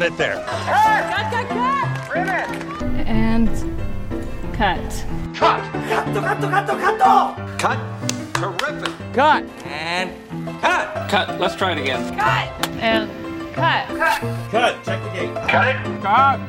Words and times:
set 0.00 0.12
it 0.12 0.16
there. 0.16 0.42
Cut, 0.46 1.30
cut, 1.30 1.48
cut! 1.48 2.16
And 3.06 3.48
cut. 4.54 5.04
Cut. 5.34 5.60
Cut. 7.58 7.78
Terrific. 8.32 8.92
Cut. 9.12 9.44
And 9.66 10.10
cut. 10.62 11.10
Cut. 11.10 11.38
Let's 11.38 11.54
try 11.54 11.72
it 11.72 11.78
again. 11.78 12.16
Cut. 12.16 12.68
And 12.78 13.10
cut. 13.54 13.86
Cut. 13.88 14.20
Cut. 14.50 14.84
Check 14.84 15.02
the 15.02 15.10
gate. 15.10 15.34
Cut 15.48 15.68
it. 15.68 16.02
Cut. 16.02 16.40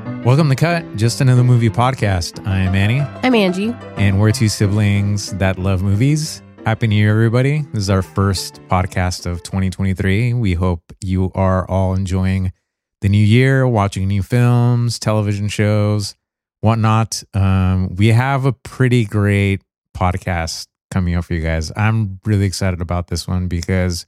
Welcome 0.24 0.48
to 0.50 0.56
Cut, 0.56 0.96
just 0.96 1.20
another 1.22 1.42
movie 1.42 1.70
podcast. 1.70 2.46
I'm 2.46 2.74
Annie, 2.74 3.00
I'm 3.00 3.34
Angie. 3.34 3.74
and 3.96 4.20
we're 4.20 4.32
two 4.32 4.50
siblings 4.50 5.32
that 5.38 5.58
love 5.58 5.82
movies. 5.82 6.42
Happy 6.66 6.86
New 6.86 6.96
Year, 6.96 7.10
everybody. 7.10 7.62
This 7.72 7.82
is 7.84 7.90
our 7.90 8.02
first 8.02 8.60
podcast 8.68 9.26
of 9.26 9.42
2023. 9.42 10.34
We 10.34 10.54
hope 10.54 10.92
you 11.00 11.32
are 11.34 11.68
all 11.68 11.94
enjoying 11.94 12.52
the 13.00 13.08
new 13.08 13.24
year, 13.24 13.66
watching 13.66 14.06
new 14.06 14.22
films, 14.22 14.98
television 14.98 15.48
shows, 15.48 16.14
whatnot. 16.60 17.22
Um, 17.34 17.96
we 17.96 18.08
have 18.08 18.44
a 18.44 18.52
pretty 18.52 19.04
great 19.04 19.62
podcast 19.96 20.66
coming 20.90 21.14
up 21.14 21.24
for 21.24 21.34
you 21.34 21.40
guys. 21.40 21.72
I'm 21.74 22.20
really 22.24 22.44
excited 22.44 22.80
about 22.80 23.08
this 23.08 23.26
one 23.26 23.48
because 23.48 24.06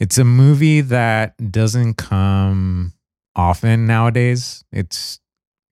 it's 0.00 0.18
a 0.18 0.24
movie 0.24 0.80
that 0.80 1.34
doesn't 1.52 1.94
come 1.94 2.94
often 3.36 3.86
nowadays. 3.86 4.64
It's 4.72 5.20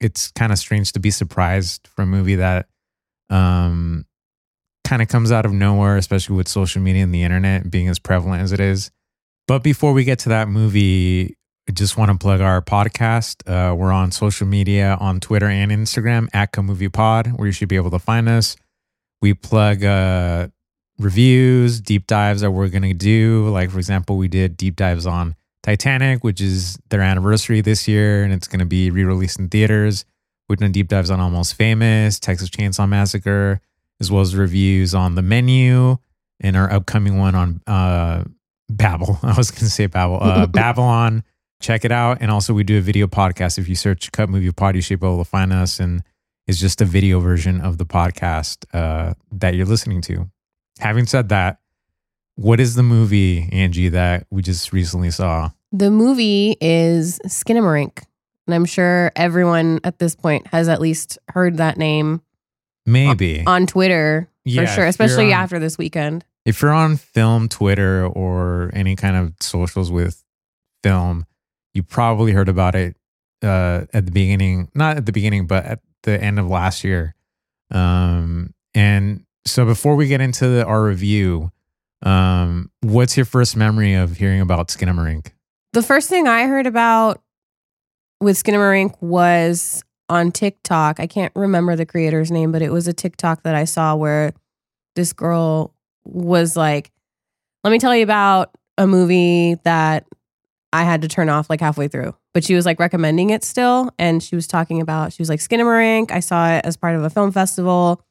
it's 0.01 0.31
kind 0.33 0.53
of 0.53 0.59
strange 0.59 0.93
to 0.93 1.01
be 1.01 1.11
surprised 1.11 1.89
for 1.89 2.03
a 2.03 2.07
movie 2.07 2.37
that 2.37 2.69
um 3.31 4.05
kind 4.85 5.03
of 5.03 5.09
comes 5.09 5.33
out 5.33 5.47
of 5.47 5.53
nowhere, 5.53 5.97
especially 5.97 6.37
with 6.37 6.49
social 6.49 6.81
media 6.81 7.03
and 7.03 7.15
the 7.15 7.23
internet 7.23 7.71
being 7.71 7.89
as 7.89 7.99
prevalent 7.99 8.43
as 8.43 8.53
it 8.53 8.61
is. 8.61 8.91
But 9.47 9.63
before 9.63 9.93
we 9.93 10.05
get 10.05 10.19
to 10.21 10.29
that 10.31 10.49
movie, 10.49 11.37
I 11.69 11.73
just 11.73 11.97
want 11.97 12.11
to 12.11 12.19
plug 12.19 12.41
our 12.41 12.61
podcast. 12.61 13.49
Uh, 13.49 13.75
we're 13.75 13.93
on 13.93 14.11
social 14.11 14.47
media 14.47 14.97
on 15.01 15.21
Twitter 15.21 15.49
and 15.49 15.73
Instagram 15.73 16.29
at 16.35 16.53
Cut 16.53 16.63
Movie 16.63 16.89
Pod, 16.89 17.33
where 17.39 17.47
you 17.47 17.53
should 17.53 17.69
be 17.69 17.77
able 17.77 17.91
to 17.91 17.99
find 17.99 18.29
us. 18.29 18.57
We 19.23 19.33
plug 19.33 19.83
uh, 19.83 20.49
reviews, 20.99 21.81
deep 21.81 22.07
dives 22.07 22.43
that 22.43 22.51
we're 22.51 22.69
going 22.69 22.83
to 22.83 22.95
do. 22.95 23.49
Like, 23.49 23.71
for 23.71 23.79
example, 23.79 24.19
we 24.19 24.29
did 24.29 24.57
deep 24.57 24.77
dives 24.77 25.07
on 25.07 25.37
Titanic, 25.63 26.23
which 26.23 26.43
is 26.43 26.79
their 26.91 27.01
anniversary 27.01 27.63
this 27.63 27.89
year, 27.89 28.23
and 28.23 28.33
it's 28.33 28.47
going 28.47 28.61
to 28.61 28.67
be 28.67 28.91
re 28.91 29.05
released 29.05 29.39
in 29.39 29.49
theaters. 29.49 30.05
We've 30.49 30.59
done 30.59 30.73
deep 30.73 30.89
dives 30.89 31.11
on 31.11 31.21
Almost 31.21 31.55
Famous, 31.55 32.19
Texas 32.21 32.51
Chainsaw 32.51 32.87
Massacre, 32.87 33.63
as 34.01 34.11
well 34.11 34.23
as 34.23 34.35
reviews 34.37 34.95
on 34.95 35.15
The 35.15 35.23
Menu 35.23 35.97
and 36.41 36.57
our 36.57 36.71
upcoming 36.71 37.19
one 37.19 37.35
on 37.35 37.61
uh, 37.67 38.25
Babel. 38.69 39.19
I 39.23 39.35
was 39.37 39.51
going 39.51 39.61
to 39.61 39.71
say 39.71 39.87
Babel, 39.87 40.19
uh, 40.21 40.47
Babylon. 40.49 41.25
Check 41.61 41.85
it 41.85 41.93
out. 41.93 42.19
And 42.21 42.31
also, 42.31 42.53
we 42.53 42.65
do 42.65 42.79
a 42.79 42.81
video 42.81 43.07
podcast. 43.07 43.59
If 43.59 43.69
you 43.69 43.75
search 43.75 44.13
Cut 44.13 44.29
Movie 44.29 44.53
Pod, 44.53 44.75
you 44.75 44.83
should 44.83 45.01
be 45.01 45.07
able 45.07 45.19
to 45.19 45.25
find 45.25 45.53
us. 45.53 45.81
And 45.81 46.03
it's 46.47 46.59
just 46.59 46.81
a 46.81 46.85
video 46.85 47.21
version 47.21 47.61
of 47.61 47.79
the 47.79 47.87
podcast 47.87 48.67
uh, 48.75 49.15
that 49.33 49.55
you're 49.55 49.67
listening 49.67 50.03
to. 50.03 50.29
Having 50.81 51.07
said 51.07 51.29
that, 51.31 51.59
what 52.37 52.61
is 52.61 52.75
the 52.75 52.83
movie, 52.83 53.49
Angie, 53.53 53.89
that 53.91 54.27
we 54.31 54.43
just 54.43 54.73
recently 54.73 55.11
saw? 55.11 55.51
The 55.73 55.91
movie 55.91 56.57
is 56.61 57.21
Skinamarink. 57.27 58.03
And 58.47 58.55
I'm 58.55 58.65
sure 58.65 59.11
everyone 59.17 59.81
at 59.85 59.99
this 59.99 60.15
point 60.15 60.49
has 60.49 60.69
at 60.69 60.81
least 60.81 61.19
heard 61.31 61.57
that 61.57 61.79
name 61.79 62.21
Maybe. 62.87 63.43
on 63.47 63.67
Twitter 63.67 64.29
Yeah, 64.45 64.63
for 64.67 64.73
sure, 64.73 64.87
especially 64.87 65.33
on- 65.33 65.41
after 65.43 65.59
this 65.59 65.79
weekend. 65.79 66.25
if 66.45 66.61
you're 66.63 66.73
on 66.73 66.97
film 66.97 67.49
Twitter 67.49 68.07
or 68.07 68.71
any 68.75 68.97
kind 68.97 69.17
of 69.17 69.33
socials 69.41 69.91
with 69.91 70.23
film, 70.83 71.27
you 71.73 71.83
probably 71.83 72.33
heard 72.33 72.49
about 72.49 72.75
it 72.75 72.97
uh, 73.43 73.85
at 73.93 74.07
the 74.07 74.13
beginning, 74.13 74.69
not 74.75 74.97
at 74.97 75.07
the 75.07 75.13
beginning, 75.13 75.47
but 75.47 75.65
at 75.65 75.81
the 76.03 76.23
end 76.23 76.39
of 76.39 76.47
last 76.49 76.85
year. 76.85 77.15
Um, 77.71 78.53
and 78.75 79.25
so 79.47 79.65
before 79.65 79.97
we 79.97 80.07
get 80.07 80.21
into 80.21 80.47
the, 80.49 80.65
our 80.65 80.85
review, 80.85 81.51
um, 82.03 82.71
what's 82.83 83.17
your 83.17 83.27
first 83.27 83.57
memory 83.57 83.95
of 83.95 84.17
hearing 84.19 84.41
about 84.41 84.69
Skinamarink? 84.69 85.29
The 85.73 85.83
first 85.83 86.09
thing 86.09 86.29
I 86.29 86.47
heard 86.47 86.67
about 86.67 87.23
with 88.21 88.37
Skinamarink 88.43 88.95
was 89.01 89.83
on 90.09 90.33
TikTok. 90.33 91.01
I 91.01 91.07
can't 91.07 91.33
remember 91.35 91.77
the 91.77 91.87
creator's 91.87 92.31
name, 92.31 92.53
but 92.53 92.63
it 92.63 92.71
was 92.71 92.89
a 92.89 92.93
TikTok 92.93 93.43
that 93.43 93.55
I 93.55 93.65
saw 93.65 93.95
where 93.95 94.33
this 94.95 95.13
girl 95.13 95.75
was 96.05 96.57
like, 96.57 96.91
Let 97.63 97.71
me 97.71 97.79
tell 97.79 97.95
you 97.95 98.03
about 98.03 98.51
a 98.77 98.87
movie 98.87 99.57
that 99.65 100.07
I 100.73 100.83
had 100.83 101.03
to 101.03 101.09
turn 101.09 101.29
off 101.29 101.49
like 101.49 101.61
halfway 101.61 101.89
through. 101.89 102.15
But 102.33 102.43
she 102.45 102.55
was 102.55 102.67
like 102.67 102.81
recommending 102.81 103.31
it 103.31 103.45
still. 103.45 103.91
And 103.99 104.23
she 104.23 104.35
was 104.35 104.49
talking 104.49 104.81
about, 104.81 105.13
she 105.13 105.23
was 105.23 105.29
like, 105.29 105.39
Skinamarink. 105.39 106.11
I 106.11 106.21
saw 106.21 106.51
it 106.51 106.65
as 106.65 106.77
part 106.77 106.97
of 106.97 107.05
a 107.05 107.11
film 107.11 107.31
festival. 107.31 108.03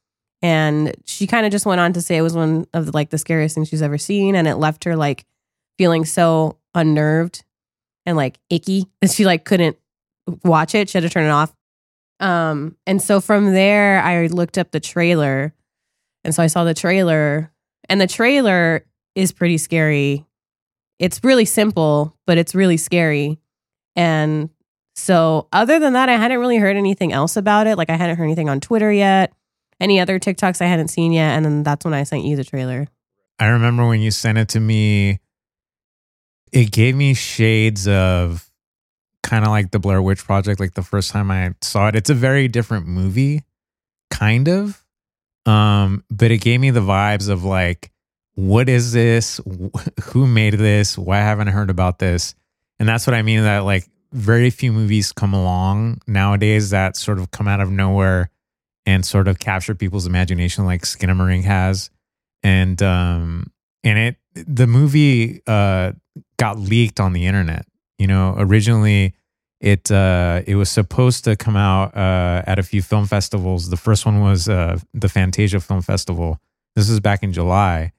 And 0.42 0.96
she 1.06 1.28
kind 1.28 1.46
of 1.46 1.52
just 1.52 1.66
went 1.66 1.82
on 1.82 1.94
to 1.94 2.02
say 2.02 2.18
it 2.18 2.22
was 2.22 2.36
one 2.36 2.66
of 2.74 2.86
the, 2.86 2.92
like 2.94 3.10
the 3.10 3.18
scariest 3.18 3.56
things 3.56 3.68
she's 3.68 3.82
ever 3.82 3.98
seen. 3.98 4.36
And 4.36 4.48
it 4.48 4.56
left 4.56 4.86
her 4.86 4.96
like 4.96 5.26
feeling 5.78 6.06
so 6.06 6.58
unnerved 6.74 7.44
and 8.06 8.16
like 8.16 8.40
icky 8.50 8.86
that 9.02 9.12
she 9.12 9.26
like 9.26 9.44
couldn't 9.44 9.78
watch 10.44 10.74
it. 10.74 10.90
She 10.90 10.98
had 10.98 11.04
to 11.04 11.10
turn 11.10 11.26
it 11.26 11.32
off. 11.32 11.54
Um, 12.24 12.78
and 12.88 13.02
so 13.02 13.20
from 13.20 13.54
there, 13.54 14.02
I 14.02 14.28
looked 14.28 14.58
up 14.58 14.72
the 14.72 14.80
trailer, 14.80 15.54
and 16.24 16.34
so 16.34 16.42
I 16.42 16.48
saw 16.48 16.64
the 16.64 16.74
trailer, 16.74 17.52
and 17.90 18.00
the 18.00 18.08
trailer 18.08 18.86
is 19.14 19.34
pretty 19.34 19.58
scary. 19.58 20.26
It's 21.00 21.22
really 21.22 21.44
simple, 21.44 22.16
but 22.26 22.38
it's 22.38 22.56
really 22.56 22.78
scary. 22.78 23.40
And 23.98 24.50
so, 24.96 25.50
other 25.52 25.80
than 25.80 25.94
that, 25.94 26.08
I 26.08 26.16
hadn't 26.16 26.40
really 26.40 26.58
heard 26.58 26.78
anything 26.78 27.12
else 27.12 27.36
about 27.36 27.68
it. 27.68 27.78
Like, 27.78 27.90
I 27.90 27.98
hadn't 27.98 28.16
heard 28.16 28.24
anything 28.24 28.48
on 28.48 28.62
Twitter 28.62 28.92
yet, 28.92 29.34
any 29.82 30.00
other 30.00 30.18
TikToks 30.18 30.62
I 30.62 30.68
hadn't 30.68 30.88
seen 30.88 31.12
yet. 31.12 31.36
And 31.36 31.44
then 31.44 31.64
that's 31.64 31.84
when 31.84 31.94
I 31.94 32.04
sent 32.04 32.24
you 32.24 32.38
the 32.38 32.46
trailer. 32.46 32.88
I 33.38 33.48
remember 33.48 33.86
when 33.86 34.00
you 34.00 34.12
sent 34.12 34.38
it 34.38 34.48
to 34.50 34.62
me, 34.62 35.20
it 36.54 36.72
gave 36.72 36.96
me 36.96 37.16
shades 37.16 37.86
of 37.86 38.50
kind 39.24 39.46
of 39.46 39.52
like 39.52 39.72
the 39.72 39.80
Blair 39.80 40.02
Witch 40.02 40.24
Project, 40.24 40.60
like 40.60 40.74
the 40.74 40.84
first 40.84 41.12
time 41.12 41.32
I 41.32 41.56
saw 41.62 41.88
it. 41.88 41.96
It's 41.96 42.10
a 42.10 42.16
very 42.16 42.48
different 42.48 42.86
movie, 42.86 43.44
kind 44.12 44.48
of. 44.48 44.84
Um, 45.46 46.04
but 46.12 46.32
it 46.32 46.38
gave 46.40 46.60
me 46.60 46.70
the 46.70 46.82
vibes 46.82 47.30
of 47.30 47.44
like, 47.44 47.92
what 48.36 48.70
is 48.70 48.92
this? 48.92 49.40
Who 50.04 50.28
made 50.28 50.56
this? 50.56 50.98
Why 50.98 51.18
haven't 51.18 51.48
I 51.48 51.52
heard 51.52 51.70
about 51.70 52.00
this? 52.00 52.36
And 52.80 52.88
that's 52.88 53.08
what 53.08 53.14
I 53.14 53.22
mean 53.22 53.44
that 53.44 53.60
like 53.60 53.88
very 54.12 54.50
few 54.50 54.72
movies 54.72 55.12
come 55.12 55.34
along 55.34 56.02
nowadays 56.08 56.70
that 56.72 56.96
sort 56.96 57.20
of 57.20 57.32
come 57.32 57.48
out 57.48 57.60
of 57.60 57.70
nowhere 57.70 58.30
and 58.86 59.06
sort 59.06 59.28
of 59.28 59.40
capture 59.40 59.76
people's 59.76 60.06
imagination 60.06 60.66
like 60.66 60.82
Skinamarink 60.82 61.44
has. 61.44 61.90
And 62.44 62.82
um 62.82 63.52
and 63.84 63.98
it 63.98 64.16
the 64.34 64.68
movie 64.68 65.42
uh 65.48 65.94
got 66.38 66.60
leaked 66.60 67.00
on 67.00 67.14
the 67.14 67.26
internet. 67.26 67.66
You 67.98 68.08
know, 68.08 68.36
originally 68.38 69.14
it 69.62 69.90
uh 69.92 70.42
it 70.46 70.56
was 70.56 70.70
supposed 70.70 71.24
to 71.24 71.36
come 71.36 71.56
out 71.56 71.96
uh 71.96 72.44
at 72.46 72.60
a 72.60 72.64
few 72.64 72.82
film 72.82 73.06
festivals. 73.06 73.70
The 73.70 73.78
first 73.78 74.06
one 74.06 74.20
was 74.22 74.50
uh 74.50 74.78
the 74.94 75.10
Fantasia 75.10 75.60
Film 75.60 75.82
Festival. 75.82 76.40
This 76.76 76.90
is 76.90 77.00
back 77.00 77.24
in 77.24 77.32
July. 77.32 77.94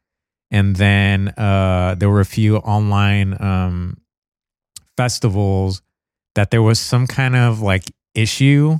And 0.50 0.76
then 0.76 1.28
uh 1.38 1.94
there 1.98 2.10
were 2.10 2.20
a 2.20 2.26
few 2.26 2.58
online 2.58 3.40
um 3.40 3.96
festivals 4.96 5.80
that 6.34 6.50
there 6.50 6.62
was 6.62 6.78
some 6.78 7.06
kind 7.06 7.34
of 7.36 7.60
like 7.60 7.84
issue 8.14 8.78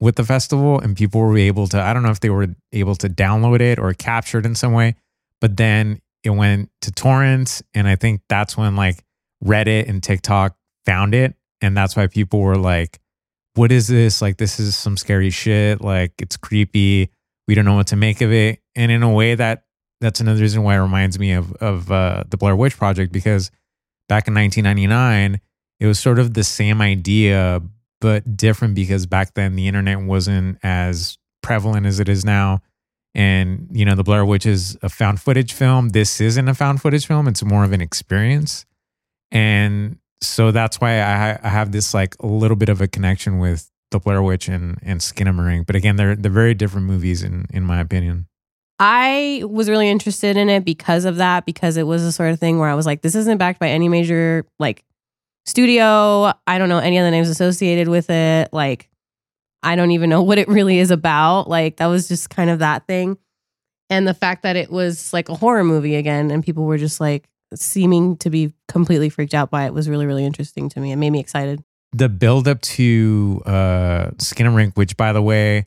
with 0.00 0.16
the 0.16 0.24
festival 0.24 0.80
and 0.80 0.96
people 0.96 1.20
were 1.20 1.38
able 1.38 1.68
to 1.68 1.80
I 1.80 1.92
don't 1.92 2.02
know 2.02 2.10
if 2.10 2.20
they 2.20 2.30
were 2.30 2.48
able 2.72 2.96
to 2.96 3.08
download 3.08 3.60
it 3.60 3.78
or 3.78 3.92
capture 3.94 4.38
it 4.38 4.46
in 4.46 4.54
some 4.54 4.72
way, 4.72 4.96
but 5.40 5.56
then 5.56 6.00
it 6.24 6.30
went 6.30 6.70
to 6.80 6.90
torrents 6.90 7.62
and 7.74 7.86
I 7.86 7.96
think 7.96 8.22
that's 8.28 8.56
when 8.56 8.74
like 8.76 9.03
Reddit 9.44 9.88
and 9.88 10.02
TikTok 10.02 10.56
found 10.86 11.14
it 11.14 11.34
and 11.60 11.76
that's 11.76 11.96
why 11.96 12.06
people 12.06 12.40
were 12.40 12.56
like 12.56 13.00
what 13.54 13.70
is 13.70 13.86
this? 13.86 14.20
Like 14.20 14.36
this 14.36 14.58
is 14.58 14.76
some 14.76 14.96
scary 14.96 15.30
shit, 15.30 15.80
like 15.80 16.12
it's 16.18 16.36
creepy. 16.36 17.10
We 17.46 17.54
don't 17.54 17.64
know 17.64 17.76
what 17.76 17.86
to 17.88 17.96
make 17.96 18.20
of 18.20 18.32
it. 18.32 18.58
And 18.74 18.90
in 18.90 19.02
a 19.02 19.10
way 19.10 19.36
that 19.36 19.64
that's 20.00 20.20
another 20.20 20.40
reason 20.40 20.62
why 20.62 20.74
it 20.74 20.80
reminds 20.80 21.18
me 21.18 21.32
of 21.32 21.52
of 21.54 21.90
uh, 21.90 22.24
the 22.28 22.36
Blair 22.36 22.56
Witch 22.56 22.76
Project 22.76 23.12
because 23.12 23.50
back 24.08 24.28
in 24.28 24.34
1999 24.34 25.40
it 25.80 25.86
was 25.86 25.98
sort 25.98 26.18
of 26.18 26.34
the 26.34 26.44
same 26.44 26.80
idea 26.80 27.62
but 28.00 28.36
different 28.36 28.74
because 28.74 29.06
back 29.06 29.34
then 29.34 29.56
the 29.56 29.66
internet 29.66 30.00
wasn't 30.00 30.58
as 30.62 31.16
prevalent 31.42 31.86
as 31.86 32.00
it 32.00 32.08
is 32.08 32.24
now 32.24 32.60
and 33.14 33.68
you 33.72 33.84
know 33.84 33.94
the 33.94 34.02
blair 34.02 34.24
witch 34.24 34.44
is 34.44 34.76
a 34.82 34.88
found 34.88 35.20
footage 35.20 35.52
film 35.52 35.90
this 35.90 36.20
isn't 36.20 36.48
a 36.48 36.54
found 36.54 36.82
footage 36.82 37.06
film 37.06 37.26
it's 37.26 37.42
more 37.42 37.64
of 37.64 37.72
an 37.72 37.80
experience 37.80 38.66
and 39.34 39.98
so 40.22 40.50
that's 40.50 40.80
why 40.80 41.00
i, 41.00 41.38
I 41.42 41.48
have 41.48 41.72
this 41.72 41.92
like 41.92 42.14
a 42.20 42.26
little 42.26 42.56
bit 42.56 42.70
of 42.70 42.80
a 42.80 42.88
connection 42.88 43.38
with 43.38 43.70
the 43.90 43.98
blair 43.98 44.22
witch 44.22 44.48
and 44.48 44.78
and 44.82 45.00
skinamarink 45.00 45.66
but 45.66 45.76
again 45.76 45.96
they're 45.96 46.16
they're 46.16 46.32
very 46.32 46.54
different 46.54 46.86
movies 46.86 47.22
in 47.22 47.46
in 47.50 47.62
my 47.64 47.80
opinion 47.80 48.26
I 48.80 49.42
was 49.46 49.68
really 49.70 49.88
interested 49.88 50.36
in 50.36 50.48
it 50.48 50.64
because 50.64 51.04
of 51.04 51.16
that, 51.16 51.46
because 51.46 51.76
it 51.76 51.84
was 51.84 52.02
the 52.02 52.12
sort 52.12 52.30
of 52.30 52.40
thing 52.40 52.58
where 52.58 52.68
I 52.68 52.74
was 52.74 52.86
like, 52.86 53.02
this 53.02 53.14
isn't 53.14 53.38
backed 53.38 53.60
by 53.60 53.68
any 53.68 53.88
major 53.88 54.44
like 54.58 54.84
studio. 55.46 56.32
I 56.46 56.58
don't 56.58 56.68
know 56.68 56.78
any 56.78 56.98
of 56.98 57.04
the 57.04 57.10
names 57.10 57.28
associated 57.28 57.88
with 57.88 58.10
it. 58.10 58.52
Like, 58.52 58.90
I 59.62 59.76
don't 59.76 59.92
even 59.92 60.10
know 60.10 60.22
what 60.24 60.38
it 60.38 60.48
really 60.48 60.78
is 60.78 60.90
about. 60.90 61.48
Like, 61.48 61.76
that 61.76 61.86
was 61.86 62.08
just 62.08 62.30
kind 62.30 62.50
of 62.50 62.58
that 62.58 62.86
thing. 62.86 63.16
And 63.90 64.08
the 64.08 64.14
fact 64.14 64.42
that 64.42 64.56
it 64.56 64.70
was 64.70 65.12
like 65.12 65.28
a 65.28 65.34
horror 65.34 65.62
movie 65.62 65.94
again, 65.94 66.30
and 66.30 66.42
people 66.42 66.64
were 66.64 66.78
just 66.78 67.00
like 67.00 67.28
seeming 67.56 68.16
to 68.18 68.30
be 68.30 68.52
completely 68.68 69.08
freaked 69.08 69.34
out 69.34 69.50
by 69.50 69.66
it 69.66 69.74
was 69.74 69.88
really, 69.88 70.06
really 70.06 70.24
interesting 70.24 70.68
to 70.70 70.80
me. 70.80 70.92
It 70.92 70.96
made 70.96 71.10
me 71.10 71.20
excited. 71.20 71.62
the 71.92 72.08
build 72.08 72.48
up 72.48 72.60
to 72.62 73.42
uh 73.46 74.10
Skinamarink, 74.18 74.76
which 74.76 74.96
by 74.96 75.12
the 75.12 75.22
way, 75.22 75.66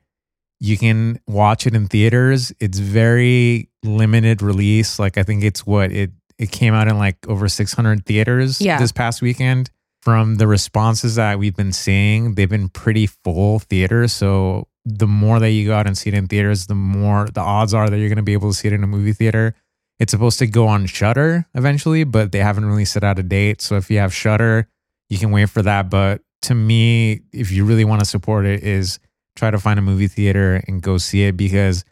you 0.59 0.77
can 0.77 1.19
watch 1.27 1.67
it 1.67 1.75
in 1.75 1.87
theaters. 1.87 2.51
It's 2.59 2.79
very 2.79 3.69
limited 3.83 4.41
release. 4.41 4.99
Like 4.99 5.17
I 5.17 5.23
think 5.23 5.43
it's 5.43 5.65
what 5.65 5.91
it 5.91 6.11
it 6.37 6.51
came 6.51 6.73
out 6.73 6.87
in 6.87 6.97
like 6.97 7.17
over 7.27 7.47
600 7.47 8.05
theaters 8.05 8.61
Yeah. 8.61 8.77
this 8.79 8.91
past 8.91 9.21
weekend. 9.21 9.69
From 10.03 10.35
the 10.35 10.47
responses 10.47 11.15
that 11.15 11.37
we've 11.39 11.55
been 11.55 11.73
seeing, 11.73 12.35
they've 12.35 12.49
been 12.49 12.69
pretty 12.69 13.07
full 13.07 13.59
theaters. 13.59 14.13
So 14.13 14.67
the 14.85 15.07
more 15.07 15.39
that 15.39 15.49
you 15.51 15.65
go 15.67 15.73
out 15.75 15.85
and 15.87 15.97
see 15.97 16.09
it 16.09 16.13
in 16.13 16.27
theaters, 16.27 16.67
the 16.67 16.75
more 16.75 17.27
the 17.33 17.41
odds 17.41 17.73
are 17.73 17.89
that 17.89 17.97
you're 17.97 18.07
going 18.07 18.15
to 18.17 18.23
be 18.23 18.31
able 18.33 18.49
to 18.51 18.55
see 18.57 18.67
it 18.69 18.73
in 18.73 18.83
a 18.83 18.87
movie 18.87 19.11
theater. 19.11 19.53
It's 19.99 20.11
supposed 20.11 20.39
to 20.39 20.47
go 20.47 20.67
on 20.67 20.85
Shudder 20.85 21.47
eventually, 21.55 22.03
but 22.03 22.31
they 22.31 22.39
haven't 22.39 22.65
really 22.65 22.85
set 22.85 23.03
out 23.03 23.19
a 23.19 23.23
date. 23.23 23.61
So 23.61 23.77
if 23.77 23.89
you 23.89 23.99
have 23.99 24.13
Shudder, 24.13 24.69
you 25.09 25.17
can 25.17 25.31
wait 25.31 25.49
for 25.49 25.61
that. 25.63 25.89
But 25.89 26.21
to 26.43 26.55
me, 26.55 27.21
if 27.33 27.51
you 27.51 27.65
really 27.65 27.85
want 27.85 28.01
to 28.01 28.05
support 28.05 28.45
it, 28.45 28.63
is 28.63 28.99
try 29.35 29.51
to 29.51 29.59
find 29.59 29.79
a 29.79 29.81
movie 29.81 30.07
theater 30.07 30.63
and 30.67 30.81
go 30.81 30.97
see 30.97 31.23
it 31.23 31.37
because 31.37 31.83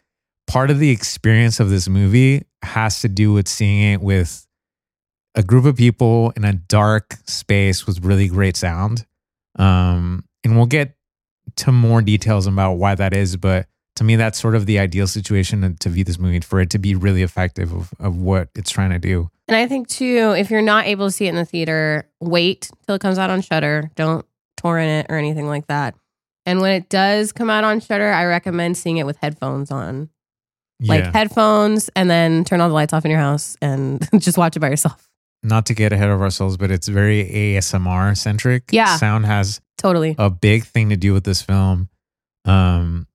part 0.46 0.70
of 0.70 0.78
the 0.78 0.90
experience 0.90 1.60
of 1.60 1.70
this 1.70 1.88
movie 1.88 2.44
has 2.62 3.00
to 3.00 3.08
do 3.08 3.32
with 3.32 3.48
seeing 3.48 3.92
it 3.92 4.00
with 4.00 4.46
a 5.34 5.42
group 5.42 5.64
of 5.64 5.76
people 5.76 6.32
in 6.36 6.44
a 6.44 6.52
dark 6.52 7.16
space 7.26 7.86
with 7.86 8.04
really 8.04 8.28
great 8.28 8.56
sound. 8.56 9.06
Um, 9.58 10.24
and 10.44 10.56
we'll 10.56 10.66
get 10.66 10.96
to 11.56 11.72
more 11.72 12.02
details 12.02 12.46
about 12.46 12.74
why 12.74 12.94
that 12.94 13.14
is, 13.14 13.36
but 13.36 13.66
to 13.96 14.04
me, 14.04 14.16
that's 14.16 14.40
sort 14.40 14.54
of 14.54 14.66
the 14.66 14.78
ideal 14.78 15.06
situation 15.06 15.76
to 15.80 15.88
view 15.88 16.04
this 16.04 16.18
movie 16.18 16.40
for 16.40 16.60
it 16.60 16.70
to 16.70 16.78
be 16.78 16.94
really 16.94 17.22
effective 17.22 17.72
of, 17.72 17.92
of 17.98 18.16
what 18.16 18.48
it's 18.54 18.70
trying 18.70 18.90
to 18.90 18.98
do. 18.98 19.30
And 19.48 19.56
I 19.56 19.66
think 19.66 19.88
too, 19.88 20.34
if 20.36 20.50
you're 20.50 20.62
not 20.62 20.86
able 20.86 21.06
to 21.06 21.10
see 21.12 21.26
it 21.26 21.30
in 21.30 21.36
the 21.36 21.44
theater, 21.44 22.08
wait 22.20 22.70
till 22.86 22.94
it 22.96 23.00
comes 23.00 23.18
out 23.18 23.30
on 23.30 23.40
Shudder. 23.40 23.90
Don't 23.94 24.24
torrent 24.56 25.06
it 25.06 25.12
or 25.12 25.16
anything 25.18 25.46
like 25.46 25.66
that. 25.66 25.94
And 26.44 26.60
when 26.60 26.72
it 26.72 26.88
does 26.88 27.32
come 27.32 27.50
out 27.50 27.64
on 27.64 27.80
Shudder, 27.80 28.10
I 28.12 28.24
recommend 28.26 28.76
seeing 28.76 28.96
it 28.98 29.06
with 29.06 29.16
headphones 29.18 29.70
on. 29.70 30.08
Like 30.80 31.04
Yeah. 31.04 31.12
headphones 31.12 31.88
and 31.96 32.10
then 32.10 32.44
turn 32.44 32.60
all 32.60 32.68
the 32.68 32.74
lights 32.74 32.92
off 32.92 33.04
in 33.04 33.10
your 33.10 33.20
house 33.20 33.56
and 33.62 34.06
just 34.18 34.36
watch 34.36 34.56
it 34.56 34.60
by 34.60 34.68
yourself. 34.68 35.08
Not 35.42 35.64
to 35.66 35.74
get 35.74 35.92
ahead 35.92 36.10
of 36.10 36.20
ourselves, 36.20 36.56
but 36.56 36.70
it's 36.70 36.88
very 36.88 37.24
ASMR 37.24 38.16
centric. 38.16 38.64
Yeah. 38.72 38.96
Sound 38.96 39.26
has 39.26 39.60
Totally. 39.78 40.14
a 40.18 40.28
big 40.28 40.64
thing 40.64 40.90
to 40.90 40.96
do 40.96 41.12
with 41.12 41.24
this 41.24 41.40
film. 41.40 41.88
Um, 42.44 43.06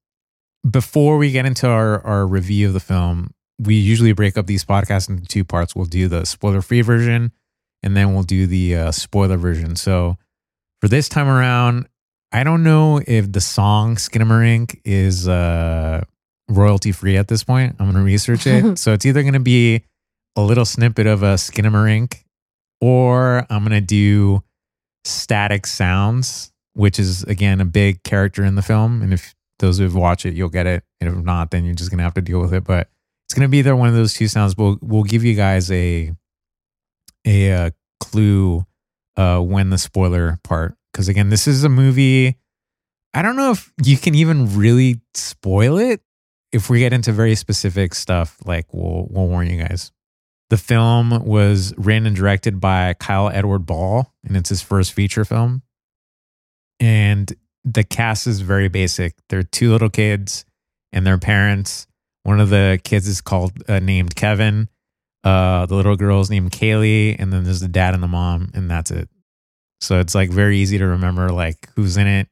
before 0.69 1.17
we 1.17 1.31
get 1.31 1.45
into 1.45 1.67
our, 1.67 2.05
our 2.05 2.27
review 2.27 2.67
of 2.67 2.73
the 2.73 2.79
film, 2.79 3.33
we 3.59 3.75
usually 3.75 4.13
break 4.13 4.37
up 4.37 4.47
these 4.47 4.65
podcasts 4.65 5.09
into 5.09 5.25
two 5.25 5.43
parts. 5.43 5.75
We'll 5.75 5.85
do 5.85 6.07
the 6.07 6.25
spoiler 6.25 6.61
free 6.61 6.81
version 6.81 7.31
and 7.83 7.95
then 7.95 8.13
we'll 8.13 8.23
do 8.23 8.47
the 8.47 8.75
uh, 8.75 8.91
spoiler 8.91 9.37
version. 9.37 9.75
So 9.75 10.17
for 10.79 10.87
this 10.87 11.09
time 11.09 11.27
around, 11.27 11.87
I 12.31 12.43
don't 12.43 12.63
know 12.63 13.01
if 13.05 13.31
the 13.31 13.41
song 13.41 13.95
Skinamarink 13.95 14.79
is 14.85 15.27
uh, 15.27 16.03
royalty 16.49 16.91
free 16.91 17.17
at 17.17 17.27
this 17.27 17.43
point. 17.43 17.75
I'm 17.79 17.85
going 17.91 17.97
to 17.97 18.03
research 18.03 18.47
it. 18.47 18.77
so 18.79 18.93
it's 18.93 19.05
either 19.05 19.21
going 19.21 19.33
to 19.33 19.39
be 19.39 19.83
a 20.35 20.41
little 20.41 20.65
snippet 20.65 21.07
of 21.07 21.23
a 21.23 21.35
Skinamarink 21.35 22.23
or 22.79 23.45
I'm 23.49 23.63
going 23.63 23.71
to 23.71 23.81
do 23.81 24.43
static 25.03 25.67
sounds, 25.67 26.51
which 26.73 26.99
is 26.99 27.23
again 27.23 27.61
a 27.61 27.65
big 27.65 28.03
character 28.03 28.43
in 28.43 28.55
the 28.55 28.61
film. 28.61 29.01
And 29.01 29.13
if 29.13 29.35
those 29.61 29.77
who've 29.77 29.95
watched 29.95 30.25
it, 30.25 30.33
you'll 30.33 30.49
get 30.49 30.67
it. 30.67 30.83
And 30.99 31.09
if 31.09 31.23
not, 31.23 31.51
then 31.51 31.63
you're 31.63 31.73
just 31.73 31.89
gonna 31.89 32.03
have 32.03 32.13
to 32.15 32.21
deal 32.21 32.41
with 32.41 32.53
it. 32.53 32.65
But 32.65 32.89
it's 33.25 33.33
gonna 33.33 33.47
be 33.47 33.59
either 33.59 33.75
one 33.75 33.87
of 33.87 33.95
those 33.95 34.13
two 34.13 34.27
sounds. 34.27 34.57
We'll 34.57 34.77
we'll 34.81 35.03
give 35.03 35.23
you 35.23 35.35
guys 35.35 35.71
a 35.71 36.11
a 37.25 37.51
uh, 37.53 37.69
clue 38.01 38.65
uh, 39.15 39.39
when 39.39 39.69
the 39.69 39.77
spoiler 39.77 40.39
part. 40.43 40.75
Because 40.91 41.07
again, 41.07 41.29
this 41.29 41.47
is 41.47 41.63
a 41.63 41.69
movie. 41.69 42.37
I 43.13 43.21
don't 43.21 43.35
know 43.37 43.51
if 43.51 43.71
you 43.83 43.97
can 43.97 44.15
even 44.15 44.57
really 44.57 45.01
spoil 45.13 45.77
it. 45.77 46.01
If 46.51 46.69
we 46.69 46.79
get 46.79 46.91
into 46.91 47.13
very 47.13 47.35
specific 47.35 47.95
stuff, 47.95 48.37
like 48.43 48.73
we'll 48.73 49.07
we'll 49.09 49.27
warn 49.27 49.47
you 49.47 49.63
guys. 49.63 49.91
The 50.49 50.57
film 50.57 51.25
was 51.25 51.73
written 51.77 52.05
and 52.05 52.15
directed 52.15 52.59
by 52.59 52.93
Kyle 52.95 53.29
Edward 53.29 53.65
Ball, 53.65 54.13
and 54.25 54.35
it's 54.35 54.49
his 54.49 54.61
first 54.61 54.91
feature 54.91 55.23
film. 55.23 55.61
And 56.81 57.33
the 57.63 57.83
cast 57.83 58.27
is 58.27 58.41
very 58.41 58.67
basic. 58.67 59.15
They're 59.29 59.43
two 59.43 59.71
little 59.71 59.89
kids 59.89 60.45
and 60.91 61.05
their 61.05 61.17
parents. 61.17 61.87
One 62.23 62.39
of 62.39 62.49
the 62.49 62.79
kids 62.83 63.07
is 63.07 63.21
called 63.21 63.53
uh, 63.69 63.79
named 63.79 64.15
Kevin. 64.15 64.69
Uh, 65.23 65.65
the 65.67 65.75
little 65.75 65.95
girl's 65.95 66.29
named 66.29 66.51
Kaylee, 66.51 67.15
and 67.19 67.31
then 67.31 67.43
there's 67.43 67.59
the 67.59 67.67
dad 67.67 67.93
and 67.93 68.01
the 68.01 68.07
mom, 68.07 68.51
and 68.53 68.69
that's 68.69 68.89
it. 68.89 69.07
So 69.79 69.99
it's 69.99 70.15
like 70.15 70.29
very 70.29 70.57
easy 70.57 70.77
to 70.77 70.85
remember 70.85 71.29
like 71.29 71.69
who's 71.75 71.97
in 71.97 72.07
it. 72.07 72.27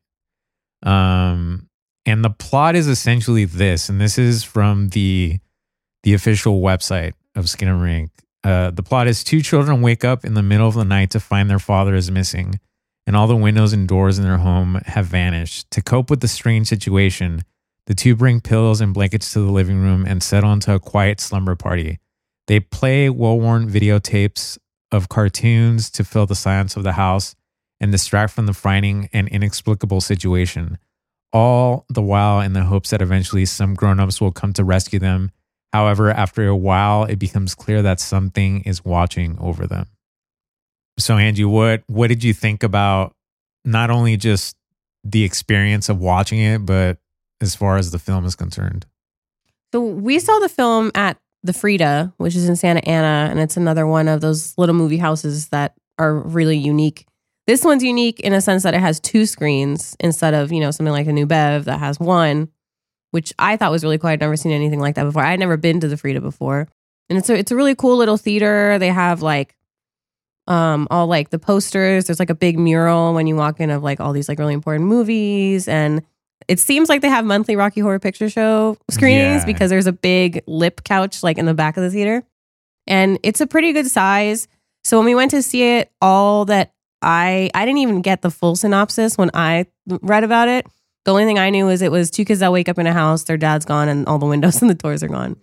Um, 0.83 1.67
and 2.05 2.23
the 2.23 2.29
plot 2.29 2.75
is 2.75 2.87
essentially 2.87 3.45
this, 3.45 3.89
and 3.89 3.99
this 3.99 4.17
is 4.17 4.43
from 4.43 4.89
the 4.89 5.39
the 6.03 6.13
official 6.13 6.61
website 6.61 7.13
of 7.35 7.45
Skinamarink. 7.45 8.09
Uh, 8.43 8.71
the 8.71 8.83
plot 8.83 9.07
is 9.07 9.23
two 9.23 9.41
children 9.41 9.81
wake 9.81 10.05
up 10.05 10.23
in 10.23 10.33
the 10.33 10.41
middle 10.41 10.67
of 10.67 10.75
the 10.75 10.85
night 10.85 11.11
to 11.11 11.19
find 11.19 11.49
their 11.49 11.59
father 11.59 11.93
is 11.93 12.09
missing, 12.09 12.59
and 13.09 13.17
all 13.17 13.25
the 13.25 13.35
windows 13.35 13.73
and 13.73 13.87
doors 13.87 14.19
in 14.19 14.23
their 14.23 14.37
home 14.37 14.79
have 14.85 15.07
vanished. 15.07 15.71
To 15.71 15.81
cope 15.81 16.11
with 16.11 16.19
the 16.19 16.27
strange 16.27 16.67
situation, 16.67 17.43
the 17.87 17.95
two 17.95 18.15
bring 18.15 18.39
pillows 18.39 18.81
and 18.81 18.93
blankets 18.93 19.33
to 19.33 19.39
the 19.39 19.51
living 19.51 19.81
room 19.81 20.05
and 20.05 20.21
settle 20.21 20.53
into 20.53 20.75
a 20.75 20.79
quiet 20.79 21.19
slumber 21.19 21.55
party. 21.55 21.97
They 22.45 22.59
play 22.59 23.09
well 23.09 23.39
worn 23.39 23.67
videotapes 23.67 24.59
of 24.91 25.09
cartoons 25.09 25.89
to 25.89 26.03
fill 26.03 26.27
the 26.27 26.35
silence 26.35 26.75
of 26.75 26.83
the 26.83 26.91
house 26.91 27.33
and 27.79 27.91
distract 27.91 28.31
from 28.31 28.45
the 28.45 28.53
frightening 28.53 29.09
and 29.11 29.27
inexplicable 29.27 30.01
situation, 30.01 30.77
all 31.33 31.87
the 31.89 32.03
while 32.03 32.41
in 32.41 32.53
the 32.53 32.65
hopes 32.65 32.91
that 32.91 33.01
eventually 33.01 33.45
some 33.45 33.73
grown 33.73 33.99
ups 33.99 34.21
will 34.21 34.31
come 34.31 34.53
to 34.53 34.63
rescue 34.63 34.99
them. 34.99 35.31
However, 35.73 36.11
after 36.11 36.47
a 36.47 36.55
while, 36.55 37.05
it 37.05 37.17
becomes 37.17 37.55
clear 37.55 37.81
that 37.81 37.99
something 37.99 38.61
is 38.65 38.85
watching 38.85 39.35
over 39.39 39.65
them. 39.65 39.87
So, 40.99 41.17
Angie, 41.17 41.45
what 41.45 41.83
what 41.87 42.07
did 42.07 42.23
you 42.23 42.33
think 42.33 42.63
about 42.63 43.15
not 43.65 43.89
only 43.89 44.17
just 44.17 44.55
the 45.03 45.23
experience 45.23 45.89
of 45.89 45.99
watching 45.99 46.39
it, 46.39 46.65
but 46.65 46.97
as 47.41 47.55
far 47.55 47.77
as 47.77 47.91
the 47.91 47.99
film 47.99 48.25
is 48.25 48.35
concerned? 48.35 48.85
So 49.71 49.81
we 49.81 50.19
saw 50.19 50.39
the 50.39 50.49
film 50.49 50.91
at 50.95 51.17
the 51.43 51.53
Frida, 51.53 52.13
which 52.17 52.35
is 52.35 52.49
in 52.49 52.55
Santa 52.55 52.81
Ana, 52.87 53.29
and 53.29 53.39
it's 53.39 53.55
another 53.55 53.87
one 53.87 54.07
of 54.07 54.21
those 54.21 54.57
little 54.57 54.75
movie 54.75 54.97
houses 54.97 55.49
that 55.49 55.75
are 55.97 56.15
really 56.15 56.57
unique. 56.57 57.05
This 57.47 57.63
one's 57.63 57.83
unique 57.83 58.19
in 58.19 58.33
a 58.33 58.41
sense 58.41 58.63
that 58.63 58.73
it 58.73 58.79
has 58.79 58.99
two 58.99 59.25
screens 59.25 59.95
instead 59.99 60.33
of, 60.33 60.51
you 60.51 60.59
know, 60.59 60.71
something 60.71 60.91
like 60.91 61.07
a 61.07 61.13
New 61.13 61.25
Bev 61.25 61.65
that 61.65 61.79
has 61.79 61.99
one, 61.99 62.49
which 63.11 63.33
I 63.39 63.57
thought 63.57 63.71
was 63.71 63.83
really 63.83 63.97
cool. 63.97 64.09
I'd 64.09 64.19
never 64.19 64.35
seen 64.35 64.51
anything 64.51 64.79
like 64.79 64.95
that 64.95 65.03
before. 65.03 65.23
I'd 65.23 65.39
never 65.39 65.57
been 65.57 65.79
to 65.79 65.87
the 65.87 65.97
Frida 65.97 66.21
before. 66.21 66.67
And 67.09 67.17
it's 67.17 67.29
a 67.29 67.35
it's 67.35 67.51
a 67.51 67.55
really 67.55 67.73
cool 67.73 67.97
little 67.97 68.17
theater. 68.17 68.77
They 68.77 68.89
have 68.89 69.21
like 69.21 69.55
um 70.49 70.87
all 70.91 71.07
like 71.07 71.29
the 71.29 71.39
posters. 71.39 72.05
There's 72.05 72.19
like 72.19 72.29
a 72.29 72.35
big 72.35 72.59
mural 72.59 73.13
when 73.13 73.27
you 73.27 73.35
walk 73.35 73.59
in 73.59 73.69
of 73.69 73.83
like 73.83 73.99
all 73.99 74.11
these 74.13 74.27
like 74.27 74.39
really 74.39 74.53
important 74.53 74.87
movies 74.87 75.67
and 75.67 76.01
it 76.47 76.59
seems 76.59 76.89
like 76.89 77.01
they 77.01 77.09
have 77.09 77.25
monthly 77.25 77.55
Rocky 77.55 77.81
Horror 77.81 77.99
Picture 77.99 78.29
Show 78.29 78.77
screenings 78.89 79.41
Yeah. 79.41 79.45
because 79.45 79.69
there's 79.69 79.85
a 79.87 79.91
big 79.93 80.41
lip 80.47 80.83
couch 80.83 81.21
like 81.21 81.37
in 81.37 81.45
the 81.45 81.53
back 81.53 81.77
of 81.77 81.83
the 81.83 81.91
theater. 81.91 82.23
And 82.87 83.19
it's 83.21 83.39
a 83.39 83.45
pretty 83.45 83.71
good 83.71 83.85
size. 83.87 84.47
So 84.83 84.97
when 84.97 85.05
we 85.05 85.13
went 85.13 85.31
to 85.31 85.43
see 85.43 85.63
it, 85.77 85.91
all 86.01 86.45
that 86.45 86.73
I 87.03 87.51
I 87.53 87.65
didn't 87.65 87.79
even 87.79 88.01
get 88.01 88.21
the 88.23 88.31
full 88.31 88.55
synopsis 88.55 89.17
when 89.17 89.29
I 89.35 89.67
read 89.85 90.23
about 90.23 90.47
it. 90.47 90.65
The 91.05 91.11
only 91.11 91.25
thing 91.25 91.37
I 91.37 91.49
knew 91.51 91.65
was 91.67 91.81
it 91.83 91.91
was 91.91 92.09
two 92.09 92.25
kids 92.25 92.39
that 92.39 92.51
wake 92.51 92.67
up 92.67 92.79
in 92.79 92.87
a 92.87 92.93
house, 92.93 93.23
their 93.23 93.37
dad's 93.37 93.65
gone, 93.65 93.87
and 93.87 94.07
all 94.07 94.17
the 94.17 94.25
windows 94.25 94.59
and 94.61 94.69
the 94.69 94.75
doors 94.75 95.03
are 95.03 95.07
gone. 95.07 95.35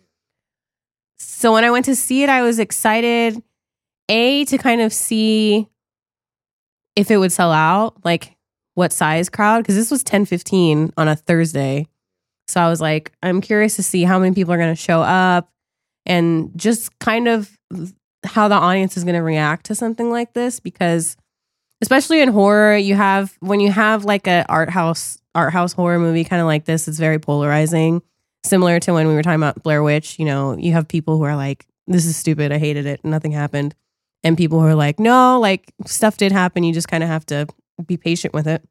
So 1.18 1.52
when 1.52 1.64
I 1.64 1.70
went 1.70 1.84
to 1.86 1.96
see 1.96 2.22
it, 2.22 2.28
I 2.28 2.42
was 2.42 2.58
excited, 2.58 3.42
A, 4.08 4.44
to 4.46 4.58
kind 4.58 4.80
of 4.80 4.92
see 4.92 5.68
if 6.94 7.10
it 7.10 7.18
would 7.18 7.32
sell 7.32 7.52
out, 7.52 8.04
like 8.04 8.36
what 8.74 8.92
size 8.92 9.28
crowd, 9.28 9.62
because 9.62 9.74
this 9.74 9.90
was 9.90 10.02
10 10.02 10.26
15 10.26 10.92
on 10.96 11.08
a 11.08 11.16
Thursday. 11.16 11.86
So 12.48 12.60
I 12.60 12.68
was 12.68 12.80
like, 12.80 13.12
I'm 13.22 13.40
curious 13.40 13.76
to 13.76 13.82
see 13.82 14.04
how 14.04 14.18
many 14.18 14.34
people 14.34 14.52
are 14.52 14.58
going 14.58 14.74
to 14.74 14.80
show 14.80 15.02
up 15.02 15.50
and 16.06 16.52
just 16.56 16.96
kind 17.00 17.26
of 17.26 17.50
how 18.24 18.48
the 18.48 18.54
audience 18.54 18.96
is 18.96 19.04
going 19.04 19.16
to 19.16 19.22
react 19.22 19.66
to 19.66 19.74
something 19.74 20.10
like 20.10 20.32
this 20.32 20.60
because 20.60 21.16
especially 21.82 22.20
in 22.20 22.28
horror 22.28 22.76
you 22.76 22.94
have 22.94 23.36
when 23.40 23.60
you 23.60 23.70
have 23.70 24.04
like 24.04 24.26
a 24.26 24.44
art 24.48 24.70
house 24.70 25.18
art 25.34 25.52
house 25.52 25.72
horror 25.72 25.98
movie 25.98 26.24
kind 26.24 26.40
of 26.40 26.46
like 26.46 26.64
this 26.64 26.88
it's 26.88 26.98
very 26.98 27.18
polarizing 27.18 28.02
similar 28.44 28.80
to 28.80 28.92
when 28.92 29.06
we 29.06 29.14
were 29.14 29.22
talking 29.22 29.40
about 29.40 29.62
Blair 29.62 29.82
Witch 29.82 30.18
you 30.18 30.24
know 30.24 30.56
you 30.56 30.72
have 30.72 30.88
people 30.88 31.16
who 31.18 31.24
are 31.24 31.36
like 31.36 31.66
this 31.86 32.06
is 32.06 32.16
stupid 32.16 32.52
I 32.52 32.58
hated 32.58 32.86
it 32.86 33.04
nothing 33.04 33.32
happened 33.32 33.74
and 34.26 34.36
people 34.36 34.60
who 34.60 34.66
are 34.66 34.74
like, 34.74 34.98
no, 34.98 35.38
like 35.40 35.72
stuff 35.86 36.16
did 36.16 36.32
happen. 36.32 36.64
You 36.64 36.74
just 36.74 36.88
kind 36.88 37.04
of 37.04 37.08
have 37.08 37.24
to 37.26 37.46
be 37.86 37.96
patient 37.96 38.34
with 38.34 38.48
it. 38.48 38.62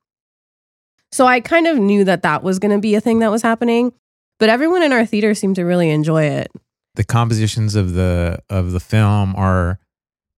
So 1.12 1.26
I 1.26 1.40
kind 1.40 1.66
of 1.66 1.78
knew 1.78 2.04
that 2.04 2.24
that 2.24 2.44
was 2.44 2.60
going 2.60 2.76
to 2.76 2.82
be 2.82 2.96
a 2.96 3.02
thing 3.02 3.20
that 3.20 3.32
was 3.32 3.42
happening, 3.42 3.94
but 4.38 4.50
everyone 4.50 4.84
in 4.84 4.92
our 4.92 5.06
theater 5.06 5.34
seemed 5.34 5.56
to 5.56 5.64
really 5.64 5.90
enjoy 5.90 6.24
it. 6.26 6.52
the 6.96 7.04
compositions 7.06 7.76
of 7.76 7.94
the 7.94 8.40
of 8.50 8.72
the 8.72 8.80
film 8.80 9.34
are 9.36 9.80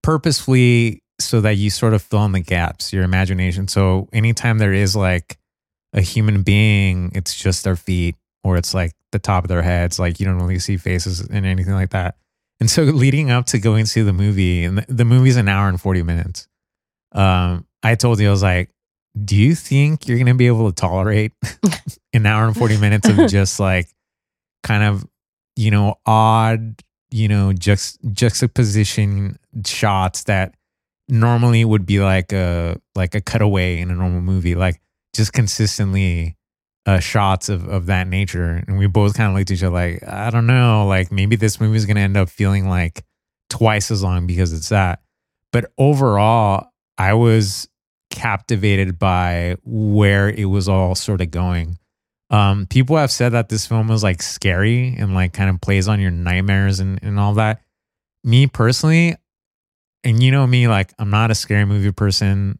purposefully 0.04 1.02
so 1.20 1.42
that 1.42 1.56
you 1.58 1.70
sort 1.70 1.94
of 1.94 2.02
fill 2.02 2.26
in 2.26 2.32
the 2.32 2.40
gaps 2.40 2.94
your 2.94 3.04
imagination 3.04 3.68
so 3.68 4.08
anytime 4.14 4.58
there 4.60 4.74
is 4.74 4.96
like 4.96 5.38
a 5.94 6.02
human 6.02 6.44
being 6.44 7.12
it's 7.14 7.36
just 7.36 7.64
their 7.64 7.76
feet 7.76 8.16
or 8.44 8.56
it's 8.58 8.74
like 8.74 8.92
the 9.12 9.20
top 9.20 9.44
of 9.44 9.50
their 9.50 9.62
heads 9.64 10.00
like 10.00 10.20
you 10.20 10.26
don't 10.26 10.38
really 10.40 10.60
see 10.60 10.78
faces 10.78 11.20
and 11.22 11.46
anything 11.46 11.74
like 11.74 11.90
that 11.92 12.16
and 12.60 12.70
so 12.70 12.82
leading 13.04 13.32
up 13.32 13.46
to 13.48 13.60
going 13.60 13.86
to 13.86 13.90
see 13.90 14.02
the 14.02 14.14
movie 14.14 14.64
and 14.64 14.80
the, 14.80 15.06
movie's 15.06 15.38
an 15.38 15.48
hour 15.48 15.70
and 15.70 15.80
40 15.80 16.04
minutes 16.04 16.48
um 17.14 17.66
i 17.84 17.96
told 17.96 18.20
you 18.20 18.28
i 18.28 18.32
was 18.32 18.44
like 18.44 18.70
do 19.24 19.36
you 19.36 19.56
think 19.56 20.08
you're 20.08 20.18
gonna 20.18 20.36
be 20.36 20.48
able 20.48 20.72
to 20.72 20.76
tolerate 20.76 21.32
an 22.14 22.26
hour 22.26 22.46
and 22.46 22.56
40 22.56 22.78
minutes 22.78 23.10
of 23.10 23.18
just 23.30 23.60
like 23.60 23.88
kind 24.64 24.84
of 24.84 25.06
you 25.58 25.72
know, 25.72 25.96
odd, 26.06 26.82
you 27.10 27.28
know, 27.28 27.52
juxt- 27.52 27.98
juxtaposition 28.14 29.38
shots 29.66 30.24
that 30.26 30.54
normally 31.10 31.66
would 31.66 31.86
be 31.86 32.00
like 32.00 32.32
a 32.32 32.80
like 32.96 33.16
a 33.16 33.22
cutaway 33.22 33.80
in 33.80 33.90
a 33.90 33.96
normal 33.96 34.22
movie, 34.22 34.56
like 34.56 34.80
just 35.14 35.34
consistently 35.34 36.37
uh, 36.88 37.00
shots 37.00 37.50
of 37.50 37.68
of 37.68 37.86
that 37.88 38.08
nature. 38.08 38.64
And 38.68 38.80
we 38.80 38.88
both 38.88 39.16
kind 39.16 39.30
of 39.30 39.36
looked 39.36 39.52
at 39.52 39.56
each 39.56 39.64
other 39.64 39.74
like, 39.74 40.08
I 40.08 40.32
don't 40.32 40.48
know, 40.48 40.88
like 40.88 41.12
maybe 41.12 41.36
this 41.36 41.60
movie 41.60 41.78
is 41.78 41.86
gonna 41.86 42.00
end 42.00 42.18
up 42.18 42.30
feeling 42.30 42.68
like 42.68 43.04
twice 43.50 43.92
as 43.92 44.02
long 44.02 44.26
because 44.26 44.54
it's 44.54 44.70
that. 44.70 45.02
But 45.52 45.72
overall, 45.78 46.72
I 46.98 47.14
was 47.14 47.68
captivated 48.10 48.98
by 48.98 49.58
where 49.64 50.30
it 50.30 50.46
was 50.46 50.70
all 50.70 50.96
sort 50.96 51.22
of 51.22 51.30
going 51.30 51.78
um 52.30 52.66
people 52.66 52.98
have 52.98 53.12
said 53.12 53.34
that 53.34 53.50
this 53.50 53.66
film 53.66 53.88
was 53.88 54.02
like 54.02 54.22
scary 54.22 54.96
and 54.98 55.14
like 55.14 55.34
kind 55.34 55.50
of 55.50 55.62
plays 55.62 55.88
on 55.88 56.00
your 56.00 56.10
nightmares 56.12 56.80
and, 56.80 57.00
and 57.04 57.20
all 57.20 57.34
that 57.34 57.62
me 58.24 58.48
personally 58.48 59.16
and 60.04 60.24
you 60.24 60.32
know 60.32 60.48
me 60.48 60.68
like 60.68 60.94
i'm 61.00 61.10
not 61.10 61.32
a 61.32 61.36
scary 61.36 61.66
movie 61.66 61.92
person 61.92 62.58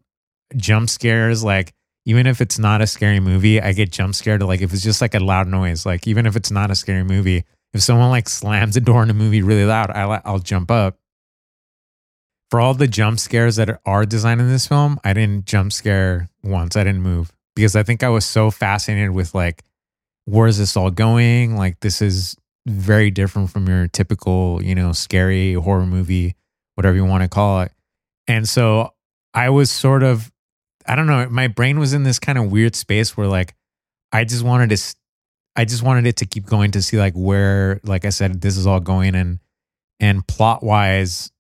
jump 0.56 0.90
scares 0.90 1.44
like 1.44 1.74
even 2.08 2.26
if 2.26 2.42
it's 2.42 2.58
not 2.58 2.82
a 2.82 2.88
scary 2.88 3.20
movie 3.20 3.62
i 3.62 3.72
get 3.72 3.92
jump 3.92 4.16
scared 4.16 4.42
like 4.42 4.62
if 4.62 4.74
it's 4.74 4.84
just 4.84 5.02
like 5.02 5.14
a 5.14 5.20
loud 5.20 5.48
noise 5.48 5.86
like 5.86 6.08
even 6.08 6.26
if 6.26 6.36
it's 6.36 6.52
not 6.52 6.72
a 6.72 6.76
scary 6.76 7.04
movie 7.04 7.44
if 7.74 7.82
someone 7.82 8.10
like 8.10 8.28
slams 8.28 8.76
a 8.76 8.82
door 8.82 9.04
in 9.04 9.10
a 9.10 9.14
movie 9.14 9.42
really 9.42 9.66
loud 9.66 9.92
I, 9.92 10.22
i'll 10.26 10.40
jump 10.40 10.72
up 10.72 10.98
for 12.50 12.60
all 12.60 12.74
the 12.74 12.88
jump 12.88 13.20
scares 13.20 13.58
that 13.58 13.80
are 13.86 14.06
designed 14.06 14.42
in 14.42 14.50
this 14.50 14.68
film 14.68 15.00
i 15.04 15.14
didn't 15.14 15.46
jump 15.46 15.72
scare 15.72 16.30
once 16.44 16.76
i 16.76 16.84
didn't 16.84 17.02
move 17.02 17.32
because 17.58 17.76
I 17.76 17.82
think 17.82 18.04
I 18.04 18.10
was 18.10 18.24
so 18.24 18.52
fascinated 18.52 19.10
with 19.10 19.34
like, 19.34 19.64
where 20.26 20.46
is 20.46 20.60
this 20.60 20.78
all 20.78 20.92
going? 20.92 21.56
Like, 21.56 21.80
this 21.80 22.04
is 22.04 22.38
very 22.68 23.10
different 23.10 23.50
from 23.50 23.68
your 23.68 23.88
typical, 23.88 24.62
you 24.64 24.76
know, 24.76 24.92
scary 24.92 25.56
horror 25.56 25.88
movie, 25.88 26.36
whatever 26.76 26.96
you 26.96 27.04
want 27.04 27.24
to 27.24 27.28
call 27.28 27.62
it. 27.62 27.72
And 28.28 28.48
so 28.48 28.94
I 29.34 29.50
was 29.50 29.72
sort 29.72 30.04
of, 30.04 30.32
I 30.88 30.96
don't 30.96 31.08
know, 31.08 31.28
my 31.30 31.48
brain 31.48 31.80
was 31.80 31.94
in 31.94 32.04
this 32.04 32.20
kind 32.20 32.38
of 32.38 32.52
weird 32.52 32.76
space 32.76 33.16
where 33.16 33.28
like, 33.28 33.56
I 34.12 34.24
just 34.24 34.44
wanted 34.44 34.70
to, 34.76 34.96
I 35.56 35.66
just 35.66 35.84
wanted 35.84 36.06
it 36.06 36.18
to 36.18 36.26
keep 36.26 36.46
going 36.46 36.72
to 36.72 36.82
see 36.82 36.98
like 36.98 37.14
where, 37.14 37.82
like 37.84 38.06
I 38.06 38.10
said, 38.10 38.42
this 38.42 38.58
is 38.58 38.66
all 38.68 38.80
going 38.80 39.16
and, 39.16 39.40
and 40.00 40.26
plot 40.28 40.64
wise, 40.64 41.32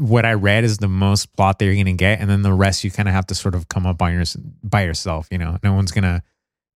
what 0.00 0.24
I 0.24 0.32
read 0.32 0.64
is 0.64 0.78
the 0.78 0.88
most 0.88 1.34
plot 1.36 1.58
that 1.58 1.64
you're 1.64 1.74
gonna 1.74 1.92
get, 1.92 2.20
and 2.20 2.28
then 2.28 2.42
the 2.42 2.52
rest 2.52 2.84
you 2.84 2.90
kind 2.90 3.08
of 3.08 3.14
have 3.14 3.26
to 3.26 3.34
sort 3.34 3.54
of 3.54 3.68
come 3.68 3.86
up 3.86 4.00
on 4.02 4.12
your 4.12 4.24
by 4.64 4.84
yourself. 4.84 5.28
You 5.30 5.38
know, 5.38 5.58
no 5.62 5.74
one's 5.74 5.92
gonna 5.92 6.22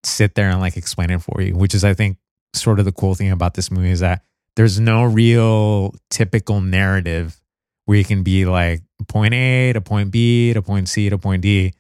sit 0.03 0.35
there 0.35 0.49
and 0.49 0.59
like 0.59 0.77
explain 0.77 1.09
it 1.09 1.21
for 1.21 1.41
you. 1.41 1.55
Which 1.55 1.73
is, 1.73 1.83
I 1.83 1.93
think, 1.93 2.17
sort 2.53 2.79
of 2.79 2.85
the 2.85 2.91
cool 2.91 3.15
thing 3.15 3.31
about 3.31 3.53
this 3.53 3.71
movie 3.71 3.91
is 3.91 4.01
that 4.01 4.23
there's 4.55 4.79
no 4.79 5.03
real 5.03 5.95
typical 6.09 6.61
narrative 6.61 7.39
where 7.85 7.97
you 7.97 8.05
can 8.05 8.23
be 8.23 8.45
like 8.45 8.81
point 9.07 9.33
A 9.33 9.73
to 9.73 9.81
point 9.81 10.11
B 10.11 10.53
to 10.53 10.61
point 10.61 10.89
C 10.89 11.09
to 11.09 11.17
point 11.17 11.41
D. 11.41 11.73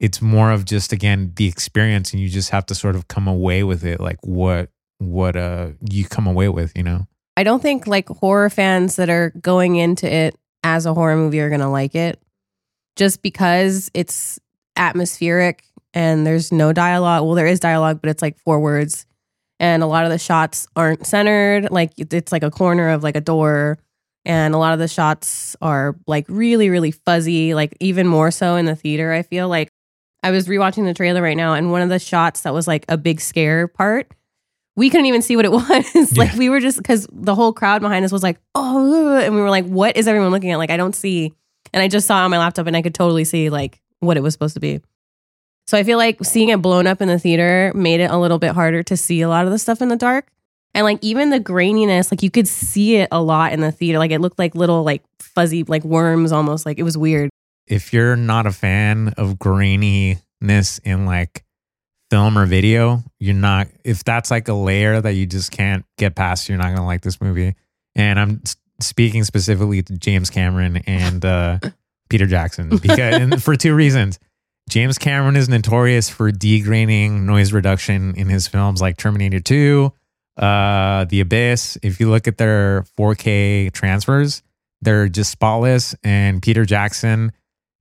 It's 0.00 0.22
more 0.22 0.50
of 0.50 0.64
just 0.64 0.92
again 0.92 1.32
the 1.36 1.46
experience, 1.46 2.12
and 2.12 2.22
you 2.22 2.28
just 2.28 2.50
have 2.50 2.66
to 2.66 2.74
sort 2.74 2.96
of 2.96 3.08
come 3.08 3.28
away 3.28 3.64
with 3.64 3.84
it, 3.84 4.00
like 4.00 4.18
what 4.22 4.70
what 4.98 5.36
uh 5.36 5.68
you 5.88 6.04
come 6.04 6.26
away 6.26 6.48
with, 6.48 6.72
you 6.76 6.82
know. 6.82 7.06
I 7.36 7.44
don't 7.44 7.62
think 7.62 7.86
like 7.86 8.08
horror 8.08 8.50
fans 8.50 8.96
that 8.96 9.08
are 9.08 9.30
going 9.40 9.76
into 9.76 10.12
it 10.12 10.36
as 10.64 10.86
a 10.86 10.94
horror 10.94 11.16
movie 11.16 11.40
are 11.40 11.50
to 11.50 11.68
like 11.68 11.94
it 11.94 12.20
just 12.96 13.22
because 13.22 13.90
it's 13.94 14.40
atmospheric 14.76 15.64
and 15.94 16.26
there's 16.26 16.52
no 16.52 16.72
dialogue. 16.72 17.24
Well, 17.24 17.34
there 17.34 17.46
is 17.46 17.60
dialogue, 17.60 18.00
but 18.00 18.10
it's 18.10 18.22
like 18.22 18.38
four 18.40 18.60
words. 18.60 19.06
And 19.60 19.82
a 19.82 19.86
lot 19.86 20.04
of 20.04 20.10
the 20.10 20.18
shots 20.18 20.66
aren't 20.76 21.06
centered. 21.06 21.70
Like 21.70 21.92
it's 21.96 22.32
like 22.32 22.42
a 22.42 22.50
corner 22.50 22.90
of 22.90 23.02
like 23.02 23.16
a 23.16 23.20
door. 23.20 23.78
And 24.24 24.54
a 24.54 24.58
lot 24.58 24.72
of 24.72 24.78
the 24.78 24.88
shots 24.88 25.56
are 25.62 25.96
like 26.06 26.26
really, 26.28 26.70
really 26.70 26.90
fuzzy, 26.90 27.54
like 27.54 27.76
even 27.80 28.06
more 28.06 28.30
so 28.30 28.56
in 28.56 28.66
the 28.66 28.76
theater. 28.76 29.12
I 29.12 29.22
feel 29.22 29.48
like 29.48 29.72
I 30.22 30.30
was 30.30 30.48
rewatching 30.48 30.84
the 30.84 30.94
trailer 30.94 31.22
right 31.22 31.36
now, 31.36 31.54
and 31.54 31.70
one 31.70 31.82
of 31.82 31.88
the 31.88 31.98
shots 31.98 32.40
that 32.42 32.52
was 32.54 32.66
like 32.66 32.84
a 32.88 32.96
big 32.96 33.20
scare 33.20 33.68
part, 33.68 34.12
we 34.76 34.90
couldn't 34.90 35.06
even 35.06 35.22
see 35.22 35.36
what 35.36 35.44
it 35.44 35.52
was. 35.52 36.16
like 36.16 36.32
Yeah. 36.32 36.38
we 36.38 36.48
were 36.48 36.60
just 36.60 36.78
because 36.78 37.06
the 37.12 37.34
whole 37.34 37.52
crowd 37.52 37.80
behind 37.82 38.04
us 38.04 38.12
was 38.12 38.22
like, 38.22 38.38
oh, 38.54 39.16
and 39.18 39.34
we 39.34 39.40
were 39.40 39.50
like, 39.50 39.66
what 39.66 39.96
is 39.96 40.08
everyone 40.08 40.30
looking 40.30 40.50
at? 40.50 40.58
Like 40.58 40.70
I 40.70 40.76
don't 40.76 40.94
see. 40.94 41.32
And 41.72 41.82
I 41.82 41.88
just 41.88 42.06
saw 42.06 42.24
on 42.24 42.30
my 42.30 42.38
laptop, 42.38 42.66
and 42.66 42.76
I 42.76 42.82
could 42.82 42.94
totally 42.94 43.24
see 43.24 43.50
like 43.50 43.80
what 44.00 44.16
it 44.16 44.22
was 44.22 44.32
supposed 44.32 44.54
to 44.54 44.60
be. 44.60 44.80
So 45.66 45.76
I 45.76 45.84
feel 45.84 45.98
like 45.98 46.24
seeing 46.24 46.48
it 46.48 46.62
blown 46.62 46.86
up 46.86 47.02
in 47.02 47.08
the 47.08 47.18
theater 47.18 47.72
made 47.74 48.00
it 48.00 48.10
a 48.10 48.16
little 48.16 48.38
bit 48.38 48.52
harder 48.54 48.82
to 48.84 48.96
see 48.96 49.20
a 49.20 49.28
lot 49.28 49.44
of 49.44 49.50
the 49.50 49.58
stuff 49.58 49.82
in 49.82 49.88
the 49.88 49.96
dark. 49.96 50.28
And 50.74 50.84
like 50.84 50.98
even 51.02 51.28
the 51.30 51.40
graininess, 51.40 52.10
like 52.10 52.22
you 52.22 52.30
could 52.30 52.48
see 52.48 52.96
it 52.96 53.08
a 53.12 53.20
lot 53.20 53.52
in 53.52 53.60
the 53.60 53.70
theater. 53.72 53.98
Like 53.98 54.10
it 54.10 54.20
looked 54.20 54.38
like 54.38 54.54
little 54.54 54.82
like 54.82 55.02
fuzzy 55.20 55.64
like 55.64 55.84
worms 55.84 56.32
almost. 56.32 56.64
Like 56.64 56.78
it 56.78 56.84
was 56.84 56.96
weird. 56.96 57.28
If 57.68 57.92
you're 57.92 58.16
not 58.16 58.46
a 58.46 58.52
fan 58.52 59.14
of 59.16 59.34
graininess 59.34 60.80
in 60.84 61.06
like 61.06 61.44
film 62.10 62.38
or 62.38 62.46
video, 62.46 63.02
you're 63.18 63.34
not, 63.34 63.68
if 63.84 64.02
that's 64.04 64.30
like 64.30 64.48
a 64.48 64.54
layer 64.54 65.00
that 65.00 65.12
you 65.12 65.26
just 65.26 65.50
can't 65.50 65.84
get 65.98 66.14
past, 66.14 66.48
you're 66.48 66.58
not 66.58 66.64
going 66.64 66.76
to 66.78 66.82
like 66.82 67.02
this 67.02 67.20
movie. 67.20 67.54
And 67.94 68.18
I'm 68.18 68.42
speaking 68.80 69.24
specifically 69.24 69.82
to 69.82 69.98
James 69.98 70.30
Cameron 70.30 70.78
and 70.86 71.24
uh, 71.24 71.58
Peter 72.08 72.26
Jackson 72.26 72.70
because 72.70 73.42
for 73.42 73.56
two 73.56 73.74
reasons. 73.74 74.18
James 74.68 74.98
Cameron 74.98 75.36
is 75.36 75.48
notorious 75.48 76.10
for 76.10 76.30
degraining 76.30 77.22
noise 77.22 77.54
reduction 77.54 78.14
in 78.16 78.28
his 78.28 78.46
films 78.46 78.82
like 78.82 78.98
Terminator 78.98 79.40
2, 79.40 79.90
uh, 80.36 81.04
The 81.06 81.20
Abyss. 81.20 81.78
If 81.82 82.00
you 82.00 82.10
look 82.10 82.28
at 82.28 82.36
their 82.36 82.84
4K 82.98 83.72
transfers, 83.72 84.42
they're 84.82 85.08
just 85.08 85.30
spotless. 85.30 85.94
And 86.04 86.42
Peter 86.42 86.66
Jackson, 86.66 87.32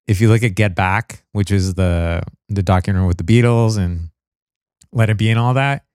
if 0.08 0.22
you 0.22 0.30
look 0.30 0.44
at 0.44 0.56
Get 0.56 0.76
Back, 0.76 1.24
which 1.34 1.52
is 1.52 1.74
the 1.76 2.24
the 2.50 2.64
documentary 2.64 3.08
with 3.08 3.18
the 3.18 3.24
Beatles 3.24 3.78
and 3.78 4.10
Let 4.92 5.10
It 5.10 5.18
Be 5.18 5.30
and 5.30 5.40
all 5.40 5.54
that, 5.56 5.86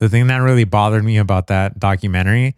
the 0.00 0.08
thing 0.08 0.26
that 0.28 0.38
really 0.38 0.64
bothered 0.64 1.04
me 1.04 1.18
about 1.18 1.46
that 1.48 1.78
documentary, 1.78 2.56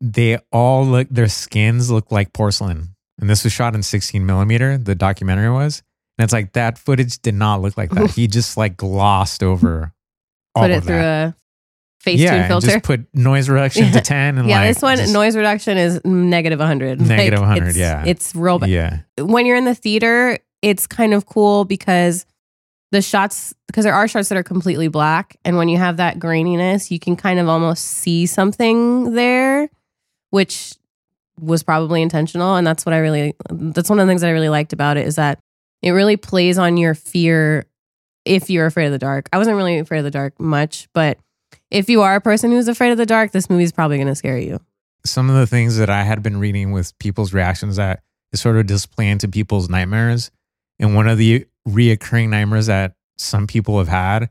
they 0.00 0.38
all 0.52 0.84
look 0.86 1.08
their 1.10 1.28
skins 1.28 1.90
look 1.90 2.10
like 2.12 2.32
porcelain. 2.32 2.90
And 3.20 3.28
this 3.30 3.44
was 3.44 3.52
shot 3.52 3.74
in 3.74 3.82
16 3.82 4.24
millimeter, 4.24 4.78
the 4.78 4.94
documentary 4.94 5.50
was. 5.50 5.82
And 6.18 6.24
it's 6.24 6.32
like 6.32 6.52
that 6.52 6.78
footage 6.78 7.18
did 7.22 7.34
not 7.34 7.60
look 7.62 7.76
like 7.76 7.90
that. 7.90 8.10
he 8.10 8.26
just 8.26 8.56
like 8.56 8.76
glossed 8.76 9.42
over 9.42 9.92
all 10.54 10.62
Put 10.64 10.70
it 10.70 10.82
through 10.84 10.96
that. 10.96 11.28
a 11.28 12.08
Facetune 12.08 12.18
yeah, 12.18 12.48
filter. 12.48 12.66
just 12.66 12.82
put 12.84 13.06
noise 13.14 13.48
reduction 13.48 13.92
to 13.92 14.00
10 14.00 14.38
and 14.38 14.48
yeah, 14.48 14.58
like 14.60 14.74
this 14.74 14.82
one 14.82 14.96
just- 14.98 15.12
noise 15.12 15.36
reduction 15.36 15.78
is 15.78 16.04
negative 16.04 16.58
100. 16.58 17.00
Negative 17.00 17.38
100, 17.40 17.68
it's, 17.68 17.76
yeah. 17.78 18.04
It's 18.04 18.34
real 18.34 18.58
bad. 18.58 18.70
Yeah. 18.70 19.00
When 19.18 19.46
you're 19.46 19.56
in 19.56 19.64
the 19.64 19.74
theater, 19.74 20.38
it's 20.62 20.86
kind 20.86 21.12
of 21.12 21.26
cool 21.26 21.64
because 21.64 22.24
the 22.92 23.02
shots, 23.02 23.52
because 23.66 23.84
there 23.84 23.94
are 23.94 24.06
shots 24.06 24.28
that 24.28 24.38
are 24.38 24.42
completely 24.42 24.88
black. 24.88 25.36
And 25.44 25.56
when 25.56 25.68
you 25.68 25.78
have 25.78 25.96
that 25.98 26.18
graininess, 26.18 26.90
you 26.90 26.98
can 26.98 27.16
kind 27.16 27.38
of 27.38 27.48
almost 27.48 27.84
see 27.84 28.26
something 28.26 29.14
there, 29.14 29.68
which 30.30 30.74
was 31.40 31.62
probably 31.62 32.02
intentional. 32.02 32.54
And 32.56 32.66
that's 32.66 32.86
what 32.86 32.92
I 32.92 32.98
really, 32.98 33.34
that's 33.50 33.90
one 33.90 33.98
of 33.98 34.06
the 34.06 34.10
things 34.10 34.20
that 34.20 34.28
I 34.28 34.32
really 34.32 34.50
liked 34.50 34.72
about 34.72 34.96
it 34.96 35.06
is 35.06 35.16
that 35.16 35.38
it 35.80 35.90
really 35.90 36.16
plays 36.16 36.58
on 36.58 36.76
your 36.76 36.94
fear 36.94 37.66
if 38.24 38.50
you're 38.50 38.66
afraid 38.66 38.86
of 38.86 38.92
the 38.92 38.98
dark. 38.98 39.28
I 39.32 39.38
wasn't 39.38 39.56
really 39.56 39.78
afraid 39.78 39.98
of 39.98 40.04
the 40.04 40.10
dark 40.10 40.38
much, 40.38 40.86
but 40.92 41.18
if 41.70 41.88
you 41.88 42.02
are 42.02 42.14
a 42.14 42.20
person 42.20 42.52
who's 42.52 42.68
afraid 42.68 42.92
of 42.92 42.98
the 42.98 43.06
dark, 43.06 43.32
this 43.32 43.50
movie's 43.50 43.72
probably 43.72 43.96
going 43.96 44.06
to 44.06 44.14
scare 44.14 44.38
you. 44.38 44.60
some 45.04 45.28
of 45.28 45.36
the 45.36 45.46
things 45.46 45.76
that 45.78 45.90
I 45.90 46.02
had 46.02 46.22
been 46.22 46.38
reading 46.38 46.72
with 46.72 46.96
people's 46.98 47.32
reactions 47.32 47.76
that 47.76 48.02
is 48.32 48.40
sort 48.40 48.56
of 48.56 48.66
display 48.66 49.08
into 49.08 49.28
people's 49.28 49.68
nightmares. 49.68 50.30
And 50.82 50.94
one 50.94 51.08
of 51.08 51.16
the 51.16 51.46
reoccurring 51.66 52.28
nightmares 52.28 52.66
that 52.66 52.96
some 53.16 53.46
people 53.46 53.78
have 53.78 53.88
had 53.88 54.28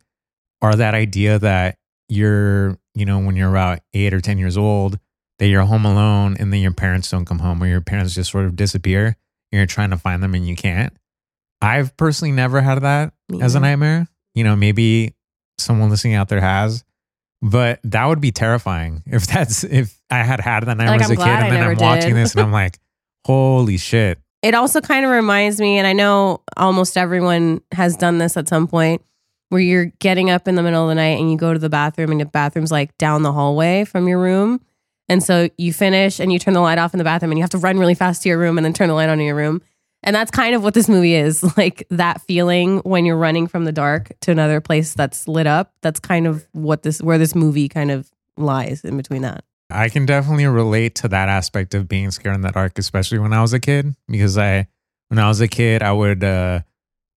are 0.62 0.76
that 0.76 0.94
idea 0.94 1.40
that 1.40 1.78
you're, 2.10 2.78
you 2.94 3.06
know, 3.06 3.20
when 3.20 3.36
you're 3.38 3.50
about 3.50 3.80
eight 3.94 4.14
or 4.14 4.20
10 4.20 4.38
years 4.38 4.58
old, 4.58 5.00
that 5.40 5.48
you're 5.48 5.64
home 5.64 5.86
alone 5.86 6.36
and 6.40 6.54
then 6.54 6.60
your 6.60 6.74
parents 6.74 7.10
don't 7.10 7.26
come 7.26 7.40
home 7.40 7.64
or 7.64 7.68
your 7.68 7.82
parents 7.82 8.14
just 8.14 8.32
sort 8.32 8.46
of 8.46 8.56
disappear 8.56 9.16
You're 9.52 9.66
trying 9.66 9.90
to 9.90 9.98
find 9.98 10.22
them 10.22 10.36
and 10.36 10.48
you 10.48 10.56
can't. 10.56 10.94
I've 11.62 11.96
personally 11.96 12.32
never 12.32 12.62
had 12.62 12.82
that 12.82 13.14
Me 13.30 13.42
as 13.42 13.56
a 13.56 13.60
nightmare. 13.60 14.08
You 14.36 14.44
know, 14.44 14.56
maybe 14.56 15.16
someone 15.58 15.90
listening 15.90 16.16
out 16.16 16.28
there 16.28 16.42
has, 16.42 16.84
but 17.42 17.80
that 17.84 18.06
would 18.06 18.22
be 18.22 18.32
terrifying 18.32 19.04
if 19.08 19.26
that's 19.26 19.64
if 19.64 20.00
I 20.10 20.18
had 20.24 20.42
had 20.42 20.66
that 20.66 20.78
nightmare 20.78 20.98
Like, 20.98 21.02
as 21.02 21.10
a 21.12 21.14
I'm 21.14 21.18
kid 21.18 21.28
and 21.28 21.46
I 21.46 21.50
then 21.50 21.64
I'm 21.64 21.78
watching 21.78 22.14
did. 22.14 22.24
this 22.26 22.34
and 22.34 22.42
I'm 22.42 22.52
like, 22.52 22.78
holy 23.26 23.78
shit. 23.78 24.20
It 24.42 24.56
also 24.56 24.82
kind 24.82 25.06
of 25.06 25.12
reminds 25.12 25.60
me, 25.60 25.78
and 25.78 25.86
I 25.86 25.94
know 25.94 26.42
almost 26.58 26.98
everyone 26.98 27.62
has 27.72 27.96
done 27.96 28.18
this 28.18 28.38
at 28.38 28.48
some 28.48 28.68
point, 28.68 29.04
where 29.50 29.62
you're 29.62 29.86
getting 30.00 30.30
up 30.30 30.48
in 30.48 30.56
the 30.56 30.64
middle 30.64 30.84
of 30.84 30.90
the 30.90 30.96
night 30.96 31.20
and 31.20 31.30
you 31.30 31.38
go 31.38 31.54
to 31.54 31.60
the 31.60 31.70
bathroom, 31.70 32.12
and 32.12 32.22
the 32.22 32.26
bathroom's 32.26 32.72
like 32.72 32.98
down 32.98 33.22
the 33.22 33.32
hallway 33.32 33.86
from 33.86 34.08
your 34.08 34.20
room. 34.20 34.60
And 35.10 35.22
so 35.22 35.50
you 35.58 35.74
finish 35.74 36.20
and 36.20 36.32
you 36.32 36.40
turn 36.40 36.54
the 36.54 36.62
light 36.62 36.78
off 36.78 36.94
in 36.94 36.98
the 36.98 37.04
bathroom, 37.04 37.32
and 37.32 37.38
you 37.38 37.44
have 37.44 37.50
to 37.52 37.58
run 37.58 37.78
really 37.78 37.96
fast 37.96 38.24
to 38.24 38.30
your 38.30 38.38
room 38.38 38.58
and 38.58 38.66
then 38.66 38.74
turn 38.74 38.88
the 38.88 38.96
light 38.96 39.10
on 39.10 39.20
in 39.20 39.26
your 39.26 39.36
room. 39.36 39.62
And 40.04 40.16
that's 40.16 40.32
kind 40.32 40.56
of 40.56 40.64
what 40.64 40.74
this 40.74 40.90
movie 40.90 41.14
is 41.14 41.44
like 41.58 41.86
that 41.90 42.22
feeling 42.22 42.80
when 42.80 43.06
you're 43.06 43.18
running 43.18 43.48
from 43.48 43.66
the 43.66 43.72
dark 43.72 44.12
to 44.22 44.32
another 44.32 44.62
place 44.62 44.94
that's 44.94 45.28
lit 45.28 45.48
up. 45.48 45.74
That's 45.82 46.00
kind 46.00 46.26
of 46.26 46.48
what 46.54 46.84
this, 46.84 47.02
where 47.02 47.18
this 47.18 47.36
movie 47.36 47.70
kind 47.70 47.92
of 47.92 48.10
lies 48.38 48.84
in 48.84 48.98
between 48.98 49.22
that. 49.22 49.44
I 49.72 49.90
can 49.90 50.06
definitely 50.06 50.46
relate 50.46 50.96
to 50.96 51.08
that 51.10 51.30
aspect 51.30 51.74
of 51.74 51.88
being 51.88 52.12
scared 52.12 52.36
in 52.36 52.42
the 52.42 52.52
dark, 52.52 52.78
especially 52.78 53.20
when 53.20 53.34
I 53.34 53.42
was 53.42 53.54
a 53.54 53.60
kid. 53.60 53.96
Because 54.08 54.38
I, 54.38 54.68
when 55.10 55.20
I 55.20 55.28
was 55.28 55.42
a 55.42 55.48
kid, 55.48 55.82
I 55.82 55.92
would, 55.92 56.24
uh, 56.24 56.62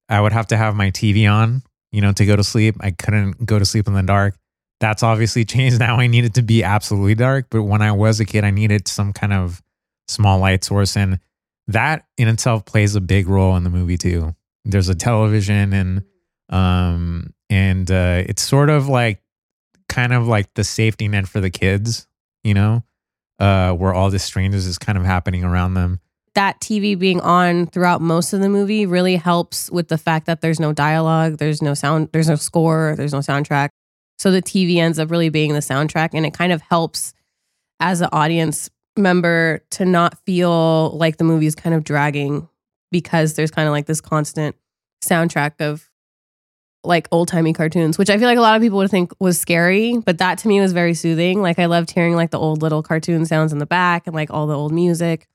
I 0.09 0.21
would 0.21 0.33
have 0.33 0.49
to 0.49 0.57
have 0.57 0.75
my 0.75 0.91
TV 0.91 1.31
on, 1.31 1.63
you 1.93 2.01
know, 2.01 2.13
to 2.13 2.27
go 2.27 2.37
to 2.37 2.45
sleep. 2.45 2.77
I 2.81 2.91
couldn't 2.91 3.45
go 3.45 3.59
to 3.59 3.65
sleep 3.65 3.87
in 3.87 3.95
the 3.95 4.03
dark. 4.03 4.37
That's 4.81 5.03
obviously 5.03 5.45
changed 5.45 5.79
now. 5.79 5.99
I 5.99 6.07
need 6.07 6.25
it 6.25 6.35
to 6.35 6.43
be 6.43 6.63
absolutely 6.63 7.15
dark. 7.15 7.47
But 7.51 7.65
when 7.65 7.83
I 7.83 7.93
was 7.93 8.21
a 8.21 8.25
kid, 8.25 8.45
I 8.45 8.51
needed 8.51 8.89
some 8.89 9.13
kind 9.13 9.33
of 9.33 9.63
small 10.09 10.39
light 10.39 10.65
source, 10.65 10.97
and 10.97 11.21
that 11.69 12.05
in 12.19 12.29
itself 12.29 12.67
plays 12.67 12.95
a 12.95 13.01
big 13.01 13.27
role 13.27 13.57
in 13.57 13.65
the 13.65 13.71
movie 13.71 13.97
too. 13.97 14.35
There's 14.65 14.89
a 14.89 14.95
television, 14.95 15.73
and 15.73 16.05
um, 16.51 17.33
and 17.49 17.91
uh, 17.91 18.23
it's 18.27 18.43
sort 18.43 18.69
of 18.69 18.89
like, 18.89 19.23
kind 19.89 20.13
of 20.13 20.27
like 20.27 20.53
the 20.55 20.65
safety 20.65 21.09
net 21.09 21.29
for 21.29 21.41
the 21.41 21.51
kids 21.51 22.07
you 22.45 22.55
know, 22.55 22.85
uh, 23.41 23.73
where 23.73 23.93
all 23.93 24.11
this 24.11 24.23
strangeness 24.23 24.67
is 24.67 24.79
kind 24.79 24.97
of 24.97 25.05
happening 25.05 25.43
around 25.43 25.75
them. 25.75 26.01
that 26.35 26.61
TV 26.61 26.99
being 26.99 27.21
on 27.21 27.67
throughout 27.67 28.01
most 28.01 28.33
of 28.33 28.41
the 28.41 28.49
movie 28.49 28.87
really 28.87 29.17
helps 29.17 29.71
with 29.71 29.87
the 29.89 29.99
fact 29.99 30.27
that 30.27 30.41
there's 30.41 30.59
no 30.59 30.73
dialogue, 30.73 31.39
there's 31.39 31.63
no 31.63 31.75
sound, 31.75 32.09
there's 32.13 32.29
no 32.29 32.35
score, 32.35 32.95
there's 32.97 33.13
no 33.13 33.21
soundtrack. 33.21 33.69
So 34.19 34.31
the 34.31 34.43
TV 34.43 34.77
ends 34.77 34.99
up 34.99 35.11
really 35.11 35.29
being 35.29 35.53
the 35.53 35.61
soundtrack, 35.61 36.11
and 36.13 36.27
it 36.27 36.35
kind 36.35 36.53
of 36.53 36.61
helps 36.63 37.15
as 37.81 38.01
an 38.01 38.09
audience 38.13 38.69
member 38.97 39.61
to 39.71 39.85
not 39.85 40.19
feel 40.25 40.91
like 40.91 41.17
the 41.17 41.25
movie 41.25 41.47
is 41.47 41.55
kind 41.55 41.75
of 41.75 41.83
dragging 41.85 42.49
because 42.93 43.35
there's 43.35 43.51
kind 43.51 43.67
of 43.67 43.73
like 43.73 43.87
this 43.87 44.01
constant 44.01 44.57
soundtrack 45.03 45.61
of 45.61 45.91
like 46.85 47.09
old 47.11 47.29
timey 47.29 47.53
cartoons, 47.53 47.99
which 47.99 48.11
I 48.11 48.19
feel 48.19 48.27
like 48.27 48.39
a 48.39 48.43
lot 48.43 48.57
of 48.57 48.63
people 48.63 48.79
would 48.79 48.91
think 48.91 49.13
was 49.19 49.39
scary, 49.39 49.99
but 49.99 50.19
that 50.19 50.39
to 50.39 50.49
me 50.49 50.61
was 50.61 50.73
very 50.73 50.95
soothing. 50.95 51.41
Like 51.43 51.59
I 51.59 51.67
loved 51.67 51.91
hearing 51.91 52.15
like 52.15 52.31
the 52.31 52.39
old 52.39 52.63
little 52.63 52.83
cartoon 52.83 53.27
sounds 53.27 53.53
in 53.53 53.59
the 53.59 53.67
back 53.67 54.07
and 54.07 54.15
like 54.15 54.31
all 54.31 54.47
the 54.47 54.57
old 54.57 54.73
music. 54.73 55.27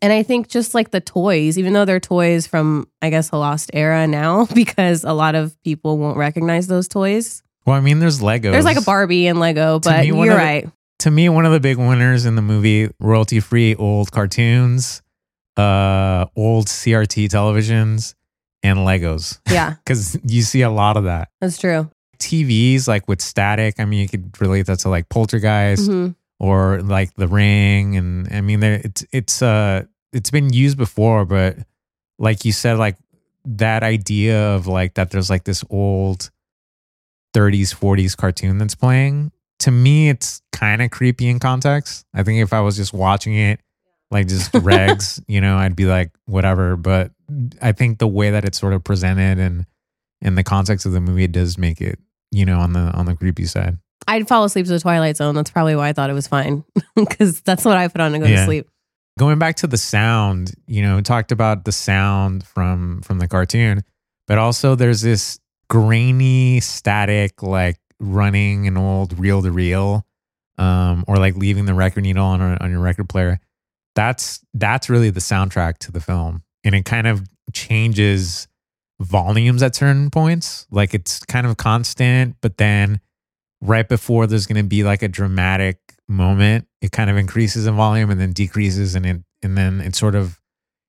And 0.00 0.12
I 0.12 0.22
think 0.22 0.48
just 0.48 0.74
like 0.74 0.90
the 0.90 1.00
toys, 1.00 1.58
even 1.58 1.72
though 1.72 1.84
they're 1.84 1.98
toys 2.00 2.46
from, 2.46 2.88
I 3.02 3.10
guess, 3.10 3.30
a 3.30 3.36
lost 3.36 3.70
era 3.72 4.06
now, 4.06 4.46
because 4.54 5.04
a 5.04 5.12
lot 5.12 5.34
of 5.34 5.60
people 5.64 5.98
won't 5.98 6.16
recognize 6.16 6.66
those 6.68 6.88
toys. 6.88 7.42
Well, 7.66 7.76
I 7.76 7.80
mean, 7.80 7.98
there's 7.98 8.20
Legos. 8.20 8.52
There's 8.52 8.64
like 8.64 8.78
a 8.78 8.82
Barbie 8.82 9.26
and 9.26 9.40
Lego, 9.40 9.80
but 9.80 10.00
me, 10.00 10.06
you're 10.06 10.28
the- 10.28 10.34
right. 10.36 10.68
To 11.00 11.10
me, 11.12 11.28
one 11.28 11.46
of 11.46 11.52
the 11.52 11.60
big 11.60 11.76
winners 11.76 12.26
in 12.26 12.34
the 12.34 12.42
movie, 12.42 12.90
royalty 12.98 13.38
free 13.38 13.76
old 13.76 14.10
cartoons, 14.10 15.00
uh, 15.56 16.26
old 16.34 16.66
CRT 16.66 17.28
televisions, 17.28 18.14
and 18.62 18.78
Legos. 18.80 19.38
Yeah, 19.50 19.74
Because 19.84 20.18
you 20.24 20.42
see 20.42 20.62
a 20.62 20.70
lot 20.70 20.96
of 20.96 21.04
that. 21.04 21.28
that's 21.40 21.58
true. 21.58 21.90
TVs, 22.18 22.88
like 22.88 23.06
with 23.08 23.20
static, 23.20 23.76
I 23.78 23.84
mean, 23.84 24.00
you 24.00 24.08
could 24.08 24.40
relate 24.40 24.66
that 24.66 24.80
to 24.80 24.88
like 24.88 25.08
Poltergeist 25.08 25.88
Mhm. 25.88 26.16
or 26.40 26.80
like 26.82 27.14
The 27.14 27.28
Ring, 27.28 27.96
and 27.96 28.26
I 28.32 28.40
mean, 28.40 28.58
there 28.60 28.80
it's 28.84 29.04
it's 29.12 29.40
uh 29.42 29.84
it's 30.12 30.30
been 30.30 30.52
used 30.52 30.76
before, 30.78 31.24
but 31.24 31.58
like 32.18 32.44
you 32.44 32.50
said, 32.52 32.76
like 32.78 32.96
that 33.44 33.82
idea 33.84 34.48
of 34.54 34.66
like 34.66 34.94
that 34.94 35.10
there's 35.12 35.30
like 35.30 35.44
this 35.44 35.62
old 35.70 36.30
30s 37.34 37.74
40s 37.74 38.16
cartoon 38.16 38.58
that's 38.58 38.74
playing 38.74 39.30
to 39.60 39.70
me 39.70 40.08
it's 40.08 40.42
kind 40.52 40.82
of 40.82 40.90
creepy 40.90 41.28
in 41.28 41.38
context 41.38 42.04
i 42.14 42.22
think 42.22 42.40
if 42.42 42.52
i 42.52 42.60
was 42.60 42.76
just 42.76 42.92
watching 42.92 43.34
it 43.34 43.60
like 44.10 44.26
just 44.26 44.50
regs 44.68 45.22
you 45.28 45.40
know 45.40 45.56
i'd 45.58 45.76
be 45.76 45.84
like 45.84 46.10
whatever 46.26 46.76
but 46.76 47.10
i 47.62 47.72
think 47.72 47.98
the 47.98 48.08
way 48.08 48.30
that 48.30 48.44
it's 48.44 48.58
sort 48.58 48.72
of 48.72 48.82
presented 48.84 49.38
and 49.38 49.66
in 50.20 50.34
the 50.34 50.42
context 50.44 50.86
of 50.86 50.92
the 50.92 51.00
movie 51.00 51.24
it 51.24 51.32
does 51.32 51.58
make 51.58 51.80
it 51.80 51.98
you 52.30 52.44
know 52.44 52.58
on 52.60 52.72
the 52.72 52.80
on 52.80 53.06
the 53.06 53.14
creepy 53.14 53.44
side 53.44 53.76
I'd 54.06 54.26
fall 54.28 54.44
asleep 54.44 54.64
to 54.66 54.72
the 54.72 54.80
Twilight 54.80 55.18
Zone. 55.18 55.34
That's 55.34 55.50
probably 55.50 55.76
why 55.76 55.88
I 55.88 55.92
thought 55.92 56.08
it 56.08 56.14
was 56.14 56.26
fine 56.28 56.64
because 56.96 57.42
that's 57.42 57.62
what 57.64 57.76
I 57.76 57.88
put 57.88 58.00
on 58.00 58.12
to 58.12 58.18
go 58.20 58.24
Yeah. 58.24 58.36
to 58.36 58.44
sleep. 58.46 58.68
going 59.18 59.38
back 59.38 59.56
to 59.56 59.66
the 59.66 59.76
sound 59.76 60.54
you 60.66 60.80
know 60.80 61.00
talked 61.02 61.30
about 61.32 61.64
the 61.66 61.72
sound 61.72 62.44
from 62.46 63.02
from 63.02 63.18
the 63.18 63.28
cartoon 63.28 63.82
but 64.26 64.38
also 64.38 64.74
there's 64.74 65.02
this 65.02 65.38
grainy 65.68 66.60
static 66.60 67.42
like 67.42 67.78
running 68.00 68.66
an 68.66 68.76
old 68.78 69.18
reel 69.18 69.42
to 69.42 69.50
reel 69.50 70.06
um 70.56 71.04
or 71.06 71.16
like 71.16 71.36
leaving 71.36 71.66
the 71.66 71.74
record 71.74 72.02
needle 72.04 72.24
on, 72.24 72.40
a, 72.40 72.56
on 72.60 72.70
your 72.70 72.80
record 72.80 73.08
player 73.08 73.38
that's 73.94 74.40
that's 74.54 74.88
really 74.88 75.10
the 75.10 75.20
soundtrack 75.20 75.76
to 75.78 75.92
the 75.92 76.00
film 76.00 76.42
and 76.68 76.76
it 76.76 76.84
kind 76.84 77.06
of 77.06 77.26
changes 77.52 78.46
volumes 79.00 79.62
at 79.62 79.74
certain 79.74 80.10
points 80.10 80.66
like 80.70 80.92
it's 80.92 81.24
kind 81.24 81.46
of 81.46 81.56
constant 81.56 82.36
but 82.40 82.58
then 82.58 83.00
right 83.60 83.88
before 83.88 84.26
there's 84.26 84.46
going 84.46 84.62
to 84.62 84.68
be 84.68 84.84
like 84.84 85.02
a 85.02 85.08
dramatic 85.08 85.78
moment 86.08 86.66
it 86.82 86.92
kind 86.92 87.08
of 87.08 87.16
increases 87.16 87.66
in 87.66 87.74
volume 87.74 88.10
and 88.10 88.20
then 88.20 88.32
decreases 88.32 88.94
and 88.94 89.06
it 89.06 89.16
and 89.42 89.56
then 89.56 89.80
it 89.80 89.94
sort 89.94 90.14
of 90.14 90.40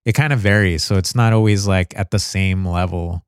it 0.06 0.14
kind 0.14 0.34
of 0.34 0.40
varies 0.40 0.84
so 0.84 0.98
it's 0.98 1.16
not 1.16 1.34
always 1.34 1.66
like 1.68 1.98
at 1.98 2.12
the 2.12 2.20
same 2.20 2.66
level 2.66 3.24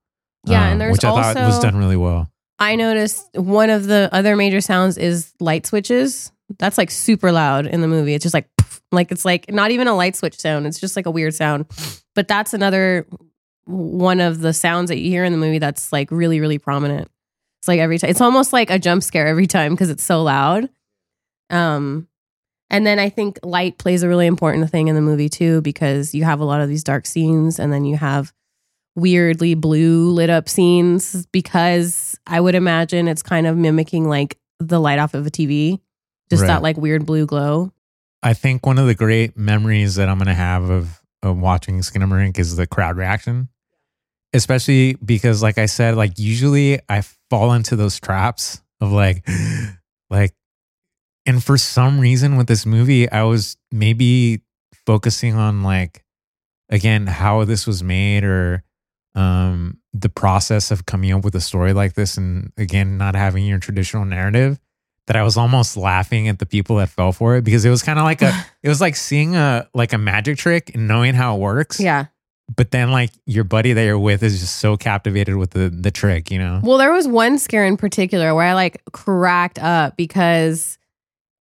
Yeah, 0.46 0.66
um, 0.66 0.72
and 0.74 0.82
there's 0.82 0.92
which 0.92 1.06
i 1.06 1.10
thought 1.10 1.36
was 1.36 1.60
done 1.60 1.78
really 1.78 1.98
well 1.98 2.32
I 2.62 2.76
noticed 2.76 3.28
one 3.34 3.72
of 3.72 3.88
the 3.88 4.08
other 4.12 4.36
major 4.36 4.62
sounds 4.62 4.96
is 4.96 5.34
light 5.40 5.66
switches. 5.66 6.32
That's 6.60 6.78
like 6.78 6.92
super 6.92 7.32
loud 7.32 7.66
in 7.66 7.82
the 7.82 7.88
movie. 7.88 8.14
It's 8.14 8.22
just 8.22 8.36
like, 8.36 8.48
like 8.91 9.12
it's 9.12 9.25
like 9.25 9.49
not 9.51 9.71
even 9.71 9.88
a 9.88 9.95
light 9.95 10.15
switch 10.15 10.39
sound. 10.39 10.67
It's 10.67 10.80
just 10.80 10.95
like 10.95 11.06
a 11.06 11.12
weird 11.12 11.34
sound. 11.34 11.65
But 12.15 12.27
that's 12.27 12.54
another 12.54 13.08
one 13.65 14.19
of 14.19 14.41
the 14.41 14.54
sounds 14.54 14.89
that 14.89 14.97
you 14.99 15.10
hear 15.10 15.23
in 15.23 15.32
the 15.32 15.38
movie 15.38 15.60
that's 15.60 15.91
like 15.93 16.12
really, 16.12 16.39
really 16.39 16.58
prominent. 16.58 17.10
It's 17.62 17.67
like 17.67 17.80
every 17.80 17.99
time, 17.99 18.10
it's 18.10 18.21
almost 18.21 18.51
like 18.54 18.69
a 18.69 18.80
jump 18.80 19.04
scare 19.04 19.27
every 19.27 19.47
time 19.47 19.73
because 19.73 19.89
it's 19.89 20.04
so 20.04 20.23
loud. 20.23 20.67
Um, 21.49 22.08
and 22.69 22.86
then 22.88 22.99
I 22.99 23.10
think 23.10 23.39
light 23.43 23.77
plays 23.77 24.04
a 24.04 24.08
really 24.08 24.25
important 24.27 24.69
thing 24.71 24.88
in 24.88 24.95
the 24.95 25.01
movie 25.01 25.30
too 25.30 25.62
because 25.62 26.15
you 26.15 26.23
have 26.23 26.39
a 26.39 26.45
lot 26.45 26.62
of 26.62 26.69
these 26.69 26.84
dark 26.84 27.06
scenes 27.06 27.60
and 27.60 27.71
then 27.71 27.86
you 27.86 27.97
have 27.97 28.34
weirdly 28.95 29.54
blue 29.54 30.10
lit 30.12 30.30
up 30.30 30.49
scenes 30.49 31.25
because 31.27 32.17
I 32.27 32.39
would 32.41 32.56
imagine 32.56 33.08
it's 33.08 33.23
kind 33.23 33.47
of 33.47 33.58
mimicking 33.58 34.08
like 34.08 34.38
the 34.60 34.80
light 34.80 34.99
off 34.99 35.13
of 35.13 35.25
a 35.27 35.32
TV, 35.32 35.80
just 36.30 36.41
Right. 36.41 36.47
that 36.47 36.62
like 36.62 36.77
weird 36.77 37.06
blue 37.06 37.25
glow. 37.25 37.71
I 38.24 38.34
think 38.34 38.66
one 38.66 38.78
of 38.78 38.88
the 38.88 38.96
great 38.96 39.38
memories 39.38 39.96
that 39.96 40.10
i'm 40.10 40.18
going 40.18 40.28
to 40.28 40.34
have 40.34 40.70
of, 40.70 41.02
of 41.24 41.38
watching 41.38 41.80
skinamarink 41.80 42.38
is 42.40 42.56
the 42.56 42.68
crowd 42.68 42.98
reaction. 42.98 43.50
Especially 44.34 44.96
because 45.04 45.44
like 45.44 45.58
i 45.58 45.66
said 45.66 45.96
like 45.96 46.18
usually 46.18 46.80
i 46.88 47.02
fall 47.30 47.52
into 47.52 47.76
those 47.76 48.00
traps 48.00 48.62
of 48.80 48.92
like 48.92 49.28
like 50.10 50.34
and 51.26 51.44
for 51.44 51.58
some 51.58 52.00
reason 52.00 52.38
with 52.38 52.48
this 52.48 52.66
movie 52.66 53.12
i 53.12 53.24
was 53.24 53.58
maybe 53.72 54.42
focusing 54.86 55.36
on 55.36 55.64
like 55.64 56.06
again 56.70 57.08
how 57.08 57.44
this 57.44 57.68
was 57.68 57.84
made 57.84 58.24
or 58.24 58.64
um 59.16 59.78
the 59.94 60.10
process 60.10 60.72
of 60.72 60.86
coming 60.86 61.12
up 61.12 61.24
with 61.24 61.36
a 61.36 61.42
story 61.42 61.74
like 61.74 61.94
this 61.96 62.16
and 62.18 62.54
again 62.58 62.98
not 62.98 63.16
having 63.16 63.46
your 63.46 63.60
traditional 63.60 64.06
narrative 64.06 64.60
that 65.08 65.16
i 65.16 65.24
was 65.24 65.38
almost 65.38 65.76
laughing 65.78 66.28
at 66.28 66.40
the 66.40 66.46
people 66.46 66.78
that 66.78 66.90
fell 66.90 67.12
for 67.12 67.36
it 67.36 67.44
because 67.44 67.66
it 67.66 67.70
was 67.70 67.84
kind 67.84 68.00
of 68.00 68.06
like 68.06 68.22
a 68.22 68.32
it 68.64 68.70
was 68.70 68.80
like 68.82 68.96
seeing 68.96 69.36
a 69.36 69.68
like 69.74 69.94
a 69.94 69.98
magic 69.98 70.38
trick 70.38 70.72
and 70.74 70.88
knowing 70.88 71.14
how 71.14 71.36
it 71.36 71.40
works 71.40 71.80
Yeah. 71.80 72.06
but 72.56 72.72
then 72.72 72.92
like 72.92 73.12
your 73.26 73.44
buddy 73.44 73.74
that 73.74 73.84
you're 73.84 74.00
with 74.00 74.24
is 74.24 74.40
just 74.40 74.58
so 74.58 74.78
captivated 74.78 75.36
with 75.36 75.52
the 75.52 75.70
the 75.70 75.92
trick 75.92 76.30
you 76.32 76.40
know 76.40 76.60
Well, 76.64 76.78
there 76.78 76.92
was 76.92 77.08
one 77.08 77.38
scare 77.40 77.66
in 77.66 77.78
particular 77.78 78.34
where 78.36 78.46
I 78.46 78.54
like 78.54 78.82
cracked 78.92 79.60
up 79.60 79.98
because 79.98 80.78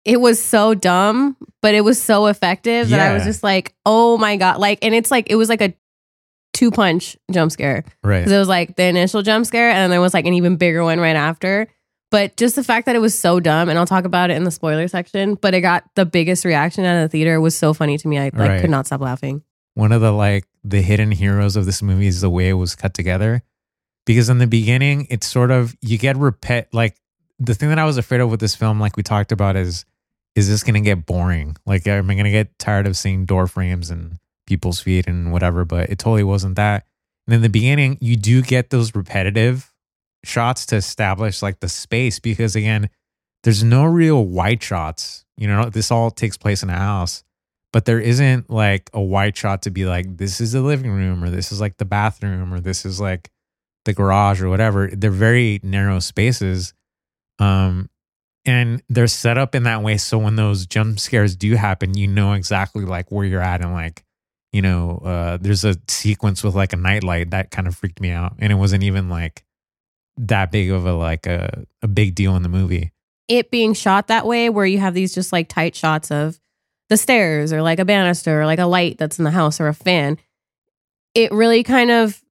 it 0.05 0.19
was 0.21 0.41
so 0.41 0.73
dumb, 0.73 1.35
but 1.61 1.75
it 1.75 1.81
was 1.81 2.01
so 2.01 2.27
effective 2.27 2.89
that 2.89 2.99
I 2.99 3.13
was 3.13 3.25
just 3.25 3.43
like, 3.43 3.75
oh 3.85 4.17
my 4.17 4.37
God. 4.37 4.57
Like, 4.57 4.79
and 4.81 4.95
it's 4.95 5.11
like, 5.11 5.29
it 5.29 5.35
was 5.35 5.49
like 5.49 5.61
a 5.61 5.73
two 6.53 6.71
punch 6.71 7.17
jump 7.29 7.51
scare. 7.51 7.83
right 8.03 8.19
Because 8.19 8.31
it 8.31 8.37
was 8.39 8.47
like 8.47 8.75
the 8.77 8.85
initial 8.85 9.21
jump 9.21 9.45
scare, 9.45 9.69
and 9.69 9.77
then 9.77 9.89
there 9.89 10.01
was 10.01 10.13
like 10.13 10.25
an 10.25 10.33
even 10.33 10.55
bigger 10.55 10.83
one 10.83 10.99
right 10.99 11.17
after. 11.17 11.67
But 12.11 12.37
just 12.37 12.55
the 12.55 12.63
fact 12.63 12.87
that 12.87 12.95
it 12.95 12.99
was 12.99 13.17
so 13.17 13.39
dumb, 13.39 13.69
and 13.69 13.77
I'll 13.77 13.85
talk 13.85 14.05
about 14.05 14.31
it 14.31 14.37
in 14.37 14.43
the 14.43 14.51
spoiler 14.51 14.87
section, 14.87 15.35
but 15.35 15.53
it 15.53 15.61
got 15.61 15.83
the 15.95 16.05
biggest 16.05 16.43
reaction 16.43 16.83
out 16.85 16.95
of 16.97 17.03
the 17.03 17.09
theater 17.09 17.39
was 17.39 17.55
so 17.55 17.73
funny 17.73 17.97
to 17.99 18.07
me. 18.07 18.17
I 18.17 18.23
like 18.25 18.33
Right. 18.33 18.61
could 18.61 18.69
not 18.71 18.87
stop 18.87 19.01
laughing. 19.01 19.43
one 19.75 19.91
of 19.91 20.01
the 20.01 20.11
like 20.11 20.45
the 20.63 20.81
hidden 20.81 21.11
heroes 21.11 21.55
of 21.55 21.65
this 21.65 21.81
movie 21.81 22.07
is 22.07 22.19
the 22.21 22.29
way 22.29 22.49
it 22.49 22.53
was 22.53 22.75
cut 22.75 22.93
together. 22.93 23.43
Because 24.05 24.27
in 24.29 24.39
the 24.39 24.47
beginning, 24.47 25.05
it's 25.09 25.27
sort 25.27 25.51
of 25.51 25.75
you 25.81 25.97
get 25.97 26.15
repet 26.17 26.65
like 26.73 26.95
the 27.37 27.53
thing 27.53 27.69
that 27.69 27.79
I 27.79 27.85
was 27.85 27.97
afraid 27.97 28.19
of 28.21 28.29
with 28.29 28.39
this 28.41 28.55
film, 28.55 28.79
like 28.79 28.97
we 28.97 29.03
talked 29.03 29.31
about, 29.31 29.55
is 29.55 29.85
is 30.35 30.49
this 30.49 30.63
gonna 30.63 30.81
get 30.81 31.05
boring? 31.05 31.55
Like 31.65 31.85
am 31.87 32.09
I 32.09 32.15
gonna 32.15 32.31
get 32.31 32.57
tired 32.59 32.87
of 32.87 32.97
seeing 32.97 33.25
door 33.25 33.45
frames 33.47 33.89
and 33.91 34.17
people's 34.47 34.79
feet 34.81 35.07
and 35.07 35.31
whatever? 35.31 35.63
But 35.63 35.89
it 35.91 35.99
totally 35.99 36.23
wasn't 36.23 36.55
that. 36.55 36.85
And 37.27 37.35
in 37.35 37.41
the 37.43 37.49
beginning, 37.49 37.97
you 38.01 38.15
do 38.17 38.41
get 38.41 38.71
those 38.71 38.95
repetitive 38.95 39.68
shots 40.23 40.65
to 40.67 40.75
establish 40.75 41.41
like 41.41 41.59
the 41.59 41.69
space 41.69 42.19
because 42.19 42.55
again, 42.55 42.89
there's 43.43 43.63
no 43.63 43.85
real 43.85 44.25
wide 44.25 44.61
shots. 44.61 45.25
You 45.37 45.47
know, 45.47 45.69
this 45.69 45.91
all 45.91 46.11
takes 46.11 46.37
place 46.37 46.63
in 46.63 46.69
a 46.69 46.77
house, 46.77 47.23
but 47.71 47.85
there 47.85 47.99
isn't 47.99 48.49
like 48.49 48.89
a 48.93 49.01
wide 49.01 49.37
shot 49.37 49.61
to 49.63 49.71
be 49.71 49.85
like, 49.85 50.17
this 50.17 50.41
is 50.41 50.51
the 50.51 50.61
living 50.61 50.91
room 50.91 51.23
or 51.23 51.29
this 51.29 51.51
is 51.51 51.61
like 51.61 51.77
the 51.77 51.85
bathroom 51.85 52.53
or 52.53 52.59
this 52.59 52.85
is 52.85 52.99
like 52.99 53.31
the 53.85 53.93
garage 53.93 54.41
or 54.41 54.49
whatever. 54.49 54.87
They're 54.87 55.11
very 55.11 55.59
narrow 55.63 55.99
spaces. 55.99 56.73
Um, 57.39 57.89
and 58.45 58.81
they're 58.89 59.07
set 59.07 59.37
up 59.37 59.53
in 59.53 59.63
that 59.63 59.83
way 59.83 59.97
so 59.97 60.17
when 60.17 60.35
those 60.35 60.65
jump 60.65 60.99
scares 60.99 61.35
do 61.35 61.55
happen, 61.55 61.95
you 61.95 62.07
know 62.07 62.33
exactly 62.33 62.83
like 62.83 63.11
where 63.11 63.25
you're 63.25 63.41
at 63.41 63.61
and 63.61 63.73
like, 63.73 64.03
you 64.51 64.61
know, 64.61 65.01
uh, 65.05 65.37
there's 65.39 65.63
a 65.63 65.75
sequence 65.87 66.43
with 66.43 66.55
like 66.55 66.73
a 66.73 66.77
nightlight 66.77 67.31
that 67.31 67.51
kind 67.51 67.67
of 67.67 67.75
freaked 67.75 68.01
me 68.01 68.09
out, 68.09 68.35
and 68.39 68.51
it 68.51 68.55
wasn't 68.55 68.83
even 68.83 69.09
like 69.09 69.43
that 70.19 70.51
big 70.51 70.69
of 70.69 70.85
a 70.85 70.93
like 70.93 71.25
a, 71.25 71.65
a 71.81 71.87
big 71.87 72.15
deal 72.15 72.35
in 72.35 72.43
the 72.43 72.49
movie. 72.49 72.91
It 73.27 73.51
being 73.51 73.73
shot 73.73 74.07
that 74.07 74.25
way, 74.25 74.49
where 74.49 74.65
you 74.65 74.79
have 74.79 74.93
these 74.93 75.13
just 75.13 75.31
like 75.31 75.47
tight 75.49 75.75
shots 75.75 76.11
of 76.11 76.39
the 76.89 76.97
stairs 76.97 77.53
or 77.53 77.61
like 77.61 77.79
a 77.79 77.85
banister 77.85 78.41
or 78.41 78.45
like 78.45 78.59
a 78.59 78.65
light 78.65 78.97
that's 78.97 79.19
in 79.19 79.23
the 79.23 79.31
house 79.31 79.59
or 79.59 79.67
a 79.67 79.73
fan, 79.73 80.17
it 81.13 81.31
really 81.31 81.63
kind 81.63 81.91
of 81.91 82.21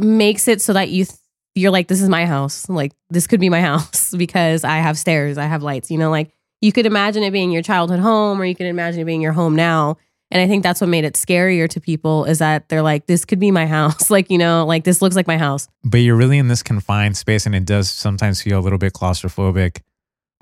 makes 0.00 0.48
it 0.48 0.62
so 0.62 0.72
that 0.72 0.88
you 0.88 1.04
th- 1.04 1.18
you're 1.54 1.70
like 1.72 1.88
this 1.88 2.00
is 2.00 2.08
my 2.08 2.24
house 2.24 2.68
like 2.68 2.92
this 3.10 3.26
could 3.26 3.40
be 3.40 3.48
my 3.48 3.60
house 3.70 4.14
because 4.16 4.62
i 4.62 4.76
have 4.76 4.96
stairs 4.96 5.36
i 5.36 5.44
have 5.44 5.62
lights 5.62 5.90
you 5.90 5.98
know 5.98 6.08
like 6.10 6.30
you 6.60 6.70
could 6.70 6.86
imagine 6.86 7.22
it 7.22 7.32
being 7.32 7.50
your 7.50 7.62
childhood 7.62 7.98
home 7.98 8.40
or 8.40 8.44
you 8.44 8.54
could 8.54 8.66
imagine 8.66 9.00
it 9.00 9.04
being 9.04 9.20
your 9.20 9.32
home 9.32 9.56
now 9.56 9.96
and 10.30 10.40
i 10.42 10.46
think 10.46 10.62
that's 10.62 10.80
what 10.80 10.88
made 10.88 11.04
it 11.04 11.14
scarier 11.14 11.68
to 11.68 11.80
people 11.80 12.24
is 12.24 12.38
that 12.38 12.68
they're 12.68 12.82
like 12.82 13.06
this 13.06 13.24
could 13.24 13.38
be 13.40 13.50
my 13.50 13.66
house 13.66 14.10
like 14.16 14.30
you 14.30 14.38
know 14.38 14.64
like 14.66 14.84
this 14.84 15.00
looks 15.02 15.16
like 15.16 15.26
my 15.26 15.38
house 15.38 15.68
But 15.84 15.98
you're 15.98 16.16
really 16.16 16.38
in 16.38 16.48
this 16.48 16.62
confined 16.62 17.16
space, 17.16 17.46
and 17.46 17.54
it 17.54 17.64
does 17.64 17.90
sometimes 17.90 18.42
feel 18.42 18.58
a 18.58 18.62
little 18.62 18.78
bit 18.78 18.92
claustrophobic. 18.92 19.80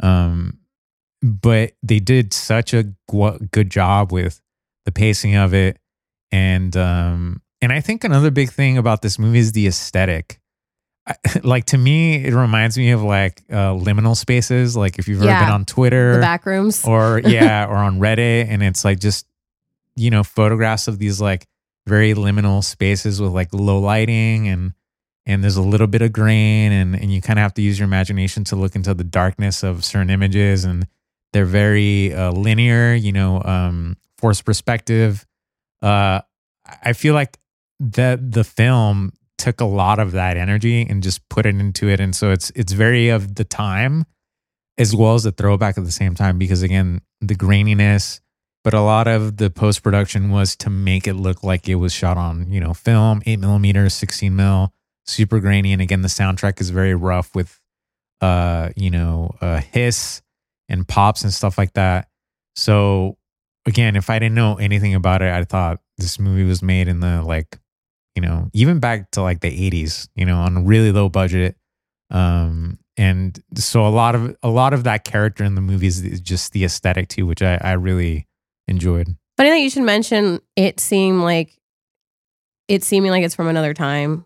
Um, 0.02 0.58
but 1.22 1.72
they 1.82 1.98
did 2.00 2.32
such 2.32 2.74
a 2.74 2.84
good 3.52 3.70
job 3.70 4.12
with 4.12 4.40
the 4.84 4.92
pacing 4.92 5.34
of 5.36 5.54
it, 5.54 5.78
and 6.30 6.76
um, 6.76 7.42
and 7.62 7.72
I 7.72 7.80
think 7.80 8.04
another 8.04 8.30
big 8.30 8.50
thing 8.50 8.76
about 8.78 9.02
this 9.02 9.18
movie 9.18 9.38
is 9.38 9.52
the 9.52 9.66
aesthetic. 9.66 10.40
I, 11.08 11.14
like 11.44 11.66
to 11.66 11.78
me, 11.78 12.16
it 12.24 12.34
reminds 12.34 12.76
me 12.76 12.90
of 12.90 13.02
like 13.02 13.42
uh, 13.50 13.72
liminal 13.72 14.16
spaces. 14.16 14.76
Like 14.76 14.98
if 14.98 15.08
you've 15.08 15.22
ever 15.22 15.30
Yeah. 15.30 15.44
been 15.44 15.52
on 15.54 15.64
Twitter, 15.64 16.14
the 16.14 16.20
back 16.20 16.44
rooms 16.46 16.84
or 16.84 17.20
yeah, 17.24 17.66
or 17.66 17.76
on 17.76 17.98
Reddit, 17.98 18.48
and 18.48 18.62
it's 18.62 18.84
like 18.84 18.98
just 19.00 19.26
you 19.96 20.10
know 20.10 20.22
photographs 20.22 20.88
of 20.88 20.98
these 20.98 21.20
like 21.20 21.46
very 21.86 22.14
liminal 22.14 22.62
spaces 22.62 23.20
with 23.20 23.32
like 23.32 23.52
low 23.52 23.78
lighting 23.78 24.48
and 24.48 24.72
and 25.24 25.42
there's 25.42 25.56
a 25.56 25.62
little 25.62 25.86
bit 25.86 26.02
of 26.02 26.12
grain 26.12 26.72
and 26.72 26.94
and 26.94 27.12
you 27.12 27.20
kind 27.20 27.38
of 27.38 27.42
have 27.42 27.54
to 27.54 27.62
use 27.62 27.78
your 27.78 27.86
imagination 27.86 28.44
to 28.44 28.56
look 28.56 28.76
into 28.76 28.94
the 28.94 29.04
darkness 29.04 29.62
of 29.62 29.84
certain 29.84 30.10
images 30.10 30.64
and 30.64 30.86
they're 31.36 31.44
very 31.44 32.14
uh, 32.14 32.32
linear, 32.32 32.94
you 32.94 33.12
know, 33.12 33.42
um, 33.42 33.98
forced 34.16 34.46
perspective. 34.46 35.26
Uh, 35.82 36.22
I 36.82 36.94
feel 36.94 37.12
like 37.12 37.38
that 37.78 38.32
the 38.32 38.42
film 38.42 39.12
took 39.36 39.60
a 39.60 39.66
lot 39.66 39.98
of 39.98 40.12
that 40.12 40.38
energy 40.38 40.86
and 40.88 41.02
just 41.02 41.28
put 41.28 41.44
it 41.44 41.54
into 41.54 41.88
it, 41.88 42.00
and 42.00 42.16
so 42.16 42.30
it's 42.30 42.50
it's 42.54 42.72
very 42.72 43.10
of 43.10 43.34
the 43.34 43.44
time 43.44 44.06
as 44.78 44.96
well 44.96 45.14
as 45.14 45.24
the 45.24 45.32
throwback 45.32 45.76
at 45.76 45.84
the 45.84 45.92
same 45.92 46.14
time 46.14 46.38
because 46.38 46.62
again 46.62 47.02
the 47.20 47.34
graininess 47.34 48.20
but 48.66 48.74
a 48.74 48.80
lot 48.80 49.06
of 49.06 49.36
the 49.36 49.48
post 49.48 49.84
production 49.84 50.28
was 50.28 50.56
to 50.56 50.68
make 50.68 51.06
it 51.06 51.14
look 51.14 51.44
like 51.44 51.68
it 51.68 51.76
was 51.76 51.92
shot 51.92 52.16
on 52.16 52.50
you 52.50 52.58
know 52.58 52.74
film 52.74 53.22
8 53.24 53.38
millimeter 53.38 53.88
16 53.88 54.34
mil 54.34 54.74
super 55.06 55.38
grainy. 55.38 55.72
And 55.72 55.80
again 55.80 56.02
the 56.02 56.08
soundtrack 56.08 56.60
is 56.60 56.70
very 56.70 56.96
rough 56.96 57.32
with 57.32 57.60
uh 58.20 58.70
you 58.74 58.90
know 58.90 59.36
uh 59.40 59.60
hiss 59.60 60.20
and 60.68 60.86
pops 60.86 61.22
and 61.22 61.32
stuff 61.32 61.58
like 61.58 61.74
that. 61.74 62.08
So 62.56 63.18
again 63.66 63.94
if 63.94 64.10
i 64.10 64.18
didn't 64.18 64.34
know 64.34 64.56
anything 64.56 64.94
about 64.96 65.22
it 65.22 65.32
i 65.32 65.42
thought 65.44 65.80
this 65.98 66.18
movie 66.18 66.44
was 66.44 66.62
made 66.62 66.88
in 66.88 66.98
the 66.98 67.22
like 67.22 67.58
you 68.16 68.22
know 68.22 68.50
even 68.52 68.80
back 68.80 69.12
to 69.12 69.22
like 69.22 69.42
the 69.42 69.70
80s 69.70 70.08
you 70.16 70.26
know 70.26 70.38
on 70.38 70.56
a 70.56 70.60
really 70.60 70.90
low 70.90 71.08
budget. 71.08 71.56
Um 72.10 72.80
and 72.96 73.38
so 73.54 73.86
a 73.86 73.90
lot 73.90 74.16
of 74.16 74.36
a 74.42 74.48
lot 74.50 74.74
of 74.74 74.82
that 74.84 75.04
character 75.04 75.44
in 75.44 75.54
the 75.54 75.60
movie 75.60 75.86
is 75.86 76.20
just 76.20 76.52
the 76.52 76.64
aesthetic 76.64 77.08
too 77.08 77.26
which 77.26 77.42
i 77.42 77.58
i 77.60 77.72
really 77.72 78.25
enjoyed 78.68 79.08
Funny 79.36 79.50
that 79.50 79.58
you 79.60 79.68
should 79.70 79.82
mention 79.82 80.40
it 80.56 80.80
seemed 80.80 81.20
like 81.22 81.52
it 82.68 82.82
seeming 82.82 83.10
like 83.10 83.22
it's 83.22 83.34
from 83.34 83.48
another 83.48 83.74
time. 83.74 84.24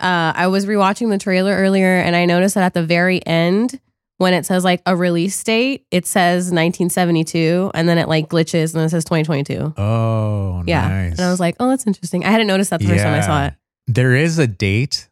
Uh, 0.00 0.32
I 0.34 0.48
was 0.48 0.66
rewatching 0.66 1.08
the 1.10 1.18
trailer 1.18 1.52
earlier 1.54 1.94
and 1.96 2.16
I 2.16 2.24
noticed 2.24 2.56
that 2.56 2.64
at 2.64 2.74
the 2.74 2.82
very 2.84 3.24
end, 3.26 3.78
when 4.18 4.34
it 4.34 4.44
says 4.44 4.64
like 4.64 4.82
a 4.86 4.96
release 4.96 5.42
date, 5.44 5.86
it 5.90 6.04
says 6.06 6.46
1972 6.46 7.70
and 7.74 7.88
then 7.88 7.96
it 7.96 8.08
like 8.08 8.28
glitches 8.28 8.74
and 8.74 8.82
it 8.82 8.88
says 8.90 9.04
2022. 9.04 9.74
oh 9.76 10.62
Yeah. 10.66 10.88
nice 10.88 11.12
And 11.12 11.20
I 11.20 11.30
was 11.30 11.38
like, 11.40 11.54
oh, 11.60 11.68
that's 11.68 11.86
interesting. 11.86 12.24
I 12.24 12.30
hadn't 12.30 12.46
noticed 12.48 12.70
that 12.70 12.80
the 12.80 12.86
first 12.88 13.04
time 13.04 13.14
I 13.14 13.20
saw 13.20 13.46
it. 13.46 13.54
there 13.86 14.14
is 14.16 14.38
a 14.38 14.46
date 14.46 15.08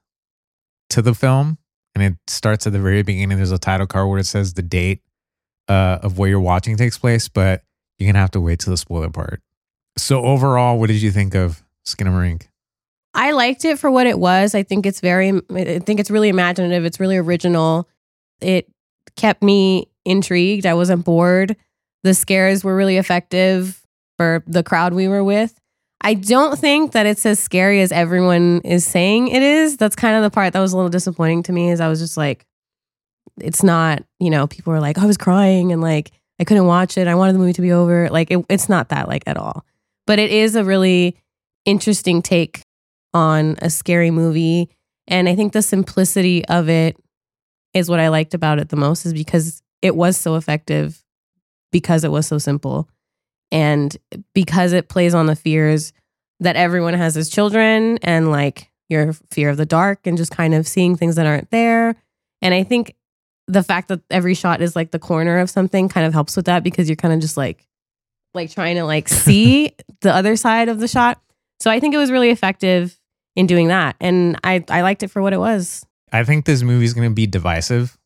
to 0.90 1.00
the 1.02 1.14
film 1.14 1.58
and 1.94 2.02
it 2.02 2.14
starts 2.26 2.66
at 2.66 2.72
the 2.72 2.80
very 2.80 3.02
beginning 3.02 3.36
there's 3.36 3.52
a 3.52 3.58
title 3.58 3.86
card 3.86 4.08
where 4.08 4.18
it 4.18 4.26
says 4.26 4.54
the 4.54 4.62
date 4.62 5.02
uh, 5.68 5.98
of 6.02 6.18
where 6.18 6.28
you're 6.28 6.40
watching 6.40 6.76
takes 6.76 6.98
place 6.98 7.28
but 7.28 7.62
you're 7.98 8.08
gonna 8.08 8.18
have 8.18 8.30
to 8.30 8.40
wait 8.40 8.58
to 8.60 8.70
the 8.70 8.76
spoiler 8.76 9.10
part 9.10 9.40
so 9.96 10.22
overall 10.22 10.78
what 10.78 10.88
did 10.88 11.02
you 11.02 11.10
think 11.10 11.34
of 11.34 11.62
skinamarink 11.86 12.48
I 13.14 13.32
liked 13.32 13.64
it 13.64 13.80
for 13.80 13.90
what 13.90 14.06
it 14.06 14.18
was. 14.18 14.54
I 14.54 14.62
think 14.62 14.86
it's 14.86 15.00
very, 15.00 15.30
I 15.50 15.80
think 15.80 15.98
it's 15.98 16.10
really 16.10 16.28
imaginative. 16.28 16.84
It's 16.84 17.00
really 17.00 17.16
original. 17.16 17.88
It 18.40 18.70
kept 19.16 19.42
me 19.42 19.88
intrigued. 20.04 20.66
I 20.66 20.74
wasn't 20.74 21.04
bored. 21.04 21.56
The 22.04 22.14
scares 22.14 22.62
were 22.62 22.76
really 22.76 22.96
effective 22.96 23.84
for 24.16 24.44
the 24.46 24.62
crowd 24.62 24.94
we 24.94 25.08
were 25.08 25.24
with. 25.24 25.58
I 26.00 26.14
don't 26.14 26.56
think 26.56 26.92
that 26.92 27.06
it's 27.06 27.26
as 27.26 27.40
scary 27.40 27.80
as 27.80 27.90
everyone 27.90 28.60
is 28.60 28.84
saying 28.84 29.28
it 29.28 29.42
is. 29.42 29.76
That's 29.76 29.96
kind 29.96 30.14
of 30.14 30.22
the 30.22 30.30
part 30.30 30.52
that 30.52 30.60
was 30.60 30.72
a 30.72 30.76
little 30.76 30.90
disappointing 30.90 31.42
to 31.44 31.52
me. 31.52 31.70
Is 31.70 31.80
I 31.80 31.88
was 31.88 31.98
just 31.98 32.16
like, 32.16 32.46
it's 33.40 33.64
not. 33.64 34.04
You 34.20 34.30
know, 34.30 34.46
people 34.46 34.72
were 34.72 34.80
like, 34.80 34.96
oh, 34.96 35.02
I 35.02 35.06
was 35.06 35.16
crying 35.16 35.72
and 35.72 35.82
like 35.82 36.12
I 36.40 36.44
couldn't 36.44 36.66
watch 36.66 36.96
it. 36.96 37.06
I 37.08 37.14
wanted 37.14 37.34
the 37.34 37.38
movie 37.38 37.52
to 37.54 37.62
be 37.62 37.72
over. 37.72 38.08
Like 38.10 38.30
it, 38.30 38.44
it's 38.48 38.68
not 38.68 38.90
that 38.90 39.08
like 39.08 39.24
at 39.26 39.36
all. 39.36 39.64
But 40.06 40.18
it 40.18 40.30
is 40.30 40.54
a 40.54 40.64
really 40.64 41.16
interesting 41.64 42.22
take 42.22 42.62
on 43.12 43.56
a 43.60 43.70
scary 43.70 44.10
movie. 44.10 44.70
And 45.06 45.28
I 45.28 45.34
think 45.34 45.52
the 45.52 45.62
simplicity 45.62 46.44
of 46.46 46.68
it 46.68 46.96
is 47.74 47.90
what 47.90 48.00
I 48.00 48.08
liked 48.08 48.34
about 48.34 48.58
it 48.58 48.68
the 48.68 48.76
most, 48.76 49.04
is 49.04 49.12
because 49.12 49.62
it 49.82 49.94
was 49.94 50.16
so 50.16 50.36
effective 50.36 51.04
because 51.72 52.04
it 52.04 52.10
was 52.10 52.26
so 52.26 52.38
simple. 52.38 52.88
And 53.50 53.96
because 54.34 54.72
it 54.72 54.88
plays 54.88 55.14
on 55.14 55.26
the 55.26 55.36
fears 55.36 55.92
that 56.40 56.56
everyone 56.56 56.94
has 56.94 57.16
as 57.16 57.28
children 57.28 57.98
and 58.02 58.30
like 58.30 58.70
your 58.88 59.12
fear 59.30 59.50
of 59.50 59.56
the 59.56 59.66
dark 59.66 60.06
and 60.06 60.16
just 60.16 60.30
kind 60.30 60.54
of 60.54 60.66
seeing 60.66 60.96
things 60.96 61.16
that 61.16 61.26
aren't 61.26 61.50
there. 61.50 61.96
And 62.40 62.54
I 62.54 62.62
think 62.62 62.94
the 63.48 63.62
fact 63.62 63.88
that 63.88 64.00
every 64.10 64.34
shot 64.34 64.62
is 64.62 64.76
like 64.76 64.92
the 64.92 64.98
corner 64.98 65.38
of 65.38 65.50
something 65.50 65.88
kind 65.88 66.06
of 66.06 66.12
helps 66.12 66.36
with 66.36 66.44
that 66.46 66.62
because 66.62 66.88
you're 66.88 66.96
kind 66.96 67.12
of 67.14 67.20
just 67.20 67.36
like 67.36 67.66
like 68.34 68.50
trying 68.50 68.76
to 68.76 68.84
like 68.84 69.08
see 69.24 69.74
the 70.02 70.14
other 70.14 70.36
side 70.36 70.68
of 70.68 70.78
the 70.78 70.86
shot. 70.88 71.20
So 71.60 71.70
I 71.70 71.80
think 71.80 71.94
it 71.94 71.98
was 71.98 72.10
really 72.12 72.30
effective 72.30 72.96
in 73.34 73.46
doing 73.46 73.68
that. 73.68 73.96
And 74.00 74.38
I, 74.44 74.64
I 74.68 74.82
liked 74.82 75.02
it 75.02 75.08
for 75.08 75.22
what 75.22 75.32
it 75.32 75.38
was. 75.38 75.84
i 76.12 76.24
think 76.24 76.44
this 76.44 76.62
movie's 76.62 76.94
gonna 76.94 77.10
be 77.10 77.26
divisive 77.26 77.98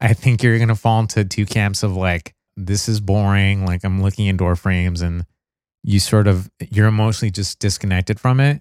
i 0.00 0.12
think 0.12 0.42
you're 0.42 0.58
gonna 0.58 0.74
fall 0.74 1.00
into 1.00 1.24
two 1.24 1.46
camps 1.46 1.82
of 1.82 1.96
like 1.96 2.34
this 2.56 2.88
is 2.88 3.00
boring 3.00 3.64
like 3.64 3.84
i'm 3.84 4.02
looking 4.02 4.26
in 4.26 4.36
door 4.36 4.54
frames 4.56 5.00
and 5.00 5.24
you 5.82 5.98
sort 5.98 6.26
of 6.26 6.50
you're 6.70 6.88
emotionally 6.88 7.30
just 7.30 7.58
disconnected 7.58 8.20
from 8.20 8.38
it 8.40 8.60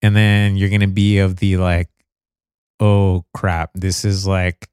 and 0.00 0.16
then 0.16 0.56
you're 0.56 0.70
gonna 0.70 0.88
be 0.88 1.18
of 1.18 1.36
the 1.36 1.58
like 1.58 1.90
oh 2.80 3.24
crap 3.34 3.70
this 3.74 4.04
is 4.06 4.26
like 4.26 4.68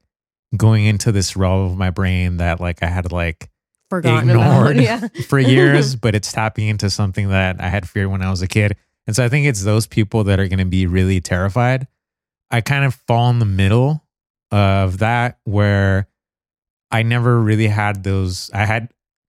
going 0.56 0.84
into 0.84 1.12
this 1.12 1.36
realm 1.36 1.70
of 1.70 1.76
my 1.76 1.90
brain 1.90 2.38
that 2.38 2.60
like 2.60 2.82
i 2.82 2.86
had 2.86 3.12
like 3.12 3.48
Forgotten 3.90 4.30
ignored. 4.30 4.76
Yeah. 4.76 5.08
for 5.28 5.38
years 5.38 5.96
but 6.02 6.14
it's 6.14 6.32
tapping 6.32 6.68
into 6.68 6.90
something 6.90 7.28
that 7.28 7.60
i 7.60 7.68
had 7.68 7.88
feared 7.88 8.08
when 8.08 8.22
i 8.22 8.30
was 8.30 8.42
a 8.42 8.48
kid 8.48 8.76
and 9.06 9.14
so 9.14 9.24
i 9.24 9.28
think 9.28 9.46
it's 9.46 9.62
those 9.62 9.86
people 9.86 10.24
that 10.24 10.40
are 10.40 10.48
gonna 10.48 10.64
be 10.64 10.86
really 10.86 11.20
terrified 11.20 11.86
i 12.50 12.60
kind 12.60 12.84
of 12.84 12.94
fall 12.94 13.30
in 13.30 13.38
the 13.38 13.44
middle 13.44 14.04
of 14.50 14.98
that 14.98 15.38
where 15.44 16.08
i 16.90 17.02
never 17.02 17.40
really 17.40 17.68
had 17.68 18.02
those 18.04 18.50
i 18.54 18.64
had 18.64 18.88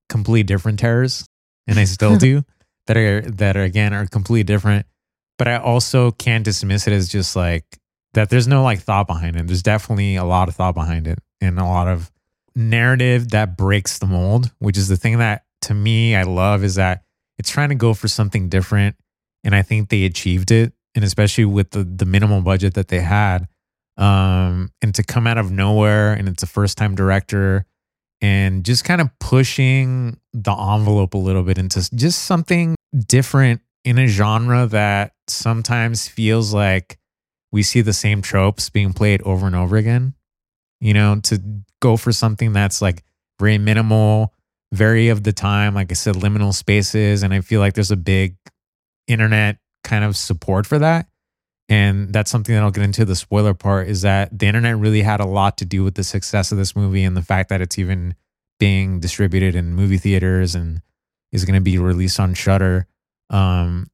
completely 0.10 0.44
different 0.44 0.80
terrors 0.80 1.28
and 1.68 1.80
i 1.80 1.84
still 1.84 2.18
do 2.18 2.44
that 2.88 2.98
are 2.98 3.22
that 3.22 3.58
are 3.58 3.64
again 3.64 3.94
are 3.94 4.08
completely 4.08 4.44
different. 4.44 4.86
But 5.38 5.48
I 5.48 5.58
also 5.58 6.12
can't 6.12 6.46
dismiss 6.46 6.88
it 6.88 6.94
as 6.94 7.10
just 7.10 7.36
like 7.36 7.66
that. 8.14 8.30
There's 8.30 8.48
no 8.48 8.64
like 8.64 8.80
thought 8.80 9.08
behind 9.08 9.36
it. 9.36 9.48
There's 9.48 9.64
definitely 9.64 10.16
a 10.16 10.24
lot 10.24 10.48
of 10.48 10.56
thought 10.56 10.76
behind 10.76 11.08
it 11.08 11.20
and 11.42 11.60
a 11.60 11.66
lot 11.66 11.88
of 11.88 12.12
narrative 12.56 13.30
that 13.30 13.58
breaks 13.58 14.00
the 14.00 14.06
mold, 14.06 14.52
which 14.60 14.78
is 14.78 14.88
the 14.88 14.98
thing 14.98 15.18
that 15.20 15.46
to 15.64 15.74
me 15.74 16.16
I 16.16 16.24
love 16.24 16.64
is 16.64 16.76
that 16.76 17.04
it's 17.38 17.50
trying 17.50 17.70
to 17.70 17.76
go 17.76 17.94
for 17.94 18.08
something 18.08 18.50
different, 18.50 18.96
and 19.44 19.56
I 19.56 19.62
think 19.62 19.90
they 19.90 20.06
achieved 20.06 20.52
it. 20.52 20.74
And 20.96 21.04
especially 21.04 21.46
with 21.46 21.72
the 21.72 21.84
the 21.84 22.06
minimal 22.06 22.42
budget 22.42 22.76
that 22.76 22.88
they 22.90 23.00
had, 23.00 23.48
um, 23.98 24.72
and 24.82 24.94
to 24.94 25.04
come 25.04 25.26
out 25.26 25.40
of 25.40 25.52
nowhere, 25.52 26.14
and 26.14 26.30
it's 26.30 26.44
a 26.44 26.48
first 26.48 26.78
time 26.78 26.94
director, 26.94 27.66
and 28.22 28.64
just 28.64 28.86
kind 28.86 29.02
of 29.02 29.10
pushing 29.20 30.20
the 30.34 30.52
envelope 30.52 31.16
a 31.16 31.18
little 31.18 31.44
bit 31.44 31.58
into 31.58 31.90
just 31.96 32.24
something 32.24 32.76
different 33.08 33.62
in 33.84 33.98
a 33.98 34.08
genre 34.08 34.68
that 34.68 35.14
sometimes 35.28 36.08
feels 36.08 36.54
like 36.54 37.00
we 37.54 37.64
see 37.64 37.82
the 37.82 37.94
same 37.94 38.22
tropes 38.22 38.70
being 38.70 38.92
played 38.92 39.22
over 39.22 39.46
and 39.46 39.56
over 39.56 39.78
again. 39.78 40.16
You 40.82 40.94
know, 40.94 41.20
to 41.26 41.42
go 41.80 41.96
for 41.96 42.12
something 42.12 42.52
that's 42.52 42.82
like 42.82 43.04
very 43.40 43.58
minimal, 43.58 44.34
very 44.74 45.10
of 45.10 45.24
the 45.24 45.32
time, 45.32 45.76
like 45.76 45.92
I 45.92 45.94
said, 45.94 46.16
liminal 46.16 46.54
spaces. 46.54 47.24
And 47.24 47.34
I 47.34 47.40
feel 47.40 47.62
like 47.62 47.76
there's 47.76 47.92
a 47.92 47.96
big 47.96 48.36
internet 49.08 49.60
kind 49.84 50.04
of 50.04 50.18
support 50.18 50.66
for 50.66 50.80
that. 50.80 51.08
And 51.70 52.12
that's 52.12 52.32
something 52.32 52.54
that 52.54 52.64
I'll 52.64 52.72
get 52.72 52.84
into 52.84 53.06
the 53.06 53.16
spoiler 53.16 53.54
part 53.54 53.88
is 53.88 54.02
that 54.02 54.38
the 54.38 54.48
internet 54.48 54.78
really 54.78 55.02
had 55.04 55.22
a 55.22 55.26
lot 55.26 55.58
to 55.60 55.66
do 55.66 55.84
with 55.84 55.96
the 55.96 56.04
success 56.04 56.52
of 56.52 56.58
this 56.58 56.76
movie 56.76 57.04
and 57.04 57.16
the 57.16 57.22
fact 57.22 57.50
that 57.50 57.62
it's 57.62 57.80
even 57.80 58.16
being 58.60 59.00
distributed 59.00 59.56
in 59.56 59.74
movie 59.74 59.98
theaters 59.98 60.56
and 60.56 60.82
is 61.32 61.46
going 61.46 61.56
to 61.56 61.62
be 61.62 61.78
released 61.78 62.20
on 62.20 62.34
Shudder. 62.34 62.88
Um, 63.30 63.88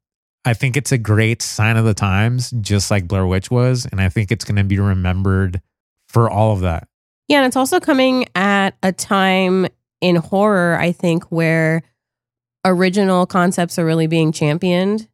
I 0.45 0.53
think 0.53 0.77
it's 0.77 0.91
a 0.91 0.97
great 0.97 1.41
sign 1.41 1.77
of 1.77 1.85
the 1.85 1.93
times, 1.93 2.51
just 2.61 2.89
like 2.89 3.07
Blair 3.07 3.27
Witch 3.27 3.51
was. 3.51 3.85
And 3.91 3.99
I 3.99 4.09
think 4.09 4.31
it's 4.31 4.45
going 4.45 4.55
to 4.55 4.63
be 4.63 4.79
remembered 4.79 5.61
for 6.07 6.29
all 6.29 6.53
of 6.53 6.61
that. 6.61 6.87
Yeah, 7.27 7.37
and 7.37 7.45
it's 7.45 7.55
also 7.55 7.79
coming 7.79 8.25
at 8.35 8.75
a 8.81 8.91
time 8.91 9.67
in 10.01 10.15
horror, 10.15 10.77
I 10.79 10.91
think, 10.91 11.25
where 11.25 11.83
original 12.65 13.25
concepts 13.25 13.77
are 13.77 13.85
really 13.85 14.07
being 14.07 14.31
championed. 14.31 15.07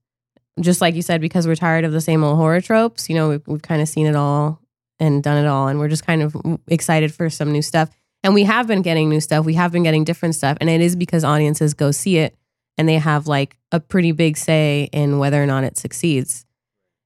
Just 0.61 0.79
like 0.79 0.95
you 0.95 1.01
said, 1.01 1.19
because 1.19 1.47
we're 1.47 1.55
tired 1.55 1.83
of 1.83 1.91
the 1.91 1.99
same 1.99 2.23
old 2.23 2.37
horror 2.37 2.61
tropes. 2.61 3.09
You 3.09 3.15
know, 3.15 3.29
we've, 3.29 3.47
we've 3.47 3.61
kind 3.61 3.81
of 3.81 3.89
seen 3.89 4.07
it 4.07 4.15
all 4.15 4.61
and 4.99 5.21
done 5.21 5.43
it 5.43 5.47
all, 5.47 5.67
and 5.67 5.79
we're 5.79 5.89
just 5.89 6.05
kind 6.05 6.21
of 6.21 6.35
excited 6.67 7.13
for 7.13 7.29
some 7.29 7.51
new 7.51 7.61
stuff. 7.61 7.89
And 8.23 8.33
we 8.33 8.43
have 8.43 8.65
been 8.65 8.81
getting 8.81 9.09
new 9.09 9.19
stuff. 9.19 9.45
We 9.45 9.55
have 9.55 9.71
been 9.71 9.83
getting 9.83 10.03
different 10.03 10.35
stuff. 10.35 10.57
And 10.61 10.69
it 10.69 10.81
is 10.81 10.95
because 10.95 11.23
audiences 11.23 11.73
go 11.73 11.91
see 11.91 12.17
it 12.17 12.35
and 12.77 12.87
they 12.87 12.97
have 12.97 13.27
like 13.27 13.57
a 13.71 13.79
pretty 13.79 14.11
big 14.11 14.37
say 14.37 14.89
in 14.91 15.19
whether 15.19 15.41
or 15.41 15.45
not 15.45 15.63
it 15.63 15.77
succeeds. 15.77 16.45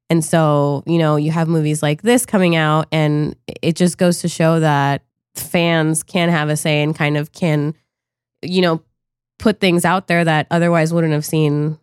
And 0.09 0.25
so, 0.25 0.83
you 0.87 0.97
know, 0.97 1.17
you 1.17 1.31
have 1.31 1.47
movies 1.47 1.83
like 1.83 2.01
this 2.01 2.25
coming 2.25 2.55
out, 2.55 2.87
and 2.91 3.35
it 3.61 3.75
just 3.75 3.97
goes 3.97 4.21
to 4.21 4.27
show 4.27 4.59
that 4.59 5.03
fans 5.35 6.01
can 6.01 6.29
have 6.29 6.49
a 6.49 6.57
say 6.57 6.81
and 6.81 6.95
kind 6.95 7.15
of 7.15 7.31
can, 7.31 7.75
you 8.41 8.61
know, 8.61 8.81
put 9.37 9.59
things 9.59 9.85
out 9.85 10.07
there 10.07 10.25
that 10.25 10.47
otherwise 10.49 10.91
wouldn't 10.91 11.13
have 11.13 11.25
seen, 11.25 11.77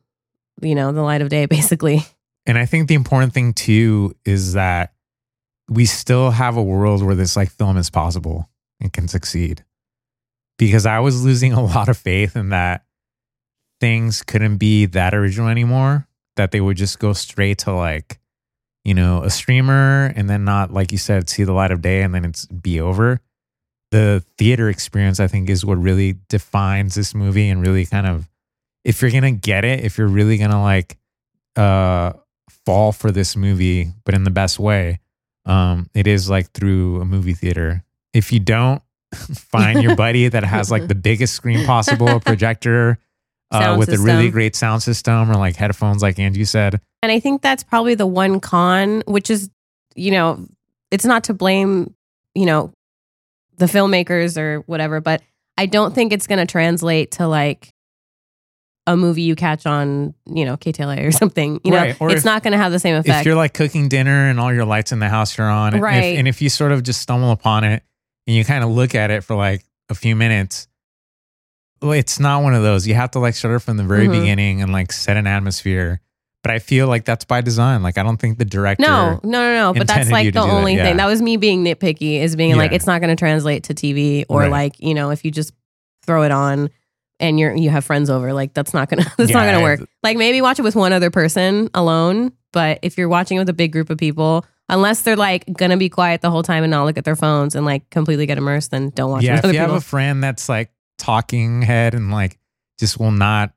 you 0.61 0.75
know, 0.75 0.93
the 0.93 1.03
light 1.03 1.23
of 1.23 1.29
day, 1.29 1.47
basically. 1.47 2.05
And 2.47 2.59
I 2.59 2.67
think 2.67 2.89
the 2.89 2.95
important 2.95 3.33
thing 3.33 3.55
too 3.55 4.15
is 4.25 4.53
that 4.55 4.93
we 5.69 5.85
still 5.85 6.31
have 6.31 6.57
a 6.57 6.63
world 6.63 7.03
where 7.03 7.17
this 7.17 7.37
like 7.37 7.51
film 7.51 7.77
is 7.77 7.91
possible 7.91 8.49
and 8.81 8.93
can 8.93 9.09
succeed. 9.09 9.65
Because 10.59 10.87
I 10.87 11.01
was 11.01 11.25
losing 11.25 11.53
a 11.53 11.63
lot 11.63 11.89
of 11.89 11.99
faith 11.99 12.35
in 12.37 12.49
that 12.51 12.86
things 13.81 14.23
couldn't 14.23 14.59
be 14.59 14.87
that 14.87 15.15
original 15.15 15.49
anymore, 15.49 16.07
that 16.37 16.51
they 16.51 16.61
would 16.61 16.77
just 16.77 16.99
go 16.99 17.13
straight 17.13 17.59
to 17.59 17.73
like, 17.73 18.19
you 18.85 18.95
know, 18.95 19.23
a 19.23 19.31
streamer 19.31 20.13
and 20.17 20.29
then 20.29 20.45
not, 20.45 20.73
like 20.73 20.93
you 20.93 20.99
said, 20.99 21.29
see 21.29 21.45
the 21.45 21.53
light 21.53 21.71
of 21.71 21.83
day 21.83 22.03
and 22.03 22.15
then 22.15 22.25
it's 22.25 22.47
be 22.47 22.81
over. 22.81 23.21
The 23.91 24.25
theater 24.37 24.69
experience, 24.69 25.21
I 25.21 25.27
think, 25.27 25.49
is 25.49 25.65
what 25.65 25.79
really 25.79 26.17
defines 26.29 26.95
this 26.95 27.15
movie 27.15 27.49
and 27.49 27.63
really 27.63 27.87
kind 27.87 28.07
of, 28.07 28.29
if 28.85 29.03
you're 29.03 29.11
gonna 29.11 29.33
get 29.33 29.65
it, 29.65 29.85
if 29.85 29.99
you're 29.99 30.07
really 30.07 30.39
gonna 30.39 30.63
like 30.63 30.97
uh 31.57 32.13
fall 32.65 32.93
for 32.93 33.11
this 33.11 33.37
movie, 33.37 33.93
but 34.05 34.15
in 34.15 34.25
the 34.25 34.31
best 34.31 34.59
way, 34.59 35.01
um, 35.47 35.89
it 35.95 36.07
is 36.07 36.29
like 36.29 36.51
through 36.51 37.01
a 37.01 37.05
movie 37.05 37.33
theater. 37.35 37.85
If 38.13 38.33
you 38.33 38.41
don't, 38.41 38.83
find 39.15 39.83
your 39.83 39.97
buddy 39.97 40.29
that 40.29 40.45
has 40.45 40.71
like 40.71 40.89
the 40.89 40.95
biggest 40.95 41.35
screen 41.35 41.65
possible, 41.65 42.09
a 42.09 42.21
projector, 42.21 42.99
uh, 43.51 43.77
with 43.79 43.89
a 43.93 43.99
really 43.99 44.31
great 44.31 44.57
sound 44.57 44.83
system 44.83 45.31
or 45.31 45.35
like 45.35 45.57
headphones, 45.57 46.03
like 46.03 46.19
Angie 46.19 46.45
said. 46.45 46.81
And 47.03 47.13
I 47.13 47.21
think 47.21 47.43
that's 47.43 47.63
probably 47.63 47.95
the 47.95 48.07
one 48.07 48.41
con, 48.41 49.03
which 49.07 49.31
is, 49.31 49.49
you 49.95 50.11
know, 50.11 50.47
it's 50.91 51.05
not 51.05 51.25
to 51.25 51.35
blame, 51.35 51.95
you 52.35 52.47
know, 52.47 52.73
the 53.59 53.67
filmmakers 53.67 54.37
or 54.37 54.61
whatever, 54.67 55.01
but 55.01 55.23
I 55.57 55.67
don't 55.67 55.95
think 55.95 56.13
it's 56.13 56.27
going 56.27 56.39
to 56.39 56.51
translate 56.51 57.13
to 57.13 57.27
like 57.29 57.71
a 58.87 58.97
movie 58.97 59.23
you 59.23 59.35
catch 59.35 59.67
on, 59.67 60.15
you 60.27 60.45
know, 60.45 60.57
KTLA 60.57 61.07
or 61.07 61.13
something. 61.13 61.61
You 61.65 61.71
know, 61.73 61.77
Right, 61.79 61.97
it's 62.01 62.15
if- 62.17 62.25
not 62.25 62.43
going 62.43 62.53
to 62.53 62.59
have 62.59 62.73
the 62.73 62.79
same 62.79 62.95
effect. 62.97 63.21
If 63.21 63.27
you're 63.27 63.35
like 63.35 63.55
cooking 63.55 63.89
dinner 63.89 64.29
and 64.29 64.39
all 64.39 64.53
your 64.53 64.65
lights 64.65 64.93
in 64.93 64.99
the 64.99 65.09
house 65.09 65.39
are 65.39 65.45
on, 65.45 65.69
and 65.69 65.77
if- 65.77 65.83
Right. 65.83 66.19
and 66.19 66.29
if 66.29 66.43
you 66.43 66.49
sort 66.49 66.73
of 66.73 66.83
just 66.83 67.01
stumble 67.01 67.31
upon 67.31 67.65
it 67.65 67.83
and 68.27 68.37
you 68.37 68.45
kind 68.45 68.63
of 68.63 68.71
look 68.71 68.95
at 68.95 69.11
it 69.11 69.25
for 69.25 69.35
like 69.37 69.65
a 69.89 69.95
few 69.95 70.15
minutes, 70.17 70.69
it's 71.83 72.19
not 72.19 72.43
one 72.43 72.55
of 72.55 72.63
those. 72.63 72.87
You 72.87 72.95
have 72.95 73.11
to 73.13 73.19
like 73.19 73.35
start 73.35 73.55
it 73.55 73.59
from 73.61 73.77
the 73.77 73.85
very 73.85 74.07
Mhm. 74.09 74.21
beginning 74.21 74.63
and 74.63 74.73
like 74.73 74.93
set 74.93 75.17
an 75.17 75.27
atmosphere. 75.27 76.01
But 76.43 76.53
I 76.55 76.59
feel 76.61 76.87
like 76.87 77.05
that's 77.05 77.25
by 77.25 77.41
design. 77.41 77.83
Like 77.83 77.99
I 77.99 78.03
don't 78.05 78.19
think 78.19 78.39
the 78.39 78.45
director. 78.45 78.83
no, 78.87 79.19
no, 79.25 79.31
no, 79.31 79.55
no. 79.55 79.75
But 79.75 79.89
that's 79.89 80.11
like 80.11 80.27
the 80.27 80.31
do 80.33 80.41
that, 80.41 80.49
only 80.49 80.77
yeah. 80.77 80.85
thing. 80.85 80.97
That 80.99 81.07
was 81.07 81.21
me 81.21 81.37
being 81.37 81.65
nitpicky, 81.65 82.21
is 82.21 82.37
being 82.37 82.57
like, 82.57 82.73
it's 82.73 82.87
not 82.87 83.01
going 83.01 83.15
to 83.15 83.19
translate 83.19 83.65
to 83.65 83.75
TV 83.75 84.25
or 84.29 84.41
Right. 84.43 84.51
like, 84.51 84.75
you 84.79 84.95
know, 84.95 85.11
if 85.11 85.25
you 85.25 85.31
just 85.33 85.53
throw 86.05 86.23
it 86.23 86.31
on 86.31 86.71
and 87.19 87.41
you're 87.41 87.55
you 87.57 87.69
have 87.71 87.85
friends 87.85 88.11
over, 88.11 88.33
like 88.33 88.55
that's 88.55 88.73
not 88.73 88.89
gonna 88.89 89.03
that's 89.17 89.33
not 89.33 89.45
gonna 89.47 89.63
work. 89.63 89.81
Like 90.05 90.17
maybe 90.17 90.41
watch 90.41 90.59
it 90.61 90.63
with 90.63 90.77
one 90.77 90.93
other 90.93 91.11
person 91.11 91.69
alone, 91.75 92.31
but 92.53 92.79
if 92.83 92.97
you're 92.97 93.09
watching 93.09 93.39
it 93.39 93.41
with 93.41 93.49
a 93.49 93.53
big 93.55 93.73
group 93.73 93.91
of 93.91 93.99
people, 93.99 94.45
unless 94.69 95.03
they're 95.03 95.17
like 95.17 95.45
gonna 95.53 95.77
be 95.77 95.89
quiet 95.89 96.21
the 96.21 96.31
whole 96.31 96.43
time 96.45 96.63
and 96.63 96.71
not 96.71 96.85
look 96.85 96.97
at 96.99 97.05
their 97.05 97.17
phones 97.17 97.57
and 97.57 97.67
like 97.67 97.89
completely 97.91 98.27
get 98.27 98.39
immersed, 98.39 98.71
then 98.71 98.91
don't 98.91 99.11
watch 99.11 99.25
it 99.25 99.27
yeah, 99.27 99.35
with 99.37 99.47
if 99.47 99.53
you 99.55 99.59
have 99.59 99.71
a 99.71 99.81
friend 99.81 100.23
that's 100.23 100.49
like 100.49 100.71
talking 100.99 101.63
head 101.63 101.95
and 101.95 102.11
like 102.11 102.39
just 102.79 102.99
will 102.99 103.13
not 103.13 103.53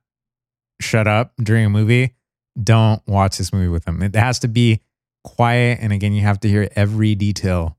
shut 0.82 1.08
up 1.08 1.34
during 1.42 1.66
a 1.66 1.70
movie, 1.70 2.16
don't 2.62 3.02
watch 3.08 3.38
this 3.38 3.54
movie 3.54 3.68
with 3.68 3.86
them. 3.86 4.02
It 4.02 4.16
has 4.16 4.40
to 4.40 4.48
be 4.48 4.82
quiet, 5.24 5.80
and 5.82 5.92
again, 5.94 6.14
you 6.14 6.22
have 6.22 6.40
to 6.42 6.50
hear 6.50 6.70
every 6.76 7.16
detail 7.16 7.78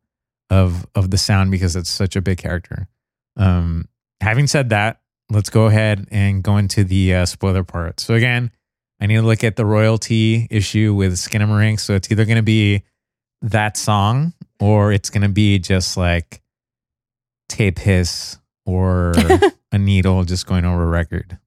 of 0.51 0.87
of 0.95 1.11
the 1.11 1.19
sound 1.19 1.51
because 1.51 1.77
it's 1.77 1.91
such 1.91 2.17
a 2.17 2.21
big 2.21 2.39
character. 2.39 2.89
Um, 3.37 3.89
having 4.21 4.47
said 4.47 4.71
that, 4.71 5.01
let's 5.31 5.51
go 5.51 5.67
ahead 5.67 6.09
and 6.11 6.43
go 6.43 6.57
into 6.57 6.85
the 6.85 7.15
uh, 7.15 7.27
spoiler 7.27 7.65
part. 7.65 8.01
So 8.01 8.15
again, 8.15 8.51
I 9.01 9.07
need 9.07 9.17
to 9.17 9.23
look 9.23 9.45
at 9.45 9.57
the 9.57 9.65
royalty 9.65 10.47
issue 10.51 10.95
with 10.95 11.13
Skinamarink. 11.15 11.81
So 11.81 11.95
it's 11.95 12.11
either 12.11 12.25
going 12.25 12.37
to 12.37 12.43
be 12.43 12.83
that 13.43 13.77
song 13.77 14.35
or 14.59 14.93
it's 14.93 15.09
going 15.09 15.23
to 15.23 15.29
be 15.29 15.59
just 15.59 15.97
like 15.97 16.43
tape 17.49 17.79
hiss 17.79 18.39
or 18.67 19.13
a 19.73 19.79
needle 19.79 20.25
just 20.25 20.47
going 20.47 20.65
over 20.65 20.83
a 20.83 20.87
record. 20.87 21.39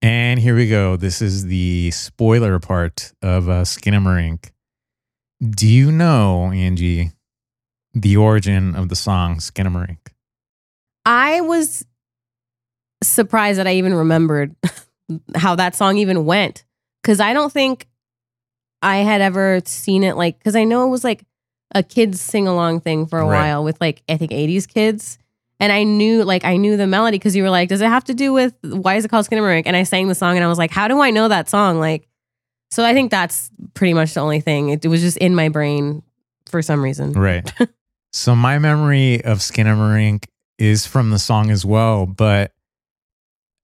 And 0.00 0.38
here 0.38 0.54
we 0.54 0.68
go. 0.68 0.96
This 0.96 1.20
is 1.20 1.46
the 1.46 1.90
spoiler 1.90 2.58
part 2.60 3.12
of 3.22 3.48
uh, 3.48 3.62
Skinamarink. 3.62 4.50
Do 5.40 5.66
you 5.66 5.90
know, 5.90 6.52
Angie, 6.52 7.12
the 7.94 8.16
origin 8.16 8.74
of 8.76 8.88
the 8.88 8.96
song 8.96 9.36
Skinamarink? 9.38 9.98
I 11.04 11.40
was 11.40 11.84
surprised 13.02 13.58
that 13.58 13.66
I 13.66 13.74
even 13.74 13.94
remembered 13.94 14.54
how 15.34 15.54
that 15.56 15.74
song 15.74 15.98
even 15.98 16.24
went 16.24 16.64
because 17.02 17.20
I 17.20 17.32
don't 17.32 17.52
think 17.52 17.88
I 18.82 18.98
had 18.98 19.20
ever 19.20 19.60
seen 19.64 20.04
it 20.04 20.16
like 20.16 20.38
because 20.38 20.56
I 20.56 20.64
know 20.64 20.86
it 20.86 20.90
was 20.90 21.04
like 21.04 21.24
a 21.74 21.82
kids 21.82 22.20
sing 22.20 22.46
along 22.48 22.80
thing 22.80 23.06
for 23.06 23.18
a 23.18 23.24
Right. 23.26 23.48
while 23.48 23.64
with 23.64 23.80
like 23.80 24.02
I 24.08 24.16
think 24.16 24.30
80s 24.32 24.66
kids. 24.66 25.18
And 25.60 25.72
I 25.72 25.82
knew 25.82 26.22
like 26.24 26.44
I 26.44 26.56
knew 26.56 26.76
the 26.76 26.86
melody 26.86 27.18
because 27.18 27.34
you 27.34 27.42
were 27.42 27.50
like, 27.50 27.68
does 27.68 27.80
it 27.80 27.88
have 27.88 28.04
to 28.04 28.14
do 28.14 28.32
with 28.32 28.54
why 28.62 28.94
is 28.94 29.04
it 29.04 29.08
called 29.08 29.26
Skinamarink? 29.28 29.64
And 29.66 29.74
I 29.76 29.82
sang 29.82 30.06
the 30.08 30.14
song 30.14 30.36
and 30.36 30.44
I 30.44 30.48
was 30.48 30.58
like, 30.58 30.70
how 30.70 30.86
do 30.88 31.00
I 31.00 31.10
know 31.10 31.26
that 31.28 31.48
song? 31.48 31.80
Like, 31.80 32.06
so 32.70 32.84
I 32.84 32.94
think 32.94 33.10
that's 33.10 33.50
pretty 33.74 33.92
much 33.94 34.14
the 34.14 34.20
only 34.20 34.40
thing. 34.40 34.68
It, 34.68 34.84
it 34.84 34.88
was 34.88 35.00
just 35.00 35.16
in 35.16 35.34
my 35.34 35.48
brain 35.48 36.02
for 36.46 36.62
some 36.62 36.82
reason. 36.82 37.12
Right. 37.12 37.52
so 38.12 38.36
my 38.36 38.58
memory 38.58 39.24
of 39.24 39.38
Skinamarink 39.38 40.24
is 40.58 40.86
from 40.86 41.10
the 41.10 41.18
song 41.18 41.50
as 41.50 41.64
well, 41.64 42.06
but 42.06 42.52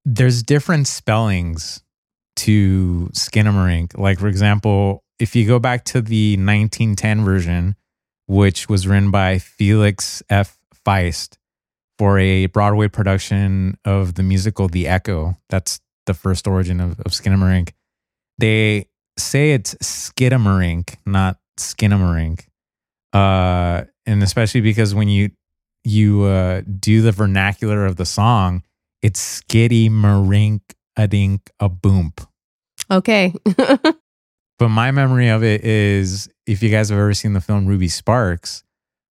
there's 0.05 0.43
different 0.43 0.87
spellings 0.87 1.83
to 2.37 3.09
Skinamarink. 3.13 3.99
Like 3.99 4.19
for 4.19 4.29
example, 4.29 5.05
if 5.19 5.37
you 5.37 5.47
go 5.47 5.59
back 5.59 5.85
to 5.87 6.01
the 6.01 6.33
1910 6.33 7.25
version, 7.25 7.77
which 8.27 8.69
was 8.69 8.87
written 8.87 9.11
by 9.11 9.39
Felix 9.39 10.23
F. 10.29 10.59
Feist 10.87 11.37
for 11.99 12.19
a 12.19 12.47
Broadway 12.47 12.89
production 12.89 13.79
of 13.85 14.15
the 14.15 14.23
musical 14.23 14.69
The 14.69 14.89
Echo. 14.89 15.37
That's 15.49 15.81
the 16.07 16.15
first 16.15 16.47
origin 16.47 16.81
of, 16.81 17.01
of 17.01 17.13
Skinamarink. 17.13 17.73
They 18.39 18.89
say 19.19 19.53
it's 19.53 19.75
Skidamarink, 19.77 20.97
not 21.07 21.39
Skinamarink. 21.59 22.47
Uh, 23.13 23.85
and 24.07 24.23
especially 24.23 24.61
because 24.61 24.95
when 24.95 25.09
you 25.09 25.31
you 25.85 26.23
uh, 26.25 26.63
do 26.81 27.03
the 27.03 27.13
vernacular 27.13 27.87
of 27.87 27.97
the 27.97 28.07
song, 28.07 28.63
it's 29.03 29.21
skiddy 29.21 29.89
marink 29.89 30.61
a 30.97 31.09
dink 31.09 31.51
a 31.61 31.69
boomp. 31.69 32.27
Okay. 32.91 33.35
But 34.59 34.69
my 34.69 34.91
memory 34.93 35.29
of 35.29 35.43
it 35.43 35.65
is 35.65 36.29
if 36.47 36.63
you 36.63 36.71
guys 36.71 36.89
have 36.91 36.99
ever 36.99 37.15
seen 37.15 37.33
the 37.33 37.41
film 37.41 37.67
Ruby 37.67 37.89
Sparks 37.89 38.63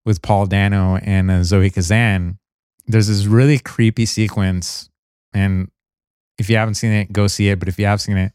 with 0.06 0.22
Paul 0.22 0.46
Dano 0.46 0.98
and 0.98 1.30
uh, 1.30 1.44
Zoe 1.44 1.70
Kazan, 1.70 2.38
there's 2.88 3.08
this 3.08 3.26
really 3.26 3.60
creepy 3.60 4.06
sequence. 4.06 4.90
And 5.34 5.70
if 6.38 6.50
you 6.50 6.58
haven't 6.58 6.76
seen 6.76 6.92
it, 6.92 7.12
go 7.12 7.28
see 7.28 7.50
it. 7.50 7.60
But 7.60 7.68
if 7.68 7.78
you 7.78 7.86
have 7.86 8.02
seen 8.02 8.18
it, 8.18 8.32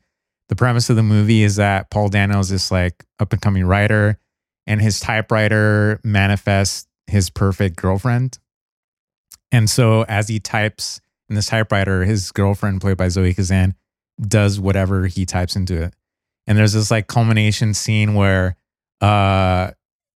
the 0.49 0.57
premise 0.57 0.91
of 0.91 0.97
the 0.97 1.03
movie 1.03 1.43
is 1.43 1.57
that 1.57 1.91
Paul 1.91 2.09
Dano 2.09 2.39
is 2.41 2.51
this 2.51 2.71
like 2.71 3.05
up 3.21 3.33
and 3.33 3.41
coming 3.41 3.65
writer, 3.65 4.19
and 4.67 4.81
his 4.81 5.01
typewriter 5.01 6.01
manifests 6.05 6.87
his 7.07 7.31
perfect 7.31 7.77
girlfriend. 7.77 8.39
And 9.51 9.69
so 9.69 10.03
as 10.09 10.29
he 10.29 10.41
types 10.41 11.01
in 11.29 11.35
this 11.35 11.47
typewriter, 11.47 12.05
his 12.05 12.33
girlfriend, 12.33 12.81
played 12.81 12.97
by 12.97 13.09
Zoe 13.09 13.35
Kazan, 13.35 13.75
does 14.21 14.59
whatever 14.59 15.07
he 15.07 15.27
types 15.27 15.57
into 15.57 15.83
it. 15.83 15.95
And 16.47 16.57
there's 16.57 16.73
this 16.73 16.91
like 16.91 17.07
culmination 17.07 17.75
scene 17.75 18.15
where 18.15 18.57
uh 19.01 19.71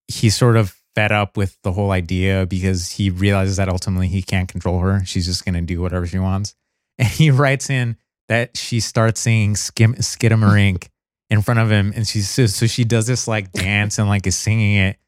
he's 0.09 0.37
sort 0.37 0.57
of 0.57 0.77
fed 0.94 1.12
up 1.12 1.37
with 1.37 1.57
the 1.62 1.72
whole 1.72 1.90
idea 1.90 2.46
because 2.46 2.90
he 2.90 3.11
realizes 3.11 3.57
that 3.57 3.68
ultimately 3.68 4.09
he 4.09 4.22
can't 4.22 4.48
control 4.48 4.81
her. 4.81 5.05
She's 5.05 5.27
just 5.27 5.44
gonna 5.44 5.62
do 5.62 5.81
whatever 5.81 6.07
she 6.07 6.18
wants. 6.18 6.55
And 6.98 7.09
he 7.09 7.31
writes 7.31 7.70
in 7.70 7.96
that 8.29 8.57
she 8.57 8.79
starts 8.79 9.20
singing 9.20 9.57
skim 9.57 9.94
skidamarink 9.94 10.88
in 11.31 11.40
front 11.40 11.59
of 11.59 11.70
him 11.70 11.92
and 11.96 12.07
she's 12.07 12.29
so, 12.29 12.44
so 12.44 12.66
she 12.66 12.85
does 12.85 13.07
this 13.07 13.27
like 13.27 13.51
dance 13.53 13.98
and 13.98 14.09
like 14.09 14.27
is 14.27 14.37
singing 14.37 14.77
it 14.77 14.98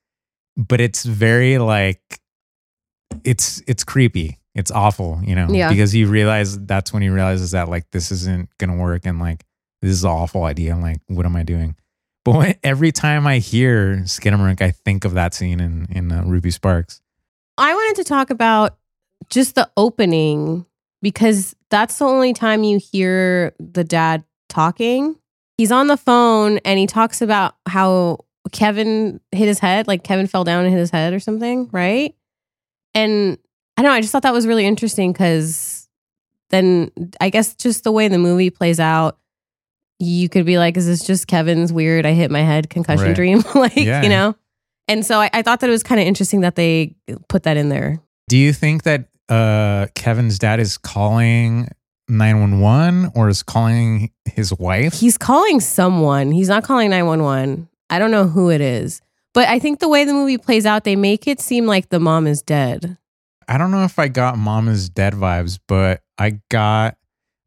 but 0.56 0.80
it's 0.80 1.04
very 1.04 1.58
like 1.58 2.00
it's 3.24 3.62
it's 3.66 3.84
creepy 3.84 4.38
it's 4.54 4.70
awful 4.70 5.20
you 5.24 5.34
know 5.34 5.46
Yeah. 5.50 5.68
because 5.68 5.92
he 5.92 6.04
realized 6.04 6.66
that's 6.68 6.92
when 6.92 7.02
he 7.02 7.08
realizes 7.08 7.50
that 7.52 7.68
like 7.68 7.90
this 7.90 8.10
isn't 8.12 8.48
gonna 8.58 8.76
work 8.76 9.02
and 9.06 9.18
like 9.18 9.44
this 9.82 9.90
is 9.92 10.04
an 10.04 10.10
awful 10.10 10.44
idea 10.44 10.72
i'm 10.72 10.80
like 10.82 11.00
what 11.08 11.26
am 11.26 11.36
i 11.36 11.42
doing 11.42 11.76
but 12.24 12.34
when, 12.36 12.54
every 12.62 12.92
time 12.92 13.26
i 13.26 13.38
hear 13.38 13.96
skidamarink 14.04 14.62
i 14.62 14.70
think 14.70 15.04
of 15.04 15.14
that 15.14 15.34
scene 15.34 15.60
in 15.60 15.86
in 15.90 16.12
uh, 16.12 16.22
ruby 16.24 16.50
sparks 16.50 17.00
I 17.56 17.72
wanted 17.72 18.02
to 18.02 18.08
talk 18.08 18.30
about 18.30 18.78
just 19.30 19.54
the 19.54 19.70
opening 19.76 20.66
because 21.02 21.54
that's 21.70 21.98
the 22.00 22.04
only 22.04 22.32
time 22.32 22.64
you 22.64 22.80
hear 22.80 23.54
the 23.60 23.84
dad 23.84 24.24
talking. 24.48 25.14
He's 25.56 25.70
on 25.70 25.86
the 25.86 25.96
phone 25.96 26.58
and 26.64 26.80
he 26.80 26.88
talks 26.88 27.22
about 27.22 27.54
how 27.68 28.24
Kevin 28.50 29.20
hit 29.30 29.46
his 29.46 29.60
head, 29.60 29.86
like 29.86 30.02
Kevin 30.02 30.26
fell 30.26 30.42
down 30.42 30.64
and 30.64 30.72
hit 30.72 30.80
his 30.80 30.90
head 30.90 31.12
or 31.14 31.20
something, 31.20 31.68
right? 31.70 32.16
And 32.92 33.38
I 33.76 33.82
don't 33.82 33.90
know, 33.90 33.96
I 33.96 34.00
just 34.00 34.12
thought 34.12 34.22
that 34.22 34.32
was 34.32 34.46
really 34.46 34.64
interesting 34.66 35.12
because 35.12 35.88
then 36.50 36.90
I 37.20 37.30
guess 37.30 37.54
just 37.54 37.84
the 37.84 37.92
way 37.92 38.08
the 38.08 38.18
movie 38.18 38.50
plays 38.50 38.78
out, 38.78 39.18
you 39.98 40.28
could 40.28 40.44
be 40.46 40.58
like, 40.58 40.76
is 40.76 40.86
this 40.86 41.04
just 41.04 41.26
Kevin's 41.26 41.72
weird, 41.72 42.06
I 42.06 42.12
hit 42.12 42.30
my 42.30 42.42
head 42.42 42.70
concussion 42.70 43.06
Right. 43.06 43.16
dream? 43.16 43.42
like, 43.54 43.76
Yeah. 43.76 44.02
you 44.02 44.08
know? 44.08 44.34
And 44.86 45.04
so 45.04 45.18
I, 45.20 45.30
I 45.32 45.42
thought 45.42 45.60
that 45.60 45.68
it 45.68 45.72
was 45.72 45.82
kind 45.82 46.00
of 46.00 46.06
interesting 46.06 46.40
that 46.42 46.56
they 46.56 46.94
put 47.28 47.44
that 47.44 47.56
in 47.56 47.68
there. 47.70 48.00
do 48.28 48.36
you 48.36 48.52
think 48.52 48.82
that 48.84 49.08
uh 49.30 49.86
kevin's 49.94 50.38
dad 50.38 50.60
is 50.60 50.76
calling 50.76 51.66
911 52.08 53.12
or 53.14 53.28
is 53.30 53.42
calling 53.42 54.10
his 54.26 54.52
wife 54.52 54.92
He's 55.00 55.16
calling 55.16 55.58
someone. 55.60 56.30
He's 56.32 56.48
not 56.50 56.62
calling 56.64 56.90
911. 56.90 57.66
I 57.90 57.98
don't 57.98 58.10
know 58.10 58.26
who 58.26 58.50
it 58.50 58.60
is. 58.60 59.00
But 59.32 59.48
I 59.48 59.58
think 59.58 59.80
the 59.80 59.88
way 59.88 60.04
the 60.04 60.12
movie 60.12 60.36
plays 60.38 60.66
out, 60.66 60.84
they 60.84 60.94
make 60.96 61.26
it 61.26 61.40
seem 61.40 61.66
like 61.66 61.88
the 61.88 61.98
mom 61.98 62.26
is 62.26 62.42
dead. 62.42 62.98
I 63.48 63.58
don't 63.58 63.70
know 63.70 63.84
if 63.84 63.98
I 63.98 64.08
got 64.08 64.36
Mama's 64.38 64.88
Dead 64.88 65.12
vibes, 65.14 65.58
but 65.68 66.02
I 66.18 66.40
got, 66.50 66.96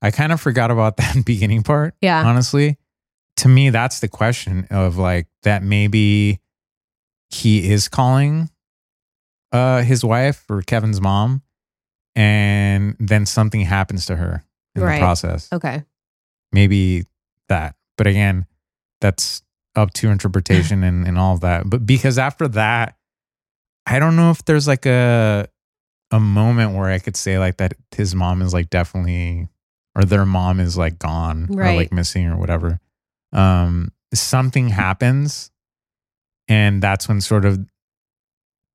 I 0.01 0.11
kind 0.11 0.31
of 0.31 0.39
forgot 0.41 0.71
about 0.71 0.97
that 0.97 1.23
beginning 1.25 1.63
part. 1.63 1.95
Yeah. 2.01 2.23
Honestly, 2.25 2.77
to 3.37 3.47
me, 3.47 3.69
that's 3.69 3.99
the 3.99 4.07
question 4.07 4.67
of 4.71 4.97
like 4.97 5.27
that 5.43 5.63
maybe 5.63 6.39
he 7.29 7.69
is 7.69 7.87
calling 7.87 8.49
uh 9.51 9.81
his 9.81 10.03
wife 10.03 10.43
or 10.49 10.61
Kevin's 10.61 10.99
mom, 11.01 11.41
and 12.15 12.95
then 12.99 13.25
something 13.25 13.61
happens 13.61 14.05
to 14.07 14.15
her 14.15 14.43
in 14.75 14.81
Right. 14.81 14.95
the 14.95 14.99
process. 14.99 15.49
Okay. 15.53 15.83
Maybe 16.51 17.03
that. 17.49 17.75
But 17.97 18.07
again, 18.07 18.45
that's 19.01 19.41
up 19.75 19.93
to 19.93 20.09
interpretation 20.09 20.83
and, 20.85 21.05
and 21.07 21.17
all 21.17 21.33
of 21.35 21.41
that. 21.41 21.69
But 21.69 21.85
because 21.85 22.17
after 22.17 22.47
that, 22.49 22.95
I 23.85 23.99
don't 23.99 24.15
know 24.15 24.31
if 24.31 24.43
there's 24.45 24.67
like 24.67 24.85
a 24.85 25.47
a 26.11 26.19
moment 26.19 26.73
where 26.75 26.89
I 26.89 26.99
could 26.99 27.15
say 27.17 27.37
like 27.37 27.57
that 27.57 27.73
his 27.95 28.15
mom 28.15 28.41
is 28.41 28.53
like 28.53 28.69
definitely 28.69 29.47
or 29.95 30.03
their 30.03 30.25
mom 30.25 30.59
is 30.59 30.77
like 30.77 30.99
gone 30.99 31.47
or 31.51 31.73
like 31.73 31.91
missing 31.91 32.27
or 32.27 32.37
whatever. 32.37 32.79
Um 33.33 33.91
something 34.13 34.69
happens 34.69 35.51
and 36.47 36.81
that's 36.81 37.09
when 37.09 37.19
sort 37.19 37.43
of 37.45 37.59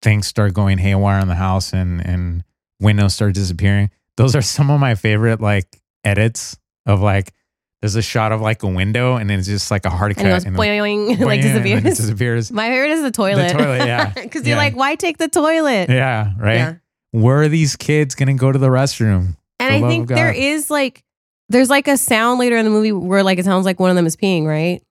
things 0.02 0.26
start 0.26 0.52
going 0.52 0.78
haywire 0.78 1.20
in 1.20 1.28
the 1.28 1.34
house 1.34 1.72
and 1.72 2.04
and 2.04 2.44
windows 2.80 3.14
start 3.14 3.34
disappearing. 3.34 3.90
Those 4.16 4.34
are 4.36 4.42
some 4.42 4.70
of 4.70 4.78
my 4.80 4.94
favorite 4.94 5.40
like 5.40 5.80
edits 6.04 6.58
of 6.86 7.00
like 7.00 7.32
there's 7.80 7.96
a 7.96 8.02
shot 8.02 8.30
of 8.32 8.40
like 8.40 8.62
a 8.62 8.68
window 8.68 9.16
and 9.16 9.30
it's 9.30 9.46
just 9.46 9.70
like 9.70 9.84
a 9.84 9.90
hard 9.90 10.14
cut 10.16 10.24
And 10.24 10.28
it 10.28 10.34
goes 10.34 10.44
and 10.44 10.56
boing, 10.56 11.08
like 11.20 11.40
boing, 11.40 11.44
and 11.44 11.66
it 11.66 11.82
disappears. 11.82 11.82
disappears. 11.98 12.52
My 12.52 12.68
favorite 12.68 12.90
is 12.90 13.02
the 13.02 13.10
toilet. 13.10 13.48
The 13.48 13.54
toilet, 13.58 13.86
yeah. 13.86 14.12
Because 14.22 14.42
Yeah. 14.42 14.48
you're 14.50 14.56
like, 14.58 14.76
why 14.76 14.94
take 14.96 15.18
the 15.18 15.28
toilet? 15.28 15.88
Yeah, 15.88 16.32
right. 16.38 16.54
Yeah. 16.56 16.74
Where 17.12 17.42
are 17.42 17.48
these 17.48 17.76
kids 17.76 18.14
gonna 18.14 18.34
go 18.34 18.50
to 18.52 18.58
the 18.58 18.68
restroom? 18.68 19.36
And 19.60 19.82
The 19.82 19.86
I 19.86 19.88
think 19.88 20.08
there 20.08 20.32
is 20.32 20.70
like, 20.70 21.04
there's 21.48 21.70
like 21.70 21.86
a 21.88 21.96
sound 21.96 22.40
later 22.40 22.56
in 22.56 22.64
the 22.64 22.70
movie 22.70 22.90
where 22.92 23.22
like 23.22 23.38
it 23.38 23.44
sounds 23.44 23.64
like 23.64 23.78
one 23.78 23.90
of 23.90 23.96
them 23.96 24.06
is 24.06 24.16
peeing, 24.16 24.44
right? 24.46 24.82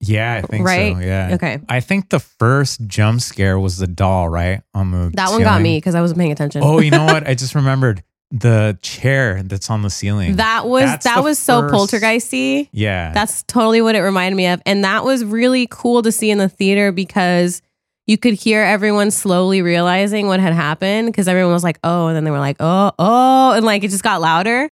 Yeah, 0.00 0.34
I 0.34 0.46
think 0.46 0.64
Right? 0.64 0.94
so. 0.94 1.00
Yeah. 1.00 1.30
Okay. 1.32 1.58
I 1.68 1.80
think 1.80 2.10
the 2.10 2.20
first 2.20 2.86
jump 2.86 3.20
scare 3.20 3.58
was 3.58 3.78
the 3.78 3.88
doll, 3.88 4.28
right? 4.28 4.62
On 4.72 4.92
the 4.92 5.10
That 5.14 5.30
one 5.30 5.42
got 5.42 5.60
me 5.60 5.78
because 5.78 5.96
I 5.96 6.00
wasn't 6.00 6.20
paying 6.20 6.30
attention. 6.30 6.62
Oh, 6.62 6.78
you 6.80 6.92
know 6.92 7.04
what? 7.04 7.26
I 7.28 7.34
just 7.34 7.56
remembered 7.56 8.04
the 8.30 8.78
chair 8.82 9.42
that's 9.42 9.70
on 9.70 9.82
the 9.82 9.90
ceiling. 9.90 10.36
that 10.36 10.68
was 10.68 10.84
That's 10.84 11.04
that 11.04 11.24
was 11.24 11.38
so 11.38 11.62
poltergeisty. 11.62 12.68
yeah. 12.72 13.10
That's 13.12 13.42
totally 13.44 13.80
what 13.82 13.96
it 13.96 14.00
reminded 14.02 14.36
me 14.36 14.46
of. 14.46 14.60
And 14.66 14.84
that 14.84 15.02
was 15.04 15.24
really 15.24 15.66
cool 15.70 16.02
to 16.02 16.12
see 16.12 16.30
in 16.30 16.38
the 16.38 16.48
theater 16.48 16.92
because 16.92 17.62
you 18.08 18.16
could 18.16 18.34
hear 18.34 18.62
everyone 18.62 19.10
slowly 19.10 19.60
realizing 19.60 20.26
what 20.26 20.40
had 20.40 20.54
happened 20.54 21.06
because 21.06 21.28
everyone 21.28 21.52
was 21.52 21.62
like, 21.62 21.78
oh, 21.84 22.08
and 22.08 22.16
then 22.16 22.24
they 22.24 22.30
were 22.30 22.38
like, 22.38 22.56
oh, 22.58 22.90
oh, 22.98 23.52
and 23.52 23.64
like 23.64 23.84
it 23.84 23.90
just 23.90 24.02
got 24.02 24.20
louder. 24.22 24.68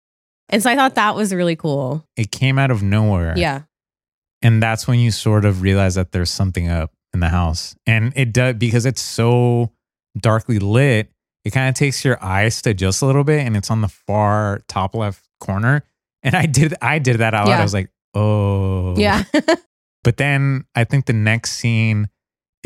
And 0.49 0.62
so 0.62 0.70
I 0.70 0.75
thought 0.75 0.94
that 0.94 1.14
was 1.14 1.35
really 1.35 1.55
cool. 1.55 2.05
it 2.16 2.33
came 2.33 2.59
out 2.59 2.70
of 2.70 2.83
nowhere. 2.83 3.35
Yeah. 3.37 3.62
And 4.42 4.62
that's 4.62 4.88
when 4.88 4.99
you 4.99 5.11
sort 5.11 5.44
of 5.44 5.61
realize 5.61 5.96
that 5.96 6.12
there's 6.12 6.31
something 6.31 6.68
up 6.68 6.92
in 7.12 7.20
the 7.20 7.29
house. 7.29 7.77
And 7.87 8.12
it 8.16 8.33
does 8.33 8.55
because 8.55 8.87
it's 8.87 9.03
so 9.03 9.72
darkly 10.18 10.59
lit, 10.59 11.11
it 11.44 11.51
kind 11.51 11.68
of 11.68 11.75
takes 11.75 12.05
your 12.05 12.22
eyes 12.25 12.62
to 12.62 12.72
just 12.72 13.03
a 13.03 13.07
little 13.07 13.25
bit 13.25 13.44
and 13.44 13.57
it's 13.57 13.70
on 13.70 13.83
the 13.83 13.88
far 13.88 14.61
top 14.66 14.94
left 14.94 15.29
corner. 15.40 15.83
And 16.22 16.34
I 16.34 16.47
did 16.47 16.74
I 16.80 16.99
did 17.01 17.18
that 17.18 17.34
out 17.34 17.47
loud. 17.47 17.53
Yeah. 17.53 17.61
I 17.61 17.62
was 17.62 17.74
like, 17.74 17.91
oh. 18.14 18.97
Yeah. 18.97 19.24
But 20.05 20.18
then 20.18 20.66
I 20.76 20.84
think 20.84 21.07
the 21.07 21.12
next 21.12 21.55
scene 21.55 22.09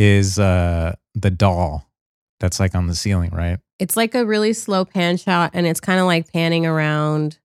is 0.01 0.39
uh 0.39 0.95
the 1.15 1.31
doll 1.31 1.87
that's 2.39 2.59
like 2.59 2.75
on 2.75 2.87
the 2.87 2.95
ceiling, 2.95 3.31
right? 3.31 3.59
it's 3.81 3.97
like 3.97 4.15
a 4.15 4.25
really 4.25 4.53
slow 4.53 4.85
pan 4.85 5.17
shot 5.17 5.53
and 5.55 5.67
it's 5.67 5.81
kind 5.81 5.99
of 5.99 6.07
like 6.07 6.31
panning 6.33 6.67
around 6.67 7.39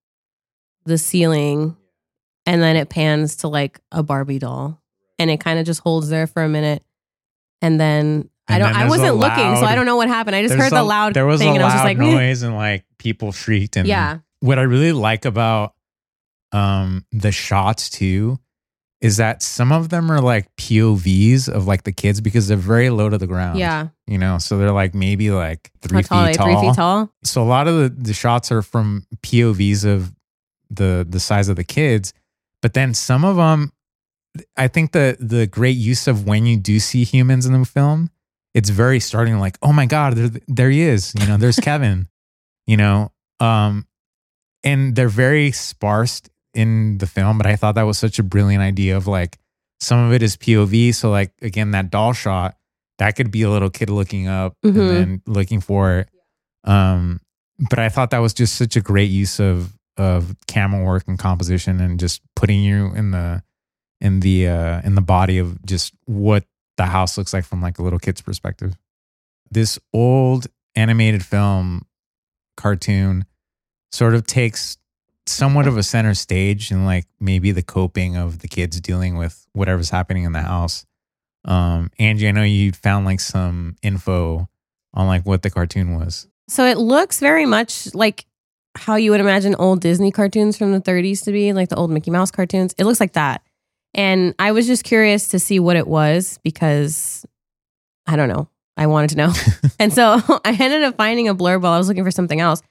the 0.85 0.97
ceiling 0.97 1.75
and 2.45 2.61
then 2.61 2.75
it 2.75 2.89
pans 2.89 3.37
to 3.37 3.47
like 3.47 3.79
a 3.91 4.03
Barbie 4.03 4.37
doll 4.37 4.79
and 5.17 5.31
it 5.31 5.39
kind 5.39 5.57
of 5.57 5.65
just 5.65 5.79
holds 5.79 6.09
there 6.09 6.27
for 6.27 6.43
a 6.43 6.49
minute 6.49 6.83
and 7.61 7.79
then 7.79 8.29
I 8.47 8.59
don't 8.59 8.75
I 8.75 8.87
wasn't 8.87 9.15
looking 9.15 9.55
so 9.55 9.63
I 9.63 9.73
don't 9.73 9.87
know 9.87 9.95
what 9.95 10.09
happened. 10.09 10.35
I 10.35 10.43
just 10.43 10.53
heard 10.53 10.71
the 10.71 10.81
a- 10.81 10.83
loud 10.83 11.13
there 11.13 11.25
was 11.25 11.39
thing 11.39 11.51
a 11.51 11.53
and 11.53 11.63
I 11.63 11.65
was 11.65 11.73
just 11.73 11.83
loud 11.85 11.89
like 11.89 11.97
noise 11.97 12.43
and 12.43 12.53
like 12.53 12.83
people 12.99 13.31
shrieked 13.31 13.77
and 13.77 13.87
yeah. 13.87 14.19
what 14.41 14.59
I 14.59 14.63
really 14.63 14.91
like 14.91 15.23
about 15.23 15.73
um 16.51 17.05
the 17.13 17.31
shots 17.31 17.89
too 17.89 18.39
is 19.01 19.17
that 19.17 19.43
some 19.43 19.71
of 19.71 19.89
them 19.89 20.09
are 20.11 20.21
like 20.21 20.53
POVs 20.55 21.49
of 21.49 21.67
like 21.67 21.83
the 21.83 21.91
kids 21.91 22.21
because 22.21 22.47
they're 22.47 22.57
very 22.57 22.89
low 22.89 23.09
to 23.09 23.17
the 23.17 23.27
ground. 23.27 23.59
Yeah. 23.59 23.89
You 24.07 24.17
know, 24.17 24.37
so 24.37 24.57
they're 24.57 24.71
like 24.71 24.95
maybe 24.95 25.31
like 25.31 25.71
three 25.81 26.01
feet 26.01 26.07
tall. 26.07 26.33
Three 26.33 26.61
feet 26.61 26.75
tall? 26.75 27.11
So 27.23 27.41
a 27.41 27.45
lot 27.45 27.67
of 27.67 27.75
the, 27.75 27.89
the 27.89 28.13
shots 28.13 28.51
are 28.51 28.61
from 28.61 29.05
POVs 29.21 29.85
of 29.85 30.13
the 30.69 31.05
the 31.07 31.19
size 31.19 31.49
of 31.49 31.55
the 31.55 31.63
kids, 31.63 32.13
but 32.61 32.73
then 32.73 32.93
some 32.93 33.23
of 33.23 33.35
them, 33.35 33.71
I 34.57 34.67
think 34.67 34.91
the 34.91 35.17
the 35.19 35.45
great 35.45 35.77
use 35.77 36.07
of 36.07 36.25
when 36.25 36.45
you 36.45 36.57
do 36.57 36.79
see 36.79 37.03
humans 37.03 37.45
in 37.45 37.53
the 37.53 37.65
film 37.65 38.09
it's 38.55 38.69
very 38.69 39.01
starting 39.01 39.37
like, 39.37 39.57
oh 39.61 39.73
my 39.73 39.85
God, 39.85 40.13
there, 40.13 40.31
there 40.47 40.69
he 40.69 40.81
is. 40.81 41.13
You 41.19 41.27
know, 41.27 41.35
there's 41.37 41.59
Kevin, 41.61 42.07
you 42.65 42.77
know, 42.77 43.11
um, 43.41 43.85
and 44.63 44.95
they're 44.95 45.09
very 45.09 45.51
sparse 45.51 46.21
in 46.55 46.97
the 46.99 47.07
film, 47.07 47.37
but 47.37 47.45
I 47.45 47.55
thought 47.55 47.75
that 47.75 47.83
was 47.83 47.97
such 47.97 48.17
a 48.19 48.23
brilliant 48.23 48.63
idea 48.63 48.95
of 48.97 49.07
like 49.07 49.37
some 49.79 49.99
of 50.07 50.13
it 50.13 50.23
is 50.23 50.37
POV. 50.37 50.95
So 50.95 51.11
like 51.11 51.31
again, 51.41 51.71
that 51.71 51.91
doll 51.91 52.13
shot, 52.13 52.57
that 52.97 53.15
could 53.15 53.29
be 53.29 53.41
a 53.43 53.49
little 53.49 53.69
kid 53.69 53.89
looking 53.89 54.27
up 54.27 54.55
Mhm. 54.63 54.69
and 54.69 54.89
then 54.89 55.21
looking 55.27 55.59
for 55.61 55.99
it. 55.99 56.09
Um, 56.63 57.19
but 57.69 57.77
I 57.79 57.89
thought 57.89 58.09
that 58.11 58.19
was 58.19 58.33
just 58.33 58.55
such 58.55 58.75
a 58.75 58.81
great 58.81 59.11
use 59.11 59.39
of 59.39 59.73
of 59.97 60.35
camera 60.47 60.83
work 60.83 61.03
and 61.07 61.17
composition 61.17 61.79
and 61.79 61.99
just 61.99 62.21
putting 62.35 62.61
you 62.61 62.87
in 62.95 63.11
the 63.11 63.41
in 64.01 64.19
the 64.21 64.47
uh 64.47 64.81
in 64.83 64.95
the 64.95 65.01
body 65.01 65.37
of 65.37 65.63
just 65.65 65.93
what 66.05 66.43
the 66.77 66.85
house 66.85 67.17
looks 67.17 67.33
like 67.33 67.45
from 67.45 67.61
like 67.61 67.79
a 67.79 67.81
little 67.83 67.99
kid's 67.99 68.21
perspective. 68.21 68.75
This 69.51 69.79
old 69.93 70.47
animated 70.75 71.23
film 71.23 71.83
cartoon 72.57 73.25
sort 73.91 74.15
of 74.15 74.25
takes 74.27 74.77
somewhat 75.27 75.67
of 75.67 75.77
a 75.77 75.83
center 75.83 76.13
stage 76.13 76.71
and 76.71 76.85
like 76.85 77.05
maybe 77.19 77.51
the 77.51 77.63
coping 77.63 78.15
of 78.15 78.39
the 78.39 78.47
kids 78.47 78.79
dealing 78.79 79.17
with 79.17 79.47
whatever's 79.53 79.89
happening 79.89 80.23
in 80.23 80.31
the 80.31 80.41
house. 80.41 80.85
Um, 81.45 81.91
Angie, 81.99 82.27
I 82.27 82.31
know 82.31 82.43
you 82.43 82.71
found 82.71 83.05
like 83.05 83.19
some 83.19 83.75
info 83.81 84.47
on 84.93 85.07
like 85.07 85.25
what 85.25 85.41
the 85.41 85.49
cartoon 85.49 85.95
was. 85.95 86.27
So 86.47 86.65
it 86.65 86.77
looks 86.77 87.19
very 87.19 87.45
much 87.45 87.93
like 87.93 88.25
how 88.75 88.95
you 88.95 89.11
would 89.11 89.19
imagine 89.19 89.55
old 89.55 89.81
Disney 89.81 90.11
cartoons 90.11 90.57
from 90.57 90.71
the 90.71 90.81
30s 90.81 91.23
to 91.23 91.31
be, 91.31 91.53
like 91.53 91.69
the 91.69 91.75
old 91.75 91.91
Mickey 91.91 92.11
Mouse 92.11 92.31
cartoons. 92.31 92.75
It 92.77 92.85
looks 92.85 92.99
like 92.99 93.13
that. 93.13 93.41
And 93.93 94.35
I 94.37 94.51
was 94.51 94.67
just 94.67 94.83
curious 94.83 95.29
to 95.29 95.39
see 95.39 95.59
what 95.59 95.77
it 95.77 95.87
was 95.87 96.39
because 96.43 97.25
I 98.05 98.15
don't 98.15 98.29
know. 98.29 98.49
I 98.77 98.87
wanted 98.87 99.11
to 99.11 99.15
know. 99.17 99.33
and 99.79 99.93
so 99.93 100.21
I 100.45 100.51
ended 100.59 100.83
up 100.83 100.97
finding 100.97 101.29
a 101.29 101.35
blurb 101.35 101.61
while 101.61 101.73
I 101.73 101.77
was 101.77 101.87
looking 101.87 102.03
for 102.03 102.11
something 102.11 102.39
else. 102.39 102.61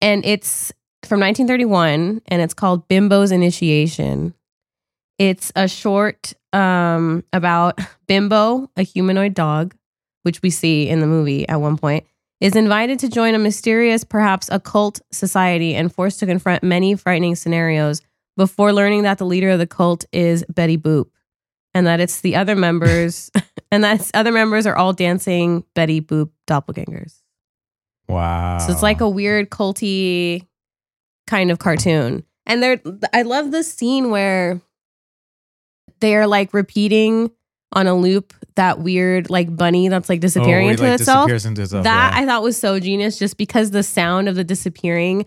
And 0.00 0.24
it's 0.24 0.72
from 1.04 1.20
1931 1.20 2.22
and 2.28 2.42
it's 2.42 2.54
called 2.54 2.88
Bimbo's 2.88 3.32
Initiation. 3.32 4.34
It's 5.18 5.52
a 5.54 5.68
short 5.68 6.32
um, 6.52 7.24
about 7.32 7.78
Bimbo, 8.06 8.70
a 8.76 8.82
humanoid 8.82 9.34
dog, 9.34 9.74
which 10.22 10.42
we 10.42 10.50
see 10.50 10.88
in 10.88 11.00
the 11.00 11.06
movie 11.06 11.48
at 11.48 11.60
one 11.60 11.76
point 11.76 12.04
is 12.40 12.56
invited 12.56 12.98
to 13.00 13.08
join 13.08 13.34
a 13.34 13.38
mysterious, 13.38 14.02
perhaps 14.02 14.48
occult 14.50 15.00
society 15.12 15.74
and 15.74 15.94
forced 15.94 16.20
to 16.20 16.26
confront 16.26 16.62
many 16.62 16.94
frightening 16.94 17.34
scenarios 17.34 18.00
before 18.36 18.72
learning 18.72 19.02
that 19.02 19.18
the 19.18 19.26
leader 19.26 19.50
of 19.50 19.58
the 19.58 19.66
cult 19.66 20.06
is 20.10 20.42
Betty 20.48 20.78
Boop 20.78 21.10
and 21.74 21.86
that 21.86 22.00
it's 22.00 22.22
the 22.22 22.36
other 22.36 22.56
members 22.56 23.30
and 23.70 23.84
that 23.84 24.10
other 24.14 24.32
members 24.32 24.66
are 24.66 24.76
all 24.76 24.92
dancing 24.92 25.64
Betty 25.74 26.00
Boop 26.00 26.30
doppelgangers. 26.46 27.20
Wow. 28.08 28.58
So 28.58 28.72
it's 28.72 28.82
like 28.82 29.00
a 29.00 29.08
weird 29.08 29.50
culty 29.50 30.46
kind 31.30 31.50
of 31.50 31.58
cartoon. 31.58 32.24
And 32.46 32.62
they're 32.62 32.80
I 33.14 33.22
love 33.22 33.52
the 33.52 33.62
scene 33.62 34.10
where 34.10 34.60
they 36.00 36.16
are 36.16 36.26
like 36.26 36.52
repeating 36.52 37.30
on 37.72 37.86
a 37.86 37.94
loop 37.94 38.34
that 38.56 38.80
weird 38.80 39.30
like 39.30 39.54
bunny 39.54 39.88
that's 39.88 40.08
like 40.08 40.18
oh, 40.18 40.20
disappearing 40.22 40.66
Oh, 40.66 40.70
into 40.70 40.82
like, 40.82 41.00
itself. 41.00 41.30
into 41.30 41.62
itself. 41.62 41.84
That 41.84 42.12
yeah. 42.14 42.20
I 42.22 42.26
thought 42.26 42.42
was 42.42 42.56
so 42.56 42.80
genius 42.80 43.18
just 43.18 43.36
because 43.36 43.70
the 43.70 43.82
sound 43.84 44.28
of 44.28 44.34
the 44.34 44.42
disappearing 44.44 45.24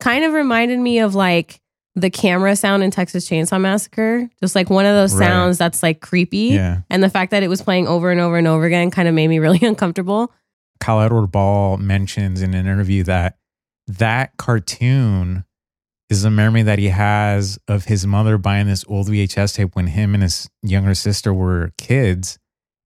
kind 0.00 0.24
of 0.24 0.32
reminded 0.34 0.78
me 0.78 0.98
of 0.98 1.14
like 1.14 1.60
the 1.94 2.10
camera 2.10 2.54
sound 2.54 2.82
in 2.82 2.90
Texas 2.90 3.26
Chainsaw 3.26 3.58
Massacre. 3.58 4.28
Just 4.42 4.54
like 4.54 4.68
one 4.68 4.84
of 4.84 4.94
those 4.94 5.14
Right. 5.14 5.26
sounds 5.26 5.56
that's 5.56 5.82
like 5.82 6.00
creepy. 6.02 6.48
yeah. 6.52 6.80
And 6.90 7.02
the 7.02 7.08
fact 7.08 7.30
that 7.30 7.42
it 7.42 7.48
was 7.48 7.62
playing 7.62 7.88
over 7.88 8.10
and 8.10 8.20
over 8.20 8.36
and 8.36 8.46
over 8.46 8.64
again 8.66 8.90
kind 8.90 9.08
of 9.08 9.14
made 9.14 9.28
me 9.28 9.38
really 9.46 9.66
uncomfortable. 9.66 10.30
Kyle 10.80 11.00
Edward 11.00 11.28
Ball 11.28 11.78
mentions 11.78 12.42
in 12.42 12.52
an 12.52 12.66
interview 12.66 13.02
that 13.04 13.38
that 13.86 14.36
cartoon 14.36 15.44
is 16.08 16.24
a 16.24 16.30
memory 16.30 16.62
that 16.62 16.78
he 16.78 16.88
has 16.88 17.58
of 17.66 17.84
his 17.86 18.06
mother 18.06 18.38
buying 18.38 18.66
this 18.66 18.84
old 18.88 19.08
VHS 19.08 19.56
tape 19.56 19.74
when 19.74 19.88
him 19.88 20.14
and 20.14 20.22
his 20.22 20.48
younger 20.62 20.94
sister 20.94 21.32
were 21.34 21.72
kids 21.78 22.38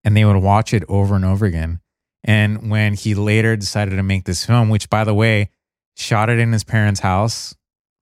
and 0.05 0.17
they 0.17 0.25
would 0.25 0.37
watch 0.43 0.73
it 0.73 0.85
over 0.89 1.15
and 1.17 1.25
over 1.25 1.45
again. 1.45 1.81
And 2.25 2.71
when 2.71 2.95
he 2.95 3.15
later 3.15 3.57
decided 3.57 3.97
to 3.97 4.03
make 4.03 4.25
this 4.25 4.45
film, 4.45 4.69
which 4.69 4.89
by 4.89 5.05
the 5.05 5.15
way, 5.15 5.51
shot 5.97 6.31
it 6.31 6.39
in 6.39 6.53
his 6.53 6.65
parents' 6.65 7.01
house 7.01 7.55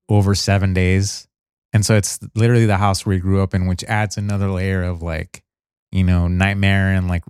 over 0.09 0.35
seven 0.35 0.73
days. 0.73 1.27
And 1.73 1.85
so 1.85 1.97
it's 1.97 2.19
literally 2.35 2.67
the 2.67 2.77
house 2.77 3.05
where 3.05 3.15
he 3.15 3.21
grew 3.21 3.43
up 3.43 3.55
in, 3.55 3.67
which 3.67 3.85
adds 3.85 4.17
another 4.17 4.51
layer 4.51 4.83
of 4.83 5.03
like, 5.03 5.43
you 5.91 6.05
know, 6.05 6.29
nightmare 6.29 6.93
and 6.93 7.09
like, 7.09 7.25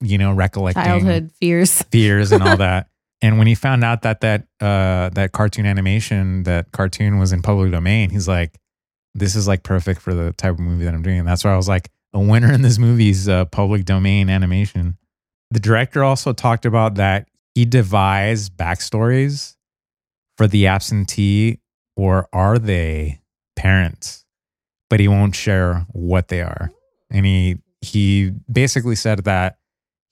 you 0.00 0.16
know, 0.18 0.32
recollecting 0.32 0.82
Childhood 0.82 1.30
fears. 1.38 1.82
fears 1.90 2.32
and 2.32 2.42
all 2.42 2.56
that. 2.58 2.88
And 3.22 3.36
when 3.38 3.46
he 3.46 3.54
found 3.54 3.84
out 3.84 4.02
that 4.02 4.20
that 4.22 4.46
uh, 4.60 5.10
that 5.10 5.32
cartoon 5.32 5.66
animation, 5.66 6.44
that 6.44 6.72
cartoon 6.72 7.18
was 7.18 7.32
in 7.32 7.42
public 7.42 7.70
domain, 7.70 8.10
he's 8.10 8.28
like, 8.28 8.58
"This 9.14 9.34
is 9.34 9.46
like 9.46 9.62
perfect 9.62 10.00
for 10.00 10.14
the 10.14 10.32
type 10.32 10.54
of 10.54 10.60
movie 10.60 10.84
that 10.84 10.94
I'm 10.94 11.02
doing." 11.02 11.18
And 11.18 11.28
that's 11.28 11.44
why 11.44 11.52
I 11.52 11.56
was 11.56 11.68
like, 11.68 11.90
"A 12.14 12.20
winner 12.20 12.52
in 12.52 12.62
this 12.62 12.78
movie 12.78 13.10
is 13.10 13.28
uh, 13.28 13.44
public 13.46 13.84
domain 13.84 14.30
animation." 14.30 14.96
The 15.50 15.60
director 15.60 16.04
also 16.04 16.32
talked 16.32 16.64
about 16.64 16.94
that 16.94 17.28
he 17.54 17.64
devised 17.64 18.56
backstories 18.56 19.56
for 20.38 20.46
the 20.46 20.66
absentee 20.66 21.60
or 21.96 22.28
are 22.32 22.58
they 22.58 23.20
parents, 23.56 24.24
but 24.88 25.00
he 25.00 25.08
won't 25.08 25.34
share 25.34 25.86
what 25.92 26.28
they 26.28 26.40
are. 26.40 26.70
And 27.10 27.26
he 27.26 27.58
he 27.82 28.32
basically 28.50 28.96
said 28.96 29.24
that 29.24 29.58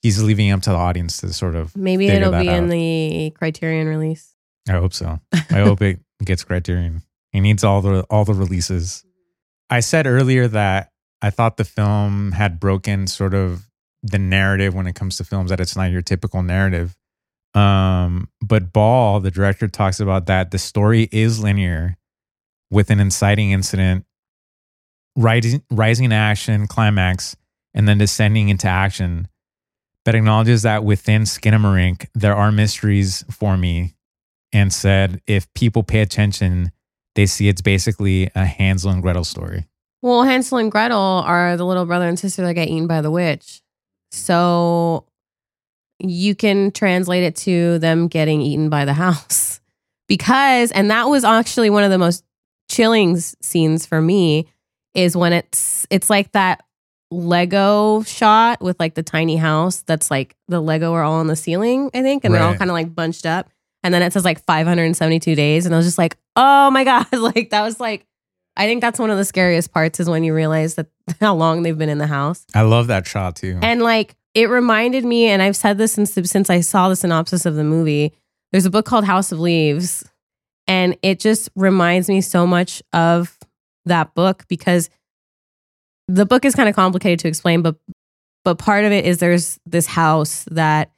he's 0.01 0.21
leaving 0.21 0.47
it 0.47 0.51
up 0.51 0.61
to 0.63 0.69
the 0.71 0.75
audience 0.75 1.17
to 1.17 1.33
sort 1.33 1.55
of 1.55 1.75
Maybe 1.75 2.07
it'll 2.07 2.31
be 2.31 2.47
in 2.47 2.69
the 2.69 3.31
Criterion 3.35 3.87
release. 3.87 4.35
I 4.67 4.73
hope 4.73 4.93
so. 4.93 5.19
I 5.33 5.59
hope 5.59 5.81
it 5.81 5.99
gets 6.23 6.43
Criterion. 6.43 7.03
He 7.31 7.39
needs 7.39 7.63
all 7.63 7.81
the 7.81 8.03
all 8.09 8.25
the 8.25 8.33
releases. 8.33 9.03
I 9.69 9.81
said 9.81 10.07
earlier 10.07 10.47
that 10.47 10.91
I 11.21 11.29
thought 11.29 11.57
the 11.57 11.65
film 11.65 12.31
had 12.31 12.59
broken 12.59 13.07
sort 13.07 13.33
of 13.33 13.67
the 14.01 14.19
narrative 14.19 14.73
when 14.73 14.87
it 14.87 14.95
comes 14.95 15.17
to 15.17 15.23
films 15.23 15.49
that 15.49 15.59
it's 15.59 15.75
not 15.75 15.91
your 15.91 16.01
typical 16.01 16.41
narrative. 16.41 16.95
Um, 17.53 18.29
but 18.41 18.71
Ball, 18.71 19.19
the 19.19 19.31
director, 19.31 19.67
talks 19.67 19.99
about 19.99 20.27
that 20.27 20.51
the 20.51 20.57
story 20.57 21.09
is 21.11 21.43
linear 21.43 21.97
with 22.71 22.89
an 22.89 22.99
inciting 22.99 23.51
incident, 23.51 24.05
rising 25.15 25.63
rising 25.71 26.13
action, 26.13 26.67
climax, 26.67 27.35
and 27.73 27.87
then 27.87 27.97
descending 27.97 28.49
into 28.49 28.67
action. 28.67 29.27
But 30.05 30.15
acknowledges 30.15 30.63
that 30.63 30.83
within 30.83 31.23
Skinamarink, 31.23 32.07
there 32.15 32.35
are 32.35 32.51
mysteries 32.51 33.23
for 33.29 33.57
me 33.57 33.95
and 34.51 34.73
said 34.73 35.21
if 35.27 35.51
people 35.53 35.83
pay 35.83 36.01
attention, 36.01 36.71
they 37.15 37.25
see 37.25 37.47
it's 37.47 37.61
basically 37.61 38.29
a 38.35 38.45
Hansel 38.45 38.91
and 38.91 39.01
Gretel 39.01 39.23
story. 39.23 39.67
Well, 40.01 40.23
Hansel 40.23 40.57
and 40.57 40.71
Gretel 40.71 40.97
are 40.97 41.57
the 41.57 41.65
little 41.65 41.85
brother 41.85 42.07
and 42.07 42.17
sister 42.17 42.41
that 42.43 42.53
get 42.53 42.69
eaten 42.69 42.87
by 42.87 43.01
the 43.01 43.11
witch. 43.11 43.61
So 44.11 45.05
you 45.99 46.33
can 46.33 46.71
translate 46.71 47.23
it 47.23 47.35
to 47.35 47.77
them 47.79 48.07
getting 48.07 48.41
eaten 48.41 48.69
by 48.69 48.85
the 48.85 48.93
house. 48.93 49.57
Because, 50.07 50.71
and 50.71 50.89
that 50.89 51.03
was 51.03 51.23
actually 51.23 51.69
one 51.69 51.83
of 51.83 51.91
the 51.91 51.99
most 51.99 52.25
chilling 52.67 53.17
scenes 53.19 53.85
for 53.85 54.01
me 54.01 54.47
is 54.95 55.15
when 55.15 55.33
it's 55.33 55.85
it's 55.91 56.09
like 56.09 56.31
that 56.31 56.63
Lego 57.11 58.03
shot 58.03 58.61
with 58.61 58.79
like 58.79 58.93
the 58.93 59.03
tiny 59.03 59.35
house 59.37 59.81
that's 59.81 60.11
like 60.11 60.35
the 60.47 60.59
Lego 60.61 60.93
are 60.93 61.03
all 61.03 61.15
on 61.15 61.27
the 61.27 61.35
ceiling, 61.35 61.89
I 61.93 62.01
think, 62.01 62.23
and 62.23 62.33
they're 62.33 62.41
all 62.43 62.49
Right. 62.51 62.59
kind 62.59 62.69
of 62.69 62.73
like 62.73 62.93
bunched 62.93 63.25
up. 63.25 63.49
And 63.83 63.93
then 63.93 64.01
it 64.01 64.13
says 64.13 64.25
like 64.25 64.43
572 64.45 65.35
days. 65.35 65.65
And 65.65 65.73
I 65.73 65.77
was 65.77 65.87
just 65.87 65.97
like, 65.97 66.17
oh 66.35 66.69
my 66.71 66.83
God. 66.85 67.07
Like 67.13 67.49
that 67.51 67.61
was 67.61 67.79
like 67.79 68.05
I 68.57 68.65
think 68.65 68.81
that's 68.81 68.99
one 68.99 69.09
of 69.09 69.17
the 69.17 69.23
scariest 69.23 69.71
parts 69.71 69.99
is 70.01 70.09
when 70.09 70.23
you 70.23 70.33
realize 70.33 70.75
that 70.75 70.87
how 71.21 71.33
long 71.33 71.63
they've 71.63 71.77
been 71.77 71.89
in 71.89 71.97
the 71.97 72.07
house. 72.07 72.45
I 72.53 72.61
love 72.63 72.87
that 72.87 73.07
shot 73.07 73.35
too. 73.37 73.57
And 73.61 73.81
like 73.81 74.15
it 74.35 74.47
reminded 74.49 75.03
me, 75.05 75.25
and 75.25 75.41
I've 75.41 75.55
said 75.55 75.77
this 75.79 75.93
since 75.93 76.13
since 76.13 76.49
I 76.49 76.59
saw 76.61 76.89
the 76.89 76.95
synopsis 76.95 77.45
of 77.45 77.55
the 77.55 77.63
movie. 77.63 78.13
There's 78.51 78.65
a 78.65 78.69
book 78.69 78.85
called 78.85 79.05
House 79.05 79.31
of 79.31 79.39
Leaves, 79.39 80.03
and 80.67 80.95
it 81.01 81.19
just 81.19 81.49
reminds 81.55 82.09
me 82.09 82.21
so 82.21 82.45
much 82.45 82.83
of 82.93 83.37
that 83.85 84.13
book 84.13 84.43
because 84.47 84.89
the 86.09 86.25
book 86.25 86.43
is 86.43 86.55
kind 86.55 86.67
of 86.67 86.75
complicated 86.75 87.19
to 87.19 87.27
explain, 87.27 87.61
but 87.61 87.75
but 88.43 88.57
part 88.57 88.85
of 88.85 88.91
it 88.91 89.05
is 89.05 89.19
there's 89.19 89.59
this 89.65 89.85
house 89.85 90.45
that 90.51 90.91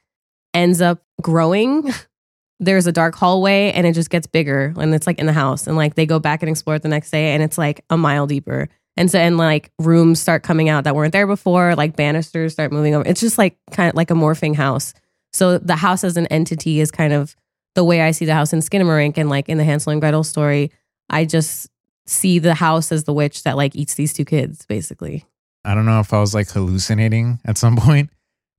ends 0.54 0.80
up 0.80 1.02
growing. 1.20 1.90
There's 2.60 2.86
a 2.86 2.92
dark 2.92 3.16
hallway 3.16 3.72
and 3.72 3.84
it 3.88 3.92
just 3.92 4.08
gets 4.08 4.28
bigger 4.28 4.72
and 4.78 4.94
it's 4.94 5.04
like 5.04 5.18
in 5.18 5.26
the 5.26 5.32
house 5.32 5.66
and 5.66 5.76
like 5.76 5.96
they 5.96 6.06
go 6.06 6.20
back 6.20 6.42
and 6.42 6.48
explore 6.48 6.76
it 6.76 6.82
the 6.82 6.88
next 6.88 7.10
day 7.10 7.32
and 7.34 7.42
it's 7.42 7.58
like 7.58 7.84
a 7.90 7.96
mile 7.96 8.28
deeper. 8.28 8.68
And 8.96 9.10
so 9.10 9.18
and 9.18 9.36
like 9.36 9.72
rooms 9.80 10.20
start 10.20 10.44
coming 10.44 10.68
out 10.68 10.84
that 10.84 10.94
weren't 10.94 11.10
there 11.12 11.26
before, 11.26 11.74
like 11.74 11.96
banisters 11.96 12.52
start 12.52 12.70
moving 12.70 12.94
over. 12.94 13.08
It's 13.08 13.20
just 13.20 13.36
like 13.36 13.56
kind 13.72 13.88
of 13.88 13.96
like 13.96 14.12
a 14.12 14.14
morphing 14.14 14.54
house. 14.54 14.94
So 15.32 15.58
the 15.58 15.74
house 15.74 16.04
as 16.04 16.16
an 16.16 16.28
entity 16.28 16.78
is 16.78 16.92
kind 16.92 17.12
of 17.12 17.34
the 17.74 17.82
way 17.82 18.00
I 18.02 18.12
see 18.12 18.26
the 18.26 18.34
house 18.34 18.52
in 18.52 18.60
Skinamarink 18.60 19.14
and 19.16 19.28
like 19.28 19.48
in 19.48 19.58
the 19.58 19.64
Hansel 19.64 19.90
and 19.90 20.00
Gretel 20.00 20.22
story. 20.22 20.70
I 21.10 21.24
just 21.24 21.68
see 22.06 22.38
the 22.38 22.54
house 22.54 22.92
as 22.92 23.04
the 23.04 23.12
witch 23.12 23.42
that 23.44 23.56
like 23.56 23.76
eats 23.76 23.94
these 23.94 24.12
two 24.12 24.24
kids, 24.24 24.66
basically. 24.66 25.24
I 25.64 25.74
don't 25.74 25.86
know 25.86 26.00
if 26.00 26.12
I 26.12 26.20
was 26.20 26.34
like 26.34 26.50
hallucinating 26.50 27.40
at 27.44 27.58
some 27.58 27.76
point, 27.78 28.10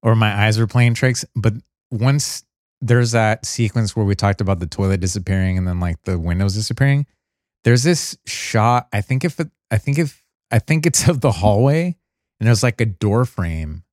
or 0.02 0.16
my 0.16 0.46
eyes 0.46 0.60
were 0.60 0.68
playing 0.68 0.94
tricks. 0.94 1.26
But 1.36 1.54
once 1.92 2.44
there's 2.82 3.12
that 3.12 3.46
sequence 3.46 3.96
where 3.96 4.06
we 4.06 4.16
talked 4.16 4.42
about 4.42 4.60
the 4.60 4.68
toilet 4.68 5.00
disappearing 5.00 5.58
and 5.58 5.68
then 5.68 5.80
like 5.80 6.02
the 6.04 6.20
windows 6.20 6.56
disappearing, 6.56 7.06
there's 7.64 7.84
this 7.84 8.18
shot. 8.26 8.88
I 8.92 9.02
think 9.02 9.24
if 9.24 9.40
it, 9.40 9.50
I 9.72 9.78
think 9.78 9.98
if 9.98 10.24
I 10.52 10.60
think 10.60 10.86
it's 10.86 11.08
of 11.08 11.22
the 11.22 11.32
hallway 11.32 11.96
and 12.40 12.48
there's 12.48 12.64
like 12.64 12.80
a 12.82 12.86
door 12.86 13.26
frame 13.26 13.84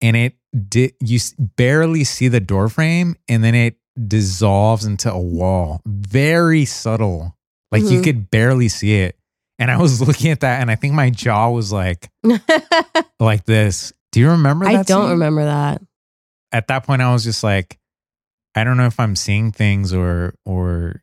and 0.00 0.16
it 0.16 0.36
did 0.68 0.92
you 1.00 1.18
barely 1.38 2.04
see 2.04 2.28
the 2.28 2.40
door 2.40 2.68
frame 2.68 3.16
and 3.28 3.42
then 3.42 3.54
it 3.54 3.76
dissolves 4.06 4.84
into 4.84 5.12
a 5.12 5.20
wall 5.20 5.80
very 5.86 6.64
subtle 6.64 7.36
like 7.72 7.82
you 7.82 8.00
Mhm. 8.00 8.04
could 8.04 8.30
barely 8.30 8.68
see 8.68 8.94
it 9.00 9.16
and 9.58 9.70
i 9.70 9.76
was 9.76 10.00
looking 10.06 10.30
at 10.30 10.40
that 10.40 10.60
and 10.60 10.70
i 10.70 10.74
think 10.76 10.94
my 10.94 11.10
jaw 11.10 11.50
was 11.50 11.72
like 11.72 12.08
like 13.20 13.44
this 13.44 13.92
do 14.12 14.20
you 14.20 14.30
remember 14.30 14.64
that 14.66 14.70
I 14.74 14.82
don't 14.82 15.04
scene? 15.04 15.10
remember 15.12 15.44
that. 15.44 15.82
at 16.52 16.68
that 16.68 16.84
point 16.84 17.02
i 17.02 17.12
was 17.12 17.24
just 17.24 17.42
like 17.42 17.78
i 18.54 18.62
don't 18.64 18.76
know 18.76 18.86
if 18.86 18.98
i'm 19.00 19.16
seeing 19.16 19.52
things 19.52 19.92
or 19.92 20.34
or 20.44 21.00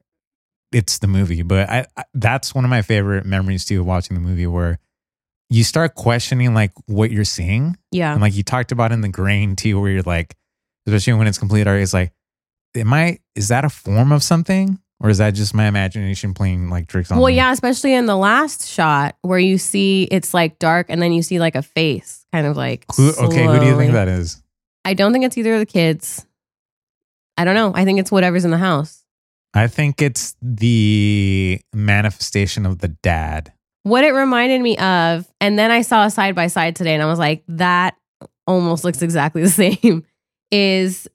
it's 0.72 0.99
the 0.99 1.07
movie 1.07 1.41
but 1.41 1.67
I, 1.70 1.86
I 1.97 2.03
that's 2.13 2.53
one 2.53 2.63
of 2.63 2.70
my 2.70 2.82
favorite 2.84 3.26
memories 3.26 3.65
too 3.65 3.80
of 3.82 3.86
watching 3.88 4.13
the 4.15 4.22
movie 4.22 4.45
where 4.47 4.78
you 5.49 5.63
start 5.63 5.95
questioning 5.95 6.53
like 6.53 6.72
what 6.86 7.09
you're 7.09 7.26
seeing 7.26 7.76
Yeah. 7.91 8.11
and 8.13 8.22
like 8.22 8.36
you 8.36 8.43
talked 8.43 8.72
about 8.72 8.91
in 8.91 9.01
the 9.01 9.09
grain 9.09 9.55
too, 9.55 9.82
where 9.82 9.89
you're 9.89 10.03
like, 10.03 10.36
especially 10.86 11.13
when 11.13 11.26
it's 11.26 11.39
complete 11.39 11.65
art, 11.65 11.82
it's 11.82 11.91
like, 11.91 12.13
am 12.76 12.93
I, 12.93 13.17
is 13.34 13.47
that 13.47 13.65
a 13.65 13.70
form 13.70 14.11
of 14.11 14.22
something? 14.22 14.78
Or 15.02 15.10
is 15.10 15.20
that 15.20 15.32
just 15.32 15.54
my 15.54 15.66
imagination 15.66 16.34
playing 16.34 16.70
like 16.70 16.88
tricks 16.88 17.10
on 17.10 17.18
Well, 17.18 17.28
me? 17.28 17.32
Well, 17.32 17.38
yeah, 17.38 17.52
especially 17.52 17.93
in 17.93 18.06
the 18.06 18.18
last 18.18 18.68
shot 18.68 19.16
where 19.22 19.39
you 19.39 19.58
see 19.58 20.04
it's 20.12 20.34
like 20.34 20.60
dark 20.60 20.88
and 20.89 21.02
then 21.02 21.14
you 21.14 21.22
see 21.22 21.39
like 21.39 21.56
a 21.56 21.62
face 21.62 22.26
kind 22.34 22.45
of 22.45 22.58
like. 22.58 22.86
Who, 22.95 23.12
okay, 23.12 23.45
who 23.45 23.60
do 23.60 23.66
you 23.66 23.78
think 23.78 23.93
that 23.93 24.10
is? 24.10 24.41
I 24.84 24.93
don't 24.93 25.14
think 25.14 25.26
it's 25.26 25.38
either 25.38 25.54
of 25.54 25.60
the 25.60 25.66
kids. 25.66 26.26
I 27.38 27.45
don't 27.45 27.56
know. 27.56 27.72
I 27.74 27.86
think 27.86 28.00
it's 28.00 28.12
whatever's 28.12 28.43
in 28.43 28.52
the 28.52 28.58
house. 28.58 29.04
I 29.54 29.68
think 29.68 30.02
it's 30.02 30.36
the 30.41 31.62
manifestation 31.74 32.66
of 32.66 32.80
the 32.80 32.89
dad. 32.89 33.54
What 33.84 34.04
it 34.04 34.12
reminded 34.12 34.62
me 34.62 34.78
of, 34.78 35.26
and 35.39 35.58
then 35.58 35.72
I 35.72 35.82
saw 35.82 36.06
a 36.06 36.12
side 36.12 36.36
by 36.36 36.47
side 36.47 36.76
today 36.76 36.93
and 36.93 37.02
I 37.02 37.06
was 37.06 37.18
like, 37.18 37.43
that 37.47 37.95
almost 38.45 38.84
looks 38.84 39.02
exactly 39.02 39.41
the 39.43 39.50
same, 39.50 40.04
is 40.52 41.08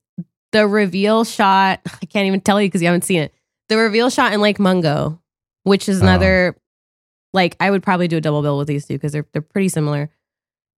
the 0.53 0.67
reveal 0.67 1.25
shot. 1.25 1.81
I 1.87 2.07
can't 2.07 2.27
even 2.27 2.41
tell 2.41 2.61
you 2.61 2.69
because 2.69 2.81
you 2.81 2.89
haven't 2.89 3.05
seen 3.05 3.21
it. 3.21 3.35
The 3.69 3.77
reveal 3.79 4.11
shot 4.11 4.33
in 4.33 4.41
Lake 4.41 4.59
Mungo, 4.59 5.21
which 5.63 5.89
is 5.89 6.01
Oh. 6.01 6.05
another, 6.05 6.57
like, 7.33 7.57
I 7.61 7.71
would 7.71 7.83
probably 7.83 8.09
do 8.09 8.17
a 8.19 8.21
double 8.21 8.43
bill 8.43 8.59
with 8.59 8.69
these 8.69 8.87
two 8.87 8.95
because 8.95 9.13
they're, 9.13 9.27
they're 9.33 9.43
pretty 9.43 9.69
similar. 9.69 10.11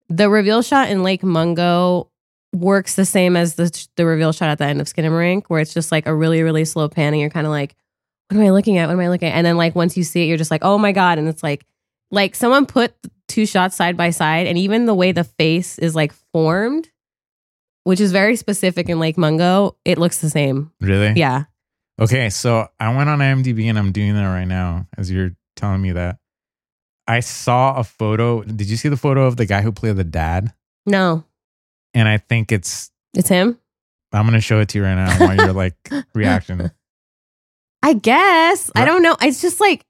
The 0.09 0.29
reveal 0.29 0.63
shot 0.63 0.91
in 0.91 1.03
Lake 1.03 1.23
Mungo 1.23 2.11
works 2.53 2.95
the 2.95 3.05
same 3.07 3.37
as 3.37 3.55
the, 3.57 3.87
the 3.97 4.05
reveal 4.07 4.33
shot 4.33 4.49
at 4.51 4.59
the 4.59 4.65
end 4.67 4.81
of 4.81 4.87
*Skin 4.89 5.05
and 5.05 5.13
Skinamarink, 5.15 5.45
where 5.49 5.61
it's 5.61 5.75
just 5.75 5.91
like 5.91 6.07
a 6.07 6.15
really, 6.15 6.43
really 6.43 6.65
slow 6.65 6.89
pan 6.89 7.13
and 7.15 7.21
you're 7.21 7.31
kind 7.31 7.47
of 7.47 7.51
like, 7.51 7.75
what 8.29 8.39
am 8.39 8.47
I 8.47 8.51
looking 8.51 8.79
at? 8.79 8.87
What 8.87 8.93
am 8.95 9.01
I 9.01 9.09
looking 9.09 9.29
at? 9.29 9.35
And 9.35 9.47
then 9.47 9.57
like 9.57 9.75
once 9.75 9.97
you 9.97 10.05
see 10.05 10.23
it, 10.23 10.27
you're 10.27 10.37
just 10.37 10.51
like, 10.51 10.65
oh 10.65 10.79
my 10.79 10.93
God. 10.93 11.19
And 11.19 11.27
it's 11.29 11.43
like, 11.43 11.65
like 12.11 12.35
someone 12.35 12.67
put 12.67 12.95
two 13.29 13.47
shots 13.47 13.75
side 13.77 13.97
by 13.97 14.11
side 14.11 14.47
and 14.47 14.57
even 14.59 14.87
the 14.87 14.95
way 14.95 15.11
the 15.11 15.25
face 15.25 15.79
is 15.79 15.95
like 15.97 16.13
formed, 16.33 16.91
which 17.85 17.99
is 18.01 18.13
very 18.13 18.37
specific 18.37 18.89
in 18.89 19.01
Lake 19.01 19.19
Mungo, 19.19 19.77
it 19.85 19.99
looks 19.99 20.19
the 20.19 20.31
same. 20.31 20.71
Really? 20.81 21.13
Yeah. 21.17 21.45
Okay, 22.01 22.29
so 22.31 22.69
I 22.81 22.95
went 22.95 23.09
on 23.09 23.21
IMDb 23.21 23.67
and 23.67 23.79
I'm 23.79 23.93
doing 23.93 24.15
that 24.15 24.25
right 24.27 24.47
now 24.47 24.89
as 24.99 25.11
you're 25.11 25.37
telling 25.57 25.81
me 25.81 25.93
that. 25.93 26.19
I 27.07 27.21
saw 27.21 27.77
a 27.77 27.85
photo. 27.85 28.43
Did 28.43 28.69
you 28.69 28.77
see 28.77 28.89
the 28.89 28.97
photo 28.97 29.27
of 29.27 29.37
the 29.37 29.47
guy 29.47 29.61
who 29.63 29.71
played 29.73 29.97
the 29.97 30.05
dad? 30.05 30.53
No, 30.87 31.25
And 31.95 32.09
I 32.09 32.19
think 32.19 32.51
it's, 32.51 32.91
it's 33.15 33.29
him. 33.29 33.59
I'm 34.13 34.25
going 34.27 34.35
to 34.35 34.41
show 34.41 34.61
it 34.61 34.69
to 34.71 34.79
you 34.79 34.85
right 34.85 34.95
now. 34.95 35.15
I 35.17 35.27
want 35.27 35.41
your 35.41 35.53
like 35.53 35.77
reaction. 36.15 36.71
I 37.83 37.93
guess. 37.95 38.71
I 38.75 38.85
don't 38.85 39.03
know. 39.03 39.17
It's 39.23 39.41
just 39.43 39.61
like 39.61 39.85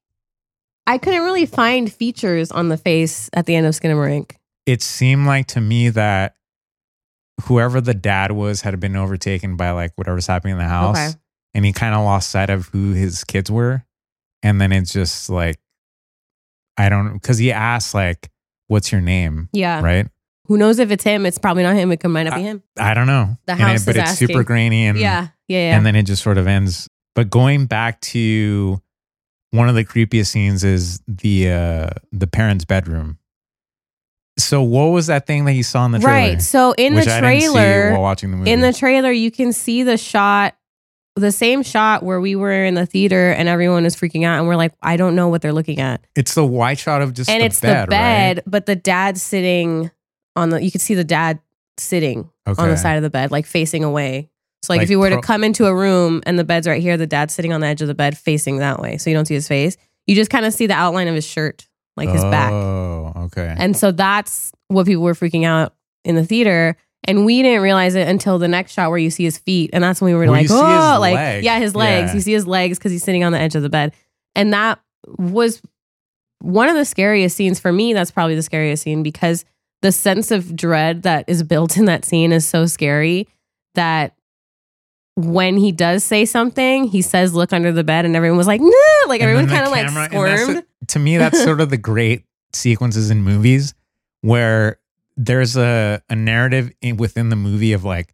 I 0.86 0.98
couldn't 0.98 1.22
really 1.22 1.46
find 1.46 1.92
features 1.92 2.50
on 2.50 2.68
the 2.68 2.76
face 2.76 3.30
at 3.32 3.46
the 3.46 3.54
end 3.54 3.66
of 3.66 3.74
Skinamarink. 3.74 4.32
it 4.66 4.82
seemed 4.82 5.26
like 5.26 5.46
to 5.48 5.60
me 5.60 5.88
that 5.90 6.36
whoever 7.44 7.80
the 7.80 7.94
dad 7.94 8.32
was 8.32 8.60
had 8.62 8.78
been 8.80 8.96
overtaken 8.96 9.56
by 9.56 9.70
like 9.72 9.92
whatever's 9.96 10.26
happening 10.26 10.52
in 10.52 10.58
the 10.58 10.64
house 10.68 10.96
Okay. 10.96 11.18
And 11.54 11.64
he 11.64 11.72
kind 11.72 11.94
of 11.94 12.02
lost 12.04 12.30
sight 12.30 12.50
of 12.50 12.66
who 12.68 12.92
his 12.92 13.24
kids 13.24 13.50
were 13.50 13.84
and 14.42 14.60
then 14.60 14.72
it's 14.72 14.92
just 14.92 15.30
like 15.30 15.58
i 16.76 16.88
don't 16.88 17.14
because 17.14 17.38
he 17.38 17.52
asked 17.52 17.94
like 17.94 18.30
what's 18.68 18.90
your 18.92 19.00
name 19.00 19.48
Yeah. 19.52 19.80
right 19.82 20.08
Who 20.46 20.58
knows 20.58 20.78
if 20.78 20.90
it's 20.90 21.04
him? 21.04 21.24
It's 21.24 21.38
probably 21.38 21.62
not 21.62 21.74
him. 21.74 21.90
It 21.92 22.00
could 22.00 22.08
might 22.10 22.24
not 22.24 22.34
be 22.36 22.42
him. 22.42 22.62
i 22.78 22.92
don't 22.94 23.06
know 23.06 23.36
The 23.46 23.54
house 23.54 23.82
it, 23.82 23.86
but 23.86 23.96
is 23.96 24.02
it's 24.10 24.18
super 24.18 24.42
grainy 24.44 24.86
and 24.86 24.98
yeah. 24.98 25.28
Yeah. 25.48 25.58
Yeah. 25.70 25.76
and 25.76 25.86
then 25.86 25.96
it 25.96 26.02
just 26.04 26.22
sort 26.22 26.38
of 26.38 26.46
ends 26.46 26.88
but 27.14 27.30
going 27.30 27.66
back 27.66 28.00
to 28.12 28.80
one 29.52 29.68
of 29.68 29.74
the 29.76 29.84
creepiest 29.84 30.26
scenes 30.28 30.64
is 30.64 31.00
the 31.06 31.50
uh 31.50 31.90
the 32.12 32.26
parents 32.26 32.64
bedroom 32.64 33.18
so 34.36 34.62
what 34.62 34.86
was 34.86 35.06
that 35.06 35.26
thing 35.28 35.44
that 35.44 35.52
you 35.52 35.62
saw 35.62 35.84
in 35.86 35.92
the 35.92 36.00
trailer 36.00 36.12
right. 36.32 36.42
So 36.42 36.72
in 36.72 36.94
the 36.94 37.02
I 37.02 37.20
trailer, 37.20 37.92
while 37.92 38.02
watching 38.02 38.32
the 38.32 38.36
movie. 38.36 38.50
in 38.50 38.60
the 38.60 38.72
trailer, 38.72 39.12
you 39.12 39.30
can 39.30 39.52
see 39.52 39.84
the 39.84 39.96
shot, 39.96 40.56
the 41.16 41.32
same 41.32 41.62
shot 41.62 42.02
where 42.02 42.20
we 42.20 42.34
were 42.34 42.64
in 42.64 42.74
the 42.74 42.86
theater 42.86 43.30
and 43.30 43.48
everyone 43.48 43.86
is 43.86 43.94
freaking 43.96 44.24
out, 44.24 44.38
and 44.38 44.48
we're 44.48 44.56
like, 44.56 44.72
I 44.82 44.96
don't 44.96 45.14
know 45.14 45.28
what 45.28 45.42
they're 45.42 45.52
looking 45.52 45.80
at, 45.80 46.04
it's 46.16 46.34
the 46.34 46.44
wide 46.44 46.78
shot 46.78 47.02
of 47.02 47.12
just 47.14 47.30
and 47.30 47.40
the 47.40 47.46
it's 47.46 47.60
bed, 47.60 47.86
the 47.86 47.90
bed, 47.90 48.36
right? 48.38 48.44
but 48.46 48.66
the 48.66 48.76
dad 48.76 49.16
sitting 49.18 49.90
on 50.36 50.50
the. 50.50 50.62
You 50.62 50.70
can 50.70 50.80
see 50.80 50.94
the 50.94 51.04
dad 51.04 51.38
sitting 51.78 52.30
on 52.46 52.68
the 52.68 52.76
side 52.76 52.96
of 52.96 53.02
the 53.02 53.10
bed, 53.10 53.30
like 53.30 53.46
facing 53.46 53.84
away. 53.84 54.28
So 54.62 54.72
like, 54.72 54.78
Like 54.78 54.84
if 54.84 54.90
you 54.90 54.98
were 54.98 55.08
pro- 55.08 55.20
to 55.20 55.26
come 55.26 55.44
into 55.44 55.66
a 55.66 55.74
room 55.74 56.22
and 56.26 56.38
the 56.38 56.44
bed's 56.44 56.66
right 56.66 56.80
here, 56.80 56.96
the 56.96 57.06
dad's 57.06 57.34
sitting 57.34 57.52
on 57.52 57.60
the 57.60 57.66
edge 57.66 57.82
of 57.82 57.88
the 57.88 57.94
bed 57.94 58.16
facing 58.16 58.58
that 58.58 58.80
way, 58.80 58.96
so 58.96 59.10
you 59.10 59.16
don't 59.16 59.26
see 59.26 59.34
his 59.34 59.46
face. 59.46 59.76
You 60.06 60.14
just 60.14 60.30
kind 60.30 60.44
of 60.46 60.52
see 60.52 60.66
the 60.66 60.74
outline 60.74 61.06
of 61.08 61.14
his 61.14 61.26
shirt, 61.26 61.68
like 61.96 62.08
his 62.08 62.22
back. 62.24 62.50
Oh, 62.52 63.12
okay. 63.26 63.54
And 63.56 63.76
so 63.76 63.92
that's 63.92 64.52
what 64.68 64.86
people 64.86 65.02
were 65.02 65.14
freaking 65.14 65.44
out 65.44 65.74
in 66.04 66.14
the 66.14 66.24
theater. 66.24 66.76
And 67.06 67.26
we 67.26 67.42
didn't 67.42 67.62
realize 67.62 67.94
it 67.94 68.08
until 68.08 68.38
the 68.38 68.48
next 68.48 68.72
shot 68.72 68.88
where 68.88 68.98
you 68.98 69.10
see 69.10 69.24
his 69.24 69.36
feet. 69.38 69.70
And 69.72 69.84
that's 69.84 70.00
when 70.00 70.12
we 70.12 70.18
were 70.18 70.26
like, 70.28 70.42
you 70.42 70.48
see 70.48 70.54
his 70.54 70.62
oh, 70.62 70.96
like, 71.00 71.14
leg. 71.14 71.44
yeah, 71.44 71.58
his 71.58 71.74
legs. 71.74 72.10
Yeah. 72.10 72.14
You 72.14 72.20
see 72.22 72.32
his 72.32 72.46
legs 72.46 72.78
because 72.78 72.92
he's 72.92 73.04
sitting 73.04 73.24
on 73.24 73.32
the 73.32 73.38
edge 73.38 73.54
of 73.54 73.62
the 73.62 73.68
bed. 73.68 73.92
And 74.34 74.52
that 74.54 74.80
was 75.18 75.60
one 76.40 76.68
of 76.68 76.76
the 76.76 76.84
scariest 76.84 77.36
scenes 77.36 77.60
for 77.60 77.72
me. 77.72 77.92
That's 77.92 78.10
probably 78.10 78.34
the 78.34 78.42
scariest 78.42 78.82
scene 78.82 79.02
because 79.02 79.44
the 79.82 79.92
sense 79.92 80.30
of 80.30 80.56
dread 80.56 81.02
that 81.02 81.26
is 81.28 81.42
built 81.42 81.76
in 81.76 81.84
that 81.84 82.06
scene 82.06 82.32
is 82.32 82.46
so 82.46 82.64
scary 82.64 83.28
that 83.74 84.14
when 85.16 85.56
he 85.58 85.72
does 85.72 86.02
say 86.02 86.24
something, 86.24 86.84
he 86.84 87.02
says, 87.02 87.34
look 87.34 87.52
under 87.52 87.70
the 87.70 87.84
bed. 87.84 88.04
And 88.06 88.16
everyone 88.16 88.38
was 88.38 88.46
like, 88.46 88.60
no, 88.60 88.70
like 89.06 89.20
And 89.20 89.30
everyone 89.30 89.46
kind 89.48 89.64
of 89.66 89.70
like 89.70 89.86
camera- 89.86 90.08
and 90.10 90.26
that's 90.26 90.42
squirmed. 90.42 90.64
to 90.88 90.98
me, 90.98 91.18
that's 91.18 91.42
sort 91.42 91.60
of 91.60 91.70
the 91.70 91.76
great 91.76 92.24
sequences 92.54 93.10
in 93.10 93.22
movies 93.22 93.74
where 94.22 94.78
there's 95.16 95.56
a, 95.56 96.02
a 96.08 96.16
narrative 96.16 96.70
in, 96.80 96.96
within 96.96 97.28
the 97.28 97.36
movie 97.36 97.72
of 97.72 97.84
like, 97.84 98.12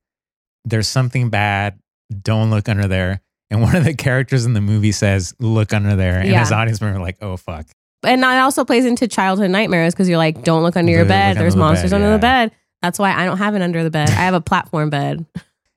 there's 0.64 0.88
something 0.88 1.30
bad, 1.30 1.78
don't 2.22 2.51
look 2.51 2.68
under 2.68 2.86
there. 2.88 3.20
And 3.51 3.62
one 3.62 3.74
of 3.74 3.84
the 3.84 3.94
characters 3.94 4.44
in 4.44 4.53
the 4.53 4.61
movie 4.61 4.92
says, 4.92 5.34
look 5.40 5.72
under 5.72 5.96
there. 5.96 6.18
And 6.20 6.28
Yeah. 6.28 6.42
as 6.42 6.53
audience 6.53 6.80
member, 6.80 7.01
like, 7.01 7.16
oh, 7.20 7.36
fuck. 7.36 7.66
and 8.05 8.22
that 8.22 8.40
also 8.40 8.64
plays 8.64 8.84
into 8.84 9.09
childhood 9.09 9.51
nightmares 9.51 9.94
because 9.94 10.09
you're 10.09 10.18
like, 10.18 10.42
don't 10.44 10.62
look 10.62 10.76
under 10.76 10.90
your 10.92 11.01
Look 11.03 11.09
bed. 11.09 11.36
There's 11.36 11.55
the 11.55 11.61
monsters 11.61 11.90
bed, 11.90 11.96
under 11.96 12.09
yeah. 12.09 12.16
the 12.16 12.20
bed. 12.20 12.53
That's 12.82 12.98
why 12.98 13.12
I 13.12 13.24
don't 13.24 13.38
have 13.38 13.55
an 13.55 13.62
under 13.62 13.82
the 13.82 13.90
bed. 13.90 14.09
I 14.09 14.12
have 14.12 14.34
a 14.34 14.40
platform 14.40 14.88
bed. 14.90 15.26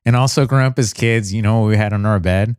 And 0.06 0.16
also, 0.16 0.46
growing 0.46 0.66
up 0.66 0.78
as 0.80 0.94
kids, 0.94 1.34
you 1.34 1.42
know 1.42 1.62
what 1.62 1.68
we 1.70 1.78
had 1.78 1.94
under 1.94 2.10
our 2.10 2.20
bed? 2.20 2.56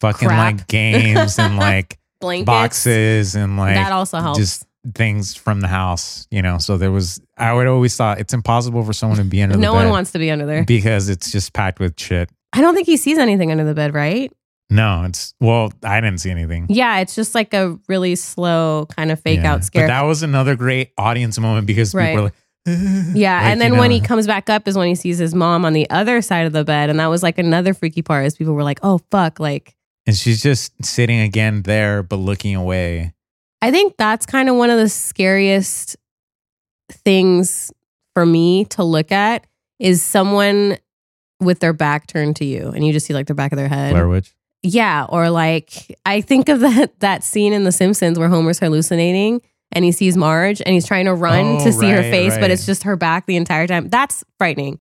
Fucking 0.00 0.28
Crap. 0.28 0.38
like 0.58 0.66
games 0.68 1.38
and 1.38 1.56
like 1.56 1.98
Blankets. 2.20 2.46
boxes 2.46 3.34
and 3.34 3.56
like 3.56 3.74
that 3.76 3.92
also 3.92 4.18
helps. 4.20 4.38
just 4.38 4.66
things 4.94 5.34
from 5.34 5.60
the 5.60 5.68
house, 5.68 6.26
you 6.30 6.42
know. 6.42 6.58
So 6.58 6.76
there 6.78 6.90
was, 6.92 7.20
I 7.36 7.52
would 7.52 7.66
always 7.66 7.96
thought 7.96 8.18
it's 8.20 8.32
impossible 8.34 8.82
for 8.84 8.92
someone 8.92 9.18
to 9.18 9.24
be 9.24 9.42
under 9.42 9.56
no 9.56 9.72
the 9.72 9.78
bed 9.78 9.84
one 9.84 9.90
wants 9.90 10.12
to 10.12 10.18
be 10.18 10.30
under 10.30 10.46
there. 10.46 10.64
because 10.64 11.08
it's 11.08 11.30
just 11.32 11.52
packed 11.52 11.80
with 11.80 11.98
shit. 11.98 12.30
I 12.52 12.60
don't 12.60 12.74
think 12.74 12.86
he 12.86 12.96
sees 12.96 13.18
anything 13.18 13.50
under 13.50 13.64
the 13.64 13.74
bed, 13.74 13.94
right? 13.94 14.32
No, 14.70 15.04
it's 15.04 15.34
well, 15.40 15.72
I 15.82 16.00
didn't 16.00 16.18
see 16.20 16.30
anything. 16.30 16.66
Yeah, 16.68 16.98
it's 17.00 17.14
just 17.14 17.34
like 17.34 17.54
a 17.54 17.78
really 17.88 18.16
slow 18.16 18.86
kind 18.96 19.10
of 19.10 19.18
fake 19.20 19.40
Yeah. 19.40 19.52
out 19.54 19.64
scare. 19.64 19.84
But 19.84 19.88
that 19.92 20.02
was 20.02 20.22
another 20.22 20.56
great 20.56 20.90
audience 20.98 21.38
moment 21.38 21.66
because 21.66 21.94
Right. 21.94 22.08
people 22.10 22.16
were 22.16 22.22
like, 22.24 22.34
yeah, 23.14 23.36
like, 23.40 23.44
and 23.52 23.60
then 23.62 23.72
you 23.74 23.78
when 23.78 23.90
he 23.90 24.00
comes 24.00 24.26
back 24.26 24.50
up 24.50 24.68
is 24.68 24.76
when 24.76 24.88
he 24.88 24.94
sees 24.94 25.16
his 25.16 25.34
mom 25.34 25.64
on 25.64 25.72
the 25.72 25.88
other 25.88 26.20
side 26.20 26.46
of 26.46 26.52
the 26.52 26.64
bed, 26.64 26.90
and 26.90 27.00
that 27.00 27.06
was 27.06 27.22
like 27.22 27.38
another 27.38 27.72
freaky 27.72 28.02
part. 28.02 28.26
Is 28.26 28.36
people 28.36 28.52
were 28.52 28.62
like, 28.62 28.78
"Oh 28.82 29.00
fuck!" 29.10 29.40
Like 29.40 29.74
and 30.06 30.14
she's 30.14 30.42
just 30.42 30.72
sitting 30.84 31.20
again 31.20 31.62
there, 31.62 32.02
but 32.02 32.16
looking 32.16 32.54
away. 32.54 33.14
I 33.60 33.70
think 33.70 33.96
that's 33.96 34.26
kind 34.26 34.48
of 34.48 34.56
one 34.56 34.70
of 34.70 34.78
the 34.78 34.88
scariest 34.88 35.96
things 36.90 37.72
for 38.14 38.24
me 38.24 38.64
to 38.66 38.84
look 38.84 39.12
at 39.12 39.46
is 39.78 40.02
someone 40.02 40.76
with 41.40 41.60
their 41.60 41.72
back 41.72 42.06
turned 42.06 42.36
to 42.36 42.44
you 42.44 42.68
and 42.68 42.86
you 42.86 42.92
just 42.92 43.06
see 43.06 43.14
like 43.14 43.26
the 43.26 43.34
back 43.34 43.52
of 43.52 43.56
their 43.56 43.68
head. 43.68 43.92
Blair 43.92 44.08
Witch. 44.08 44.34
Yeah, 44.62 45.06
or 45.08 45.30
like 45.30 45.96
I 46.04 46.20
think 46.20 46.48
of 46.48 46.60
that 46.60 46.98
that 47.00 47.22
scene 47.22 47.52
in 47.52 47.64
The 47.64 47.72
Simpsons 47.72 48.18
where 48.18 48.28
Homer's 48.28 48.58
hallucinating 48.58 49.40
and 49.70 49.84
he 49.84 49.92
sees 49.92 50.16
Marge 50.16 50.60
and 50.60 50.74
he's 50.74 50.86
trying 50.86 51.04
to 51.04 51.14
run 51.14 51.58
Oh, 51.60 51.64
to 51.64 51.72
see 51.72 51.90
her 51.90 51.98
right, 51.98 52.10
face, 52.10 52.38
but 52.38 52.50
it's 52.50 52.66
just 52.66 52.82
her 52.84 52.96
back 52.96 53.26
the 53.26 53.36
entire 53.36 53.66
time. 53.66 53.88
That's 53.88 54.24
frightening. 54.38 54.80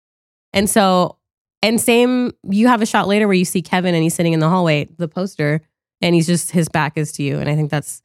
And 0.54 0.70
so, 0.70 1.18
and 1.62 1.80
same, 1.80 2.32
you 2.50 2.68
have 2.68 2.82
a 2.82 2.86
shot 2.86 3.08
later 3.08 3.28
where 3.28 3.36
you 3.36 3.46
see 3.46 3.62
Kevin 3.62 3.94
and 3.94 4.02
he's 4.04 4.16
sitting 4.16 4.34
in 4.34 4.40
the 4.40 4.50
hallway, 4.50 4.88
the 4.98 5.08
poster, 5.08 5.62
and 6.02 6.16
he's 6.16 6.26
just, 6.26 6.52
his 6.52 6.70
back 6.70 6.98
is 6.98 7.12
to 7.14 7.24
you. 7.24 7.38
And 7.40 7.50
I 7.50 7.56
think 7.56 7.70
that's 7.70 8.02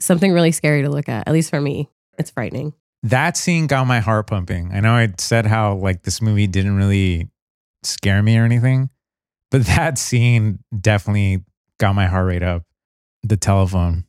something 0.00 0.32
really 0.32 0.52
scary 0.52 0.82
to 0.82 0.90
look 0.90 1.08
at, 1.08 1.28
at 1.28 1.32
least 1.32 1.50
for 1.50 1.60
me. 1.60 1.88
It's 2.18 2.30
frightening. 2.30 2.74
That 3.02 3.36
scene 3.36 3.66
got 3.66 3.86
my 3.86 4.00
heart 4.00 4.26
pumping. 4.26 4.72
I 4.72 4.80
know 4.80 4.92
I 4.92 5.12
said 5.18 5.46
how 5.46 5.74
like 5.74 6.02
this 6.02 6.20
movie 6.20 6.46
didn't 6.46 6.76
really 6.76 7.30
scare 7.82 8.22
me 8.22 8.36
or 8.36 8.44
anything, 8.44 8.90
but 9.50 9.64
that 9.66 9.98
scene 9.98 10.58
definitely 10.78 11.44
got 11.78 11.94
my 11.94 12.06
heart 12.06 12.26
rate 12.26 12.42
up. 12.42 12.64
The 13.22 13.36
telephone. 13.36 14.04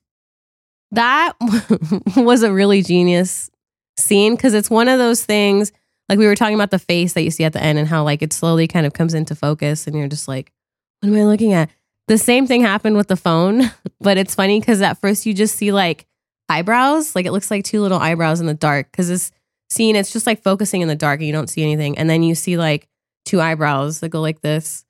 That 0.91 1.33
was 2.15 2.43
a 2.43 2.51
really 2.51 2.81
genius 2.81 3.49
scene 3.97 4.35
because 4.35 4.53
it's 4.53 4.69
one 4.69 4.87
of 4.87 4.99
those 4.99 5.23
things, 5.23 5.71
like 6.09 6.19
we 6.19 6.25
were 6.25 6.35
talking 6.35 6.55
about 6.55 6.71
the 6.71 6.79
face 6.79 7.13
that 7.13 7.23
you 7.23 7.31
see 7.31 7.43
at 7.43 7.53
the 7.53 7.61
end 7.61 7.77
and 7.77 7.87
how 7.87 8.03
like 8.03 8.21
it 8.21 8.33
slowly 8.33 8.67
kind 8.67 8.85
of 8.85 8.93
comes 8.93 9.13
into 9.13 9.35
focus 9.35 9.87
and 9.87 9.95
you're 9.97 10.07
just 10.07 10.27
like, 10.27 10.51
what 10.99 11.09
am 11.09 11.15
I 11.15 11.23
looking 11.23 11.53
at? 11.53 11.69
The 12.11 12.17
same 12.17 12.45
thing 12.45 12.61
happened 12.61 12.97
with 12.97 13.07
the 13.07 13.15
phone, 13.15 13.71
but 14.01 14.17
it's 14.17 14.35
funny 14.35 14.59
because 14.59 14.81
at 14.81 14.99
first 14.99 15.25
you 15.25 15.33
just 15.33 15.55
see 15.55 15.71
like 15.71 16.05
eyebrows, 16.49 17.15
like 17.15 17.25
it 17.25 17.31
looks 17.31 17.49
like 17.49 17.63
two 17.63 17.79
little 17.79 17.99
eyebrows 17.99 18.41
in 18.41 18.47
the 18.47 18.53
dark 18.53 18.91
because 18.91 19.07
this 19.07 19.31
scene, 19.69 19.95
it's 19.95 20.11
just 20.11 20.27
like 20.27 20.43
focusing 20.43 20.81
in 20.81 20.89
the 20.89 20.95
dark 20.95 21.21
and 21.21 21.27
you 21.27 21.31
don't 21.31 21.49
see 21.49 21.63
anything. 21.63 21.97
And 21.97 22.09
then 22.09 22.21
you 22.21 22.35
see 22.35 22.57
like 22.57 22.89
two 23.23 23.39
eyebrows 23.39 24.01
that 24.01 24.09
go 24.09 24.19
like 24.19 24.41
this. 24.41 24.83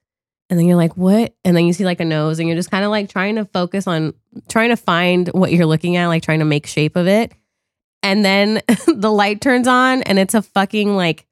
And 0.50 0.58
then 0.58 0.66
you're 0.66 0.78
like, 0.78 0.98
what? 0.98 1.36
And 1.46 1.56
then 1.56 1.68
you 1.68 1.74
see 1.74 1.86
like 1.86 2.00
a 2.00 2.06
nose 2.06 2.40
and 2.40 2.48
you're 2.48 2.58
just 2.58 2.72
kind 2.72 2.84
of 2.84 2.90
like 2.90 3.08
trying 3.08 3.36
to 3.36 3.46
focus 3.46 3.86
on 3.86 4.16
trying 4.50 4.70
to 4.70 4.76
find 4.76 5.28
what 5.28 5.52
you're 5.52 5.68
looking 5.68 5.98
at, 5.98 6.08
like 6.08 6.24
trying 6.24 6.40
to 6.40 6.46
make 6.46 6.66
shape 6.66 6.96
of 6.96 7.06
it. 7.06 7.34
And 8.02 8.26
then 8.26 8.64
the 8.88 9.12
light 9.12 9.42
turns 9.42 9.68
on 9.68 10.02
and 10.02 10.18
it's 10.18 10.34
a 10.34 10.42
fucking 10.42 10.96
like 10.96 11.28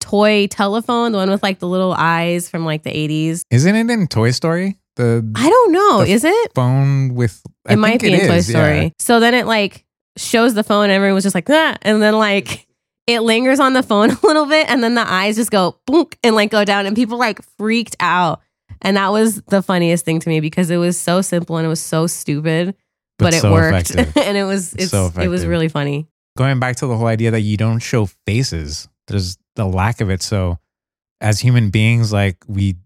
toy 0.00 0.46
telephone, 0.46 1.12
the 1.12 1.18
one 1.18 1.28
with 1.28 1.42
like 1.42 1.58
the 1.58 1.68
little 1.68 1.92
eyes 1.92 2.48
from 2.48 2.64
like 2.64 2.82
the 2.82 2.92
80s. 2.92 3.42
Isn't 3.50 3.74
it 3.74 3.90
in 3.90 4.06
Toy 4.06 4.30
Story? 4.30 4.78
The 4.96 5.28
I 5.34 5.48
don't 5.48 5.72
know. 5.72 6.04
The 6.04 6.12
Is 6.12 6.24
it? 6.24 6.54
phone 6.54 7.14
with 7.14 7.42
I 7.66 7.72
It 7.74 7.76
might 7.76 8.00
think 8.00 8.16
be 8.16 8.22
in 8.22 8.28
Toy 8.28 8.36
is, 8.36 8.50
yeah. 8.50 8.58
Story. 8.62 8.92
So 8.98 9.20
then 9.20 9.34
it 9.34 9.46
like 9.46 9.84
shows 10.16 10.54
the 10.54 10.62
phone 10.62 10.84
and 10.84 10.92
everyone 10.92 11.14
was 11.14 11.24
just 11.24 11.34
like, 11.34 11.48
ah, 11.50 11.76
and 11.82 12.00
then 12.00 12.14
like 12.16 12.66
it 13.06 13.20
lingers 13.20 13.60
on 13.60 13.72
the 13.72 13.82
phone 13.82 14.10
a 14.22 14.26
little 14.26 14.46
bit 14.46 14.68
and 14.70 14.82
then 14.82 14.94
the 14.94 15.06
eyes 15.10 15.36
just 15.36 15.50
go 15.50 15.78
boonk 15.88 16.14
and 16.22 16.34
like 16.36 16.50
go 16.50 16.64
down 16.64 16.86
and 16.86 16.94
people 16.96 17.18
like 17.18 17.40
freaked 17.58 17.96
out. 18.00 18.40
And 18.82 18.96
that 18.96 19.10
was 19.12 19.42
the 19.42 19.62
funniest 19.62 20.04
thing 20.04 20.20
to 20.20 20.28
me 20.28 20.40
because 20.40 20.70
it 20.70 20.76
was 20.76 20.98
so 21.00 21.22
simple 21.22 21.56
and 21.56 21.64
it 21.66 21.68
was 21.68 21.80
so 21.82 22.06
stupid, 22.06 22.74
but, 23.18 23.32
it 23.34 23.40
so 23.40 23.50
worked. 23.52 23.90
effective. 23.90 24.16
and 24.22 24.36
it 24.36 24.44
was 24.44 24.74
it's 24.74 24.90
So 24.90 25.06
it 25.06 25.28
was 25.28 25.42
effective. 25.42 25.48
really 25.48 25.68
funny. 25.68 26.06
Going 26.36 26.60
back 26.60 26.76
to 26.76 26.86
the 26.86 26.96
whole 26.96 27.06
idea 27.06 27.30
that 27.30 27.40
you 27.40 27.56
don't 27.56 27.78
show 27.80 28.06
faces, 28.26 28.88
there's 29.08 29.38
the 29.56 29.64
lack 29.66 30.00
of 30.00 30.10
it. 30.10 30.22
So 30.22 30.58
as 31.20 31.40
human 31.40 31.70
beings, 31.70 32.12
like 32.12 32.36
we 32.46 32.76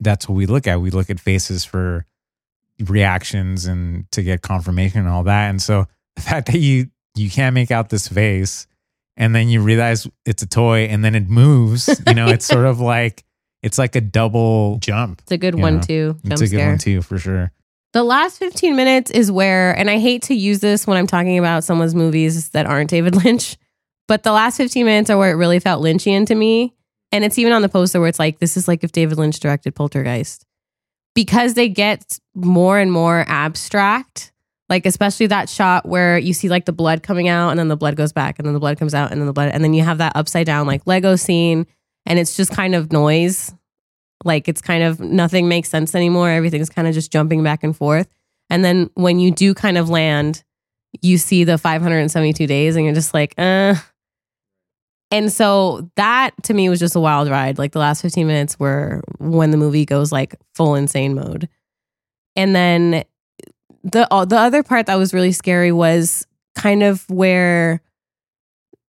that's 0.00 0.28
what 0.28 0.34
we 0.34 0.46
look 0.46 0.66
at. 0.66 0.80
We 0.80 0.90
look 0.90 1.10
at 1.10 1.20
faces 1.20 1.64
for 1.64 2.06
reactions 2.86 3.66
and 3.66 4.10
to 4.12 4.22
get 4.22 4.42
confirmation 4.42 5.00
and 5.00 5.08
all 5.08 5.24
that. 5.24 5.50
And 5.50 5.60
so 5.60 5.86
the 6.16 6.22
fact 6.22 6.46
that 6.52 6.58
you 6.58 6.90
you 7.14 7.30
can't 7.30 7.54
make 7.54 7.70
out 7.70 7.88
this 7.88 8.06
face 8.06 8.66
and 9.16 9.34
then 9.34 9.48
you 9.48 9.60
realize 9.60 10.06
it's 10.24 10.42
a 10.42 10.46
toy 10.46 10.84
and 10.84 11.04
then 11.04 11.14
it 11.16 11.28
moves, 11.28 11.88
you 12.06 12.14
know, 12.14 12.28
it's 12.28 12.46
sort 12.46 12.64
of 12.66 12.80
like 12.80 13.24
it's 13.62 13.78
like 13.78 13.96
a 13.96 14.00
double 14.00 14.78
jump. 14.78 15.20
It's 15.22 15.32
a 15.32 15.38
good 15.38 15.56
one 15.56 15.76
know, 15.76 15.82
too. 15.82 16.12
Jump 16.12 16.32
It's 16.32 16.42
a 16.42 16.48
good 16.48 16.64
one 16.64 16.78
too, 16.78 17.02
for 17.02 17.18
sure. 17.18 17.52
The 17.92 18.04
last 18.04 18.38
15 18.38 18.76
minutes 18.76 19.10
is 19.10 19.32
where, 19.32 19.76
and 19.76 19.88
I 19.88 19.98
hate 19.98 20.22
to 20.24 20.34
use 20.34 20.60
this 20.60 20.86
when 20.86 20.98
I'm 20.98 21.06
talking 21.06 21.38
about 21.38 21.64
someone's 21.64 21.94
movies 21.94 22.50
that 22.50 22.66
aren't 22.66 22.90
David 22.90 23.16
Lynch, 23.24 23.56
but 24.06 24.22
the 24.22 24.32
last 24.32 24.58
15 24.58 24.84
minutes 24.84 25.10
are 25.10 25.16
where 25.16 25.30
it 25.30 25.36
really 25.36 25.58
felt 25.58 25.82
Lynchian 25.82 26.26
to 26.26 26.34
me. 26.34 26.74
And 27.12 27.24
it's 27.24 27.38
even 27.38 27.52
on 27.52 27.62
the 27.62 27.68
poster 27.68 28.00
where 28.00 28.08
it's 28.08 28.18
like, 28.18 28.38
this 28.38 28.56
is 28.56 28.68
like 28.68 28.84
if 28.84 28.92
David 28.92 29.18
Lynch 29.18 29.40
directed 29.40 29.74
Poltergeist. 29.74 30.44
Because 31.14 31.54
they 31.54 31.68
get 31.68 32.18
more 32.34 32.78
and 32.78 32.92
more 32.92 33.24
abstract, 33.26 34.32
like 34.68 34.86
especially 34.86 35.26
that 35.28 35.48
shot 35.48 35.86
where 35.86 36.18
you 36.18 36.32
see 36.34 36.48
like 36.48 36.66
the 36.66 36.72
blood 36.72 37.02
coming 37.02 37.28
out 37.28 37.50
and 37.50 37.58
then 37.58 37.68
the 37.68 37.76
blood 37.76 37.96
goes 37.96 38.12
back 38.12 38.38
and 38.38 38.46
then 38.46 38.52
the 38.52 38.60
blood 38.60 38.78
comes 38.78 38.94
out 38.94 39.10
and 39.10 39.20
then 39.20 39.26
the 39.26 39.32
blood, 39.32 39.50
and 39.52 39.64
then 39.64 39.74
you 39.74 39.82
have 39.82 39.98
that 39.98 40.12
upside 40.14 40.46
down 40.46 40.66
like 40.66 40.86
Lego 40.86 41.16
scene 41.16 41.66
and 42.06 42.18
it's 42.18 42.36
just 42.36 42.52
kind 42.52 42.74
of 42.74 42.92
noise. 42.92 43.52
Like 44.24 44.48
it's 44.48 44.60
kind 44.60 44.82
of 44.82 45.00
nothing 45.00 45.48
makes 45.48 45.68
sense 45.70 45.94
anymore. 45.94 46.28
Everything's 46.28 46.70
kind 46.70 46.86
of 46.86 46.94
just 46.94 47.10
jumping 47.10 47.42
back 47.42 47.64
and 47.64 47.76
forth. 47.76 48.08
And 48.50 48.64
then 48.64 48.90
when 48.94 49.18
you 49.18 49.30
do 49.30 49.54
kind 49.54 49.78
of 49.78 49.88
land, 49.88 50.44
you 51.02 51.18
see 51.18 51.44
the 51.44 51.58
572 51.58 52.46
days 52.46 52.76
and 52.76 52.84
you're 52.84 52.94
just 52.94 53.14
like, 53.14 53.34
uh. 53.38 53.74
And 55.10 55.32
so 55.32 55.90
that 55.96 56.30
to 56.44 56.54
me 56.54 56.68
was 56.68 56.78
just 56.78 56.94
a 56.94 57.00
wild 57.00 57.28
ride. 57.28 57.58
Like 57.58 57.72
the 57.72 57.78
last 57.78 58.02
15 58.02 58.26
minutes 58.26 58.58
were 58.58 59.02
when 59.18 59.50
the 59.50 59.56
movie 59.56 59.86
goes 59.86 60.12
like 60.12 60.34
full 60.54 60.74
insane 60.74 61.14
mode. 61.14 61.48
And 62.36 62.54
then 62.54 63.04
the 63.84 64.12
uh, 64.12 64.24
the 64.24 64.38
other 64.38 64.62
part 64.62 64.86
that 64.86 64.96
was 64.96 65.14
really 65.14 65.32
scary 65.32 65.72
was 65.72 66.26
kind 66.54 66.82
of 66.82 67.08
where 67.08 67.80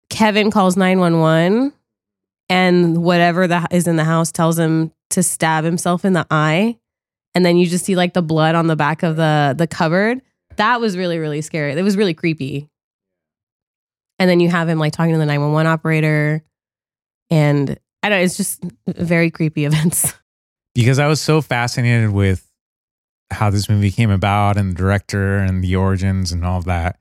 Kevin 0.10 0.52
calls 0.52 0.76
911 0.76 1.72
and 2.50 3.04
whatever 3.04 3.48
that 3.48 3.72
is 3.72 3.88
in 3.88 3.96
the 3.96 4.04
house 4.04 4.32
tells 4.32 4.58
him 4.58 4.92
to 5.12 5.24
stab 5.24 5.64
himself 5.64 6.04
in 6.04 6.14
the 6.14 6.26
eye 6.30 6.78
and 7.36 7.46
then 7.46 7.58
you 7.58 7.68
just 7.68 7.86
see 7.86 7.96
like 7.96 8.14
the 8.14 8.22
blood 8.22 8.56
on 8.56 8.68
the 8.68 8.76
back 8.76 9.04
of 9.04 9.16
the 9.16 9.56
the 9.58 9.68
cupboard 9.68 10.22
that 10.56 10.82
was 10.82 10.98
really 10.98 11.18
really 11.18 11.42
scary 11.42 11.72
it 11.72 11.84
was 11.84 11.98
really 11.98 12.14
creepy 12.14 12.69
and 14.20 14.30
then 14.30 14.40
you 14.40 14.50
have 14.50 14.70
him 14.70 14.78
like 14.78 14.94
talking 14.94 15.14
to 15.14 15.18
the 15.18 15.26
911 15.26 15.66
operator 15.66 16.44
and 17.30 17.80
i 18.04 18.10
don't 18.10 18.20
it's 18.20 18.38
just 18.38 18.64
very 18.88 19.32
creepy 19.32 19.66
events 19.66 20.14
because 20.76 21.00
I 21.00 21.08
was 21.08 21.20
so 21.20 21.42
fascinated 21.42 22.12
with 22.12 22.46
how 23.32 23.50
this 23.50 23.70
movie 23.70 23.92
came 23.92 24.10
about 24.10 24.58
and 24.58 24.72
the 24.72 24.76
director 24.76 25.38
and 25.38 25.64
the 25.64 25.76
origins 25.76 26.32
and 26.32 26.46
all 26.46 26.62
that. 26.62 27.00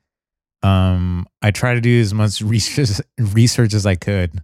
Um, 0.63 1.27
I 1.43 1.51
tried 1.53 1.75
to 1.75 1.81
do 1.81 2.01
as 2.01 2.13
much 2.13 2.41
research, 2.43 3.01
research 3.19 3.75
as 3.75 3.87
I 3.87 3.95
could 3.95 4.43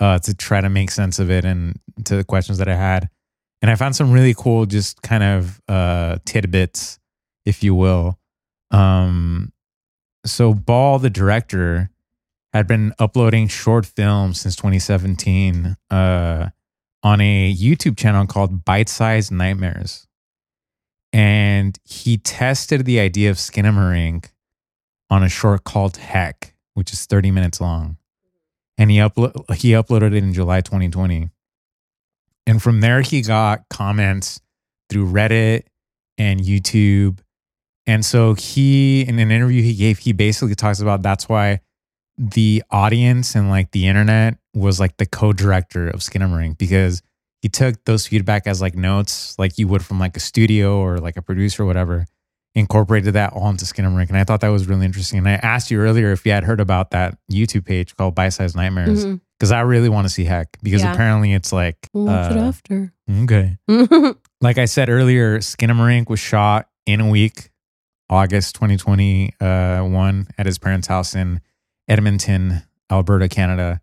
uh, 0.00 0.18
to 0.20 0.34
try 0.34 0.60
to 0.60 0.68
make 0.68 0.90
sense 0.90 1.18
of 1.18 1.30
it 1.30 1.44
and 1.44 1.78
to 2.04 2.16
the 2.16 2.24
questions 2.24 2.58
that 2.58 2.68
I 2.68 2.76
had. 2.76 3.08
And 3.60 3.70
I 3.70 3.74
found 3.74 3.96
some 3.96 4.12
really 4.12 4.34
cool, 4.34 4.66
just 4.66 5.02
kind 5.02 5.24
of 5.24 5.60
uh, 5.68 6.18
tidbits, 6.24 7.00
if 7.44 7.64
you 7.64 7.74
will. 7.74 8.16
Um, 8.70 9.52
so 10.24 10.54
Ball, 10.54 11.00
the 11.00 11.10
director, 11.10 11.90
had 12.58 12.66
been 12.66 12.92
uploading 12.98 13.48
short 13.48 13.86
films 13.86 14.40
since 14.40 14.54
2017. 14.56 15.76
Uh, 15.90 16.50
on 17.02 17.20
a 17.20 17.54
YouTube 17.54 17.96
channel 17.96 18.26
called 18.26 18.64
Bite 18.64 18.88
Size 18.88 19.30
Nightmares. 19.30 20.06
And 21.12 21.78
he 21.84 22.18
tested 22.18 22.84
the 22.84 23.00
idea 23.00 23.30
of 23.30 23.36
Skinamarink 23.36 24.30
on 25.08 25.22
a 25.22 25.28
short 25.28 25.64
called 25.64 25.96
Heck, 25.96 26.54
which 26.74 26.92
is 26.92 27.06
30 27.06 27.30
minutes 27.30 27.60
long. 27.60 27.96
And 28.76 28.90
he, 28.90 28.98
uplo- 28.98 29.54
he 29.54 29.70
uploaded 29.70 30.08
it 30.08 30.22
in 30.22 30.32
July 30.32 30.60
2020. 30.60 31.30
And 32.46 32.62
from 32.62 32.80
there, 32.80 33.00
he 33.00 33.22
got 33.22 33.68
comments 33.68 34.40
through 34.90 35.10
Reddit 35.10 35.64
and 36.16 36.40
YouTube. 36.40 37.20
And 37.86 38.04
so 38.04 38.34
he, 38.34 39.02
in 39.02 39.18
an 39.18 39.30
interview 39.30 39.62
he 39.62 39.74
gave, 39.74 39.98
he 39.98 40.12
basically 40.12 40.54
talks 40.54 40.80
about 40.80 41.02
that's 41.02 41.28
why 41.28 41.60
the 42.18 42.62
audience 42.70 43.34
and 43.34 43.48
like 43.48 43.70
the 43.70 43.86
internet 43.86 44.38
was 44.54 44.80
like 44.80 44.96
the 44.96 45.06
co-director 45.06 45.88
of 45.88 46.00
Skinamarink 46.00 46.58
because 46.58 47.00
he 47.42 47.48
took 47.48 47.84
those 47.84 48.06
feedback 48.08 48.46
as 48.46 48.60
like 48.60 48.74
notes, 48.74 49.38
like 49.38 49.56
you 49.58 49.68
would 49.68 49.84
from 49.84 50.00
like 50.00 50.16
a 50.16 50.20
studio 50.20 50.78
or 50.78 50.98
like 50.98 51.16
a 51.16 51.22
producer 51.22 51.62
or 51.62 51.66
whatever, 51.66 52.06
incorporated 52.56 53.14
that 53.14 53.32
all 53.32 53.48
into 53.48 53.64
Skinamarink. 53.64 54.08
And 54.08 54.16
I 54.18 54.24
thought 54.24 54.40
that 54.40 54.48
was 54.48 54.66
really 54.66 54.84
interesting. 54.84 55.18
And 55.18 55.28
I 55.28 55.34
asked 55.34 55.70
you 55.70 55.78
earlier 55.80 56.10
if 56.10 56.26
you 56.26 56.32
had 56.32 56.42
heard 56.42 56.58
about 56.60 56.90
that 56.90 57.16
YouTube 57.30 57.64
page 57.64 57.94
called 57.96 58.16
Bite 58.16 58.30
Size 58.30 58.56
Nightmares 58.56 59.06
Mhm. 59.06 59.20
because 59.38 59.52
I 59.52 59.60
really 59.60 59.88
want 59.88 60.06
to 60.06 60.12
see 60.12 60.24
Heck 60.24 60.56
because 60.62 60.82
Yeah. 60.82 60.92
apparently 60.92 61.32
it's 61.32 61.52
like 61.52 61.76
we'll 61.92 62.06
watch 62.06 62.32
it 62.32 62.36
uh, 62.38 62.48
after 62.48 62.92
okay. 63.22 63.58
Like 64.40 64.58
I 64.58 64.64
said 64.64 64.88
earlier, 64.88 65.38
Skinamarink 65.38 66.08
was 66.08 66.18
shot 66.20 66.68
in 66.86 67.00
a 67.00 67.08
week, 67.08 67.50
August 68.10 68.54
2021, 68.56 70.26
at 70.38 70.46
his 70.46 70.58
parents' 70.58 70.86
house 70.88 71.14
in 71.14 71.40
Edmonton, 71.88 72.62
Alberta, 72.90 73.28
Canada. 73.28 73.80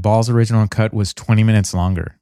Ball's 0.00 0.28
original 0.30 0.66
cut 0.66 0.92
was 0.92 1.14
20 1.14 1.44
minutes 1.44 1.72
longer, 1.74 2.18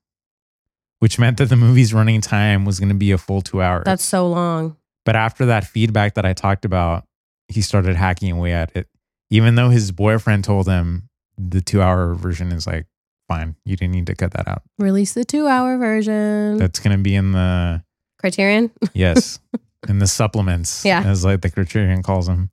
which 0.99 1.18
meant 1.18 1.39
that 1.39 1.49
the 1.49 1.57
movie's 1.57 1.95
running 1.95 2.20
time 2.20 2.64
was 2.64 2.79
going 2.79 2.89
to 2.91 2.95
be 2.95 3.12
a 3.12 3.18
full 3.18 3.41
two 3.41 3.62
hours. 3.62 3.85
that's 3.87 4.05
so 4.05 4.29
long 4.29 4.77
but 5.05 5.16
after 5.16 5.47
that 5.47 5.64
feedback 5.66 6.14
that 6.14 6.25
I 6.25 6.33
talked 6.33 6.64
about, 6.64 7.05
he 7.49 7.61
started 7.61 7.97
hacking 7.97 8.31
away 8.31 8.53
at 8.53 8.70
it. 8.77 8.87
Even 9.31 9.57
though 9.57 9.68
his 9.68 9.91
boyfriend 9.91 10.45
told 10.45 10.68
him 10.68 11.09
the 11.37 11.61
two 11.61 11.83
hour 11.83 12.14
version 12.14 12.53
is 12.53 12.68
like, 12.68 12.87
fine, 13.27 13.57
you 13.64 13.75
didn't 13.77 13.95
need 13.95 14.07
to 14.07 14.14
cut 14.14 14.31
that 14.35 14.47
out. 14.47 14.62
release 14.79 15.12
the 15.14 15.25
two 15.25 15.49
hour 15.49 15.77
version 15.77 16.57
That's 16.59 16.79
going 16.79 16.97
to 16.97 17.03
be 17.03 17.16
in 17.16 17.33
the 17.33 17.83
criterion 18.20 18.70
Yes. 18.95 19.41
and 19.89 20.01
the 20.01 20.07
supplements, 20.07 20.85
Yeah. 20.85 21.03
as 21.05 21.25
like 21.25 21.41
the 21.41 21.51
criterion 21.51 22.05
calls 22.05 22.29
them. 22.29 22.51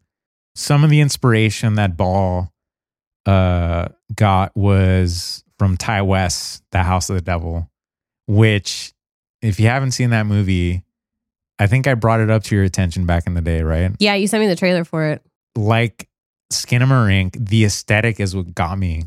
Some 0.56 0.84
of 0.84 0.90
the 0.90 1.02
inspiration 1.02 1.76
that 1.76 1.96
Ball 1.98 2.52
uh, 3.26 3.90
got 4.16 4.56
was 4.56 5.44
from 5.58 5.78
Ti 5.78 6.02
West, 6.02 6.64
The 6.72 6.84
House 6.84 7.10
of 7.10 7.16
the 7.16 7.22
Devil. 7.22 7.70
which, 8.28 8.94
if 9.42 9.60
you 9.60 9.68
haven't 9.68 9.92
seen 9.92 10.12
that 10.12 10.26
movie, 10.26 10.84
I 11.58 11.68
think 11.68 11.88
I 11.88 11.96
brought 11.96 12.20
it 12.20 12.30
up 12.30 12.44
to 12.44 12.56
your 12.56 12.64
attention 12.64 13.06
back 13.06 13.26
in 13.28 13.34
the 13.34 13.42
day, 13.42 13.62
right? 13.64 13.92
Yeah, 14.00 14.14
you 14.16 14.28
sent 14.28 14.42
me 14.42 14.48
the 14.48 14.56
trailer 14.56 14.84
for 14.84 15.06
it. 15.06 15.22
Like 15.56 16.08
Skinamarink, 16.54 17.50
the 17.50 17.66
aesthetic 17.66 18.20
is 18.20 18.36
what 18.36 18.54
got 18.54 18.78
me. 18.78 19.06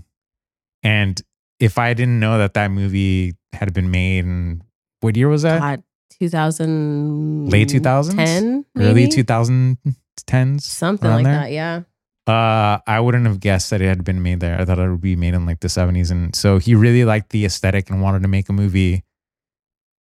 And 0.82 1.20
if 1.60 1.78
I 1.78 1.94
didn't 1.94 2.18
know 2.20 2.38
that 2.38 2.54
that 2.54 2.70
movie 2.70 3.34
had 3.52 3.72
been 3.72 3.90
made 3.90 4.24
in 4.24 4.62
what 5.00 5.16
year 5.16 5.28
was 5.28 5.42
that? 5.42 5.60
God, 5.60 5.82
2000 6.18 7.48
Late 7.48 7.68
2000s? 7.68 8.14
10 8.14 8.64
Early 8.76 9.06
maybe? 9.06 9.22
2010s? 9.22 10.60
something 10.62 11.10
like 11.10 11.24
there? 11.24 11.34
that, 11.34 11.52
yeah. 11.52 11.82
Uh, 12.26 12.78
I 12.86 13.00
wouldn't 13.00 13.26
have 13.26 13.40
guessed 13.40 13.70
that 13.70 13.80
it 13.80 13.88
had 13.88 14.04
been 14.04 14.22
made 14.22 14.40
there. 14.40 14.60
I 14.60 14.64
thought 14.64 14.78
it 14.78 14.88
would 14.88 15.00
be 15.00 15.16
made 15.16 15.34
in 15.34 15.44
like 15.44 15.60
the 15.60 15.68
70s. 15.68 16.10
And 16.10 16.34
so 16.36 16.58
he 16.58 16.74
really 16.74 17.04
liked 17.04 17.30
the 17.30 17.44
aesthetic 17.44 17.90
and 17.90 18.00
wanted 18.00 18.22
to 18.22 18.28
make 18.28 18.48
a 18.48 18.52
movie 18.52 19.02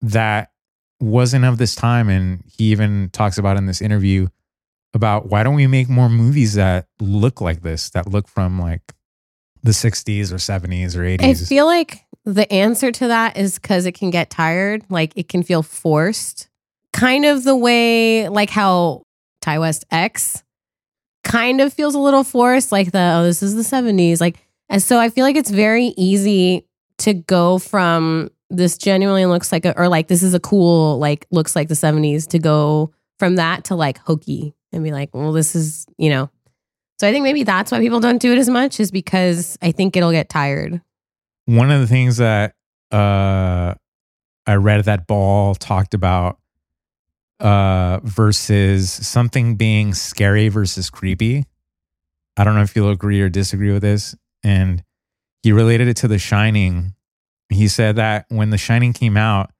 that 0.01 0.51
wasn't 0.99 1.45
of 1.45 1.57
this 1.57 1.76
time. 1.76 2.09
And 2.09 2.43
he 2.45 2.65
even 2.65 3.09
talks 3.11 3.39
about 3.39 3.57
in 3.57 3.65
this 3.65 3.82
interview 3.82 4.28
about 4.93 5.30
why 5.30 5.41
don't 5.41 5.55
we 5.55 5.65
make 5.65 5.89
more 5.89 6.09
movies 6.09 6.53
that 6.55 6.88
look 6.99 7.41
like 7.41 7.63
this, 7.63 7.89
that 7.91 8.07
look 8.07 8.28
from 8.28 8.59
like 8.59 8.93
the 9.63 9.72
60s 9.72 10.32
or 10.32 10.36
70s 10.36 10.95
or 10.95 10.99
80s. 10.99 11.24
I 11.24 11.34
feel 11.34 11.65
like 11.65 12.05
the 12.24 12.51
answer 12.53 12.91
to 12.91 13.07
that 13.07 13.36
is 13.36 13.57
because 13.57 13.88
it 13.88 13.93
can 13.93 14.11
get 14.11 14.30
tired. 14.30 14.84
Like 14.89 15.13
it 15.15 15.28
can 15.28 15.41
feel 15.41 15.63
forced. 15.63 16.49
Kind 16.93 17.26
of 17.26 17.43
the 17.45 17.55
way, 17.55 18.28
like 18.30 18.49
how 18.49 19.03
Ti 19.41 19.57
West 19.57 19.86
X 19.89 20.43
kind 21.24 21.61
of 21.61 21.74
feels 21.74 21.95
a 21.95 21.99
little 21.99 22.24
forced, 22.24 22.72
like 22.72 22.91
the, 22.91 23.13
oh, 23.15 23.24
this 23.24 23.43
is 23.43 23.55
the 23.55 23.61
70s. 23.61 24.19
Like, 24.22 24.38
and 24.69 24.82
so 24.82 24.99
I 24.99 25.09
feel 25.09 25.26
like 25.26 25.36
it's 25.36 25.51
very 25.51 25.93
easy 25.97 26.67
to 26.99 27.13
go 27.13 27.57
from 27.59 28.30
this 28.49 28.78
genuinely 28.78 29.26
looks 29.26 29.51
like 29.51 29.65
a, 29.65 29.78
or 29.80 29.88
like 29.88 30.07
this 30.07 30.24
is 30.24 30.34
a 30.34 30.39
cool, 30.39 30.97
like 30.99 31.26
looks 31.32 31.55
like 31.55 31.67
the 31.67 31.74
70s 31.74 32.28
to 32.30 32.39
go 32.39 32.91
from 33.17 33.36
that 33.36 33.65
to 33.65 33.76
like 33.76 33.97
hokey 33.99 34.53
and 34.72 34.84
be 34.84 34.91
like, 34.91 35.09
well, 35.13 35.32
this 35.32 35.55
is, 35.55 35.86
you 35.97 36.09
know. 36.09 36.30
So 36.99 37.07
I 37.07 37.11
think 37.11 37.24
maybe 37.24 37.43
that's 37.43 37.72
why 37.72 37.80
people 37.80 37.99
don't 37.99 38.22
do 38.22 38.32
it 38.32 38.38
as 38.38 38.49
much 38.49 38.80
is 38.80 38.91
because 38.91 39.57
I 39.61 39.72
think 39.72 39.95
it'll 39.95 40.11
get 40.11 40.30
tired. 40.30 40.82
one 41.45 41.72
of 41.72 41.82
the 41.82 41.88
things 41.88 42.17
that 42.17 42.53
uh 42.91 43.74
I 44.47 44.55
read 44.55 44.80
at 44.80 44.86
that 44.86 45.07
Ball 45.07 45.55
talked 45.55 45.93
about 45.93 46.39
uh 47.42 48.00
versus 48.04 48.89
something 48.92 49.56
being 49.56 49.94
scary 49.94 50.48
versus 50.50 50.89
creepy. 50.89 51.46
I 52.38 52.44
don't 52.44 52.56
know 52.56 52.62
if 52.62 52.76
you'll 52.76 52.92
agree 52.92 53.22
or 53.22 53.30
disagree 53.30 53.72
with 53.74 53.82
this. 53.82 54.16
And 54.44 54.84
he 55.44 55.52
related 55.52 55.88
it 55.88 55.98
to 55.98 56.08
The 56.08 56.20
Shining. 56.20 56.94
He 57.50 57.68
said 57.68 57.98
that 57.98 58.26
when 58.30 58.52
The 58.52 58.58
Shining 58.58 58.94
came 58.94 59.18
out, 59.18 59.52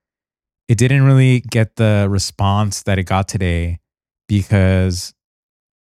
it 0.68 0.78
didn't 0.78 1.04
really 1.04 1.42
get 1.42 1.76
the 1.76 2.08
response 2.10 2.84
that 2.84 2.98
it 2.98 3.04
got 3.04 3.28
today 3.28 3.80
because 4.28 5.14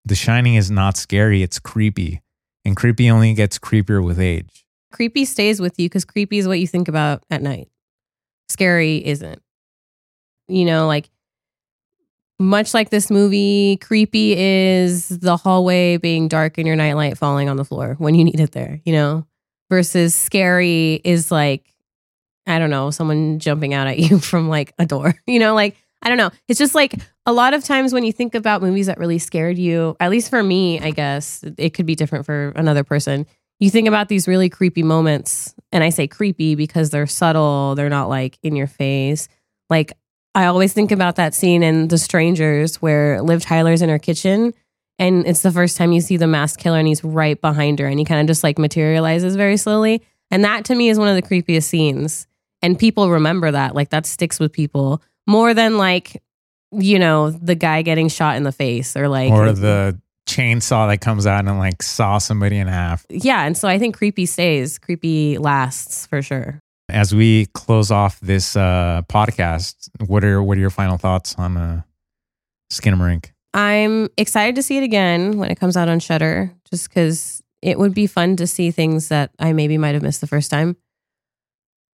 The 0.06 0.16
Shining 0.16 0.56
is 0.56 0.72
not 0.72 0.97
scary, 0.97 1.43
it's 1.43 1.60
creepy. 1.60 2.22
And 2.66 2.76
creepy 2.76 3.10
only 3.10 3.34
gets 3.34 3.60
creepier 3.60 4.04
with 4.04 4.20
age. 4.20 4.66
creepy 4.91 5.26
stays 5.26 5.60
with 5.62 5.80
you 5.80 5.88
because 5.88 6.06
creepy 6.06 6.39
is 6.39 6.47
what 6.47 6.60
you 6.60 6.68
think 6.68 6.88
about 6.88 7.24
at 7.30 7.41
night. 7.41 7.70
Scary 8.50 9.06
isn't. 9.06 9.41
You 10.47 10.66
know, 10.66 10.88
like 10.88 11.10
much 12.39 12.73
like 12.73 12.89
this 12.89 13.11
movie, 13.11 13.77
creepy 13.77 14.33
is 14.37 15.09
the 15.09 15.35
hallway 15.35 15.97
being 15.97 16.27
dark 16.27 16.57
and 16.57 16.65
your 16.65 16.75
nightlight 16.75 17.17
falling 17.17 17.49
on 17.49 17.57
the 17.57 17.65
floor 17.65 17.95
when 17.99 18.15
you 18.15 18.23
need 18.23 18.39
it 18.39 18.53
there, 18.53 18.79
you 18.85 18.93
know, 18.93 19.25
versus 19.69 20.15
scary 20.15 21.01
is 21.03 21.31
like, 21.31 21.73
I 22.47 22.57
don't 22.57 22.69
know, 22.69 22.91
someone 22.91 23.39
jumping 23.39 23.73
out 23.73 23.87
at 23.87 23.99
you 23.99 24.19
from 24.19 24.47
like 24.47 24.73
a 24.79 24.85
door, 24.85 25.15
you 25.27 25.39
know, 25.39 25.53
like, 25.53 25.75
I 26.01 26.07
don't 26.07 26.17
know. 26.17 26.31
It's 26.47 26.57
just 26.57 26.75
like 26.75 26.95
a 27.25 27.33
lot 27.33 27.53
of 27.53 27.63
times 27.63 27.93
when 27.93 28.05
you 28.05 28.13
think 28.13 28.33
about 28.33 28.61
movies 28.61 28.85
that 28.85 28.97
really 28.97 29.19
scared 29.19 29.57
you, 29.57 29.97
at 29.99 30.09
least 30.09 30.29
for 30.29 30.41
me, 30.41 30.79
I 30.79 30.91
guess 30.91 31.43
it 31.57 31.73
could 31.73 31.85
be 31.85 31.95
different 31.95 32.25
for 32.25 32.53
another 32.55 32.85
person. 32.85 33.25
You 33.59 33.69
think 33.69 33.89
about 33.89 34.07
these 34.07 34.25
really 34.25 34.49
creepy 34.49 34.83
moments 34.83 35.53
and 35.73 35.83
i 35.83 35.89
say 35.89 36.07
creepy 36.07 36.55
because 36.55 36.89
they're 36.89 37.05
subtle 37.05 37.75
they're 37.75 37.89
not 37.89 38.07
like 38.07 38.39
in 38.43 38.55
your 38.55 38.67
face. 38.67 39.27
Like 39.69 39.91
i 40.36 40.45
always 40.45 40.73
think 40.73 40.91
about 40.91 41.15
that 41.15 41.34
scene 41.34 41.63
in 41.63 41.88
the 41.88 41.97
strangers 41.97 42.82
where 42.82 43.21
liv 43.21 43.41
tyler's 43.41 43.82
in 43.82 43.89
her 43.89 43.99
kitchen 43.99 44.53
and 44.99 45.25
it's 45.25 45.41
the 45.41 45.51
first 45.51 45.77
time 45.77 45.93
you 45.93 46.01
see 46.01 46.17
the 46.17 46.27
masked 46.27 46.61
killer 46.61 46.77
and 46.77 46.88
he's 46.88 47.03
right 47.03 47.39
behind 47.39 47.80
her 47.80 47.88
and 47.88 47.97
he 47.97 48.05
kind 48.05 48.19
of 48.19 48.27
just 48.27 48.43
like 48.43 48.59
materializes 48.59 49.38
very 49.38 49.55
slowly. 49.55 50.03
And 50.30 50.43
that 50.43 50.65
to 50.65 50.75
me 50.75 50.89
is 50.89 50.99
one 50.99 51.07
of 51.07 51.15
the 51.15 51.21
creepiest 51.21 51.63
scenes. 51.63 52.27
And 52.61 52.77
people 52.77 53.09
remember 53.09 53.49
that. 53.49 53.73
Like 53.73 53.91
that 53.91 54.05
sticks 54.05 54.39
with 54.41 54.51
people 54.51 55.01
more 55.25 55.53
than 55.53 55.77
like 55.77 56.21
you 56.71 56.99
know 56.99 57.32
the 57.32 57.55
guy 57.55 57.82
getting 57.82 58.09
shot 58.09 58.36
in 58.36 58.43
the 58.43 58.51
face 58.51 58.95
or 58.95 59.07
like 59.07 59.32
or 59.32 59.51
the 59.53 59.99
chainsaw 60.27 60.88
that 60.88 61.01
comes 61.01 61.25
out 61.25 61.47
and 61.47 61.57
like 61.57 61.82
saw 61.82 62.19
somebody 62.19 62.57
in 62.57 62.67
half. 62.67 63.03
yeah 63.09 63.43
and 63.43 63.57
so 63.57 63.67
i 63.67 63.80
think 63.80 63.97
creepy 63.97 64.27
stays 64.27 64.77
creepy 64.77 65.39
lasts 65.39 66.05
for 66.05 66.21
sure 66.21 66.59
As 66.89 67.13
we 67.13 67.45
close 67.47 67.91
off 67.91 68.19
this 68.19 68.55
uh, 68.55 69.01
podcast, 69.07 69.89
what 70.07 70.23
are 70.23 70.41
what 70.41 70.57
are 70.57 70.61
your 70.61 70.69
final 70.69 70.97
thoughts 70.97 71.35
on 71.37 71.57
uh, 71.57 71.81
Skinamarink? 72.71 73.31
i'm 73.53 74.07
excited 74.17 74.55
to 74.55 74.63
see 74.63 74.77
it 74.77 74.83
again 74.83 75.37
when 75.37 75.49
it 75.49 75.59
comes 75.59 75.75
out 75.75 75.89
on 75.89 75.99
Shudder 75.99 76.53
just 76.69 76.89
because 76.89 77.41
it 77.61 77.79
would 77.79 77.93
be 77.93 78.07
fun 78.07 78.35
to 78.35 78.47
see 78.47 78.71
things 78.71 79.07
that 79.07 79.31
i 79.39 79.53
maybe 79.53 79.77
might 79.77 79.95
have 79.95 80.03
missed 80.03 80.21
the 80.21 80.27
first 80.27 80.51
time. 80.51 80.75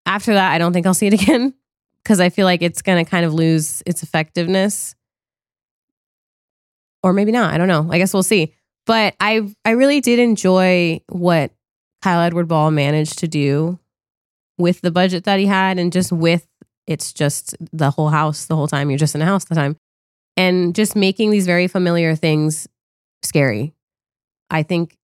After 0.06 0.34
that 0.34 0.52
i 0.52 0.58
don't 0.58 0.74
think 0.74 0.86
i'll 0.86 0.94
see 0.94 1.08
it 1.08 1.14
again 1.14 1.54
because 2.04 2.20
i 2.20 2.30
feel 2.30 2.46
like 2.46 2.62
it's 2.62 2.82
going 2.82 3.04
to 3.04 3.10
kind 3.10 3.26
of 3.26 3.34
lose 3.34 3.82
its 3.86 4.04
effectiveness. 4.04 4.96
Or 7.04 7.14
maybe 7.14 7.32
not 7.32 7.54
i 7.54 7.58
don't 7.58 7.68
know 7.68 7.88
i 7.92 7.98
guess 7.98 8.14
we'll 8.14 8.24
see. 8.24 8.54
But 8.86 9.16
i 9.20 9.48
i 9.64 9.72
really 9.72 10.02
did 10.02 10.20
enjoy 10.20 11.02
what 11.08 11.52
kyle 12.02 12.22
edward 12.22 12.48
ball 12.48 12.70
managed 12.70 13.20
to 13.20 13.28
do 13.28 13.80
with 14.58 14.82
the 14.82 14.92
budget 14.92 15.24
that 15.26 15.40
he 15.40 15.46
had 15.46 15.78
and 15.80 15.92
just 15.92 16.12
with 16.12 16.48
it's 16.88 17.12
just 17.12 17.56
the 17.74 17.90
whole 17.92 18.10
house 18.10 18.46
the 18.46 18.56
whole 18.56 18.68
time. 18.68 18.90
You're 18.90 19.00
just 19.00 19.16
in 19.16 19.22
a 19.22 19.26
house 19.26 19.46
the 19.46 19.56
time. 19.56 19.76
And 20.38 20.76
just 20.76 20.96
making 20.96 21.32
these 21.32 21.46
very 21.46 21.68
familiar 21.68 22.16
things 22.16 22.68
scary 23.24 23.74
i 24.52 24.62
think 24.62 24.96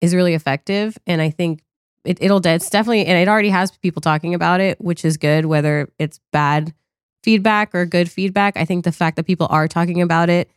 is 0.00 0.14
really 0.14 0.34
effective. 0.34 0.98
And 1.06 1.22
i 1.22 1.30
think 1.30 1.62
it, 2.04 2.18
it'll 2.20 2.44
it's 2.44 2.70
definitely 2.70 3.06
and 3.06 3.18
it 3.18 3.28
already 3.28 3.50
has 3.50 3.70
people 3.70 4.00
talking 4.00 4.34
about 4.34 4.60
it 4.60 4.80
which 4.80 5.04
is 5.04 5.16
good 5.16 5.46
whether 5.46 5.88
it's 6.00 6.18
bad 6.32 6.74
feedback 7.22 7.74
or 7.74 7.86
good 7.86 8.10
feedback. 8.10 8.56
I 8.56 8.64
think 8.64 8.84
the 8.84 8.92
fact 8.92 9.16
that 9.16 9.24
people 9.24 9.46
are 9.50 9.68
talking 9.68 10.02
about 10.02 10.28
it 10.28 10.50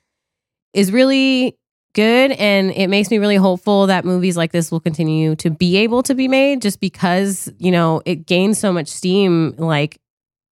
is 0.74 0.92
really 0.92 1.58
good 1.96 2.32
and 2.34 2.72
it 2.72 2.88
makes 2.88 3.10
me 3.10 3.18
really 3.18 3.38
hopeful 3.38 3.88
that 3.88 4.06
movies 4.06 4.38
like 4.38 4.52
this 4.52 4.70
will 4.70 4.80
continue 4.80 5.36
to 5.38 5.50
be 5.50 5.78
able 5.78 6.04
to 6.04 6.14
be 6.14 6.28
made 6.28 6.62
just 6.62 6.80
because 6.80 7.52
you 7.58 7.72
know 7.72 8.02
it 8.06 8.28
gains 8.28 8.60
so 8.60 8.72
much 8.72 8.88
steam 8.88 9.56
like 9.58 9.98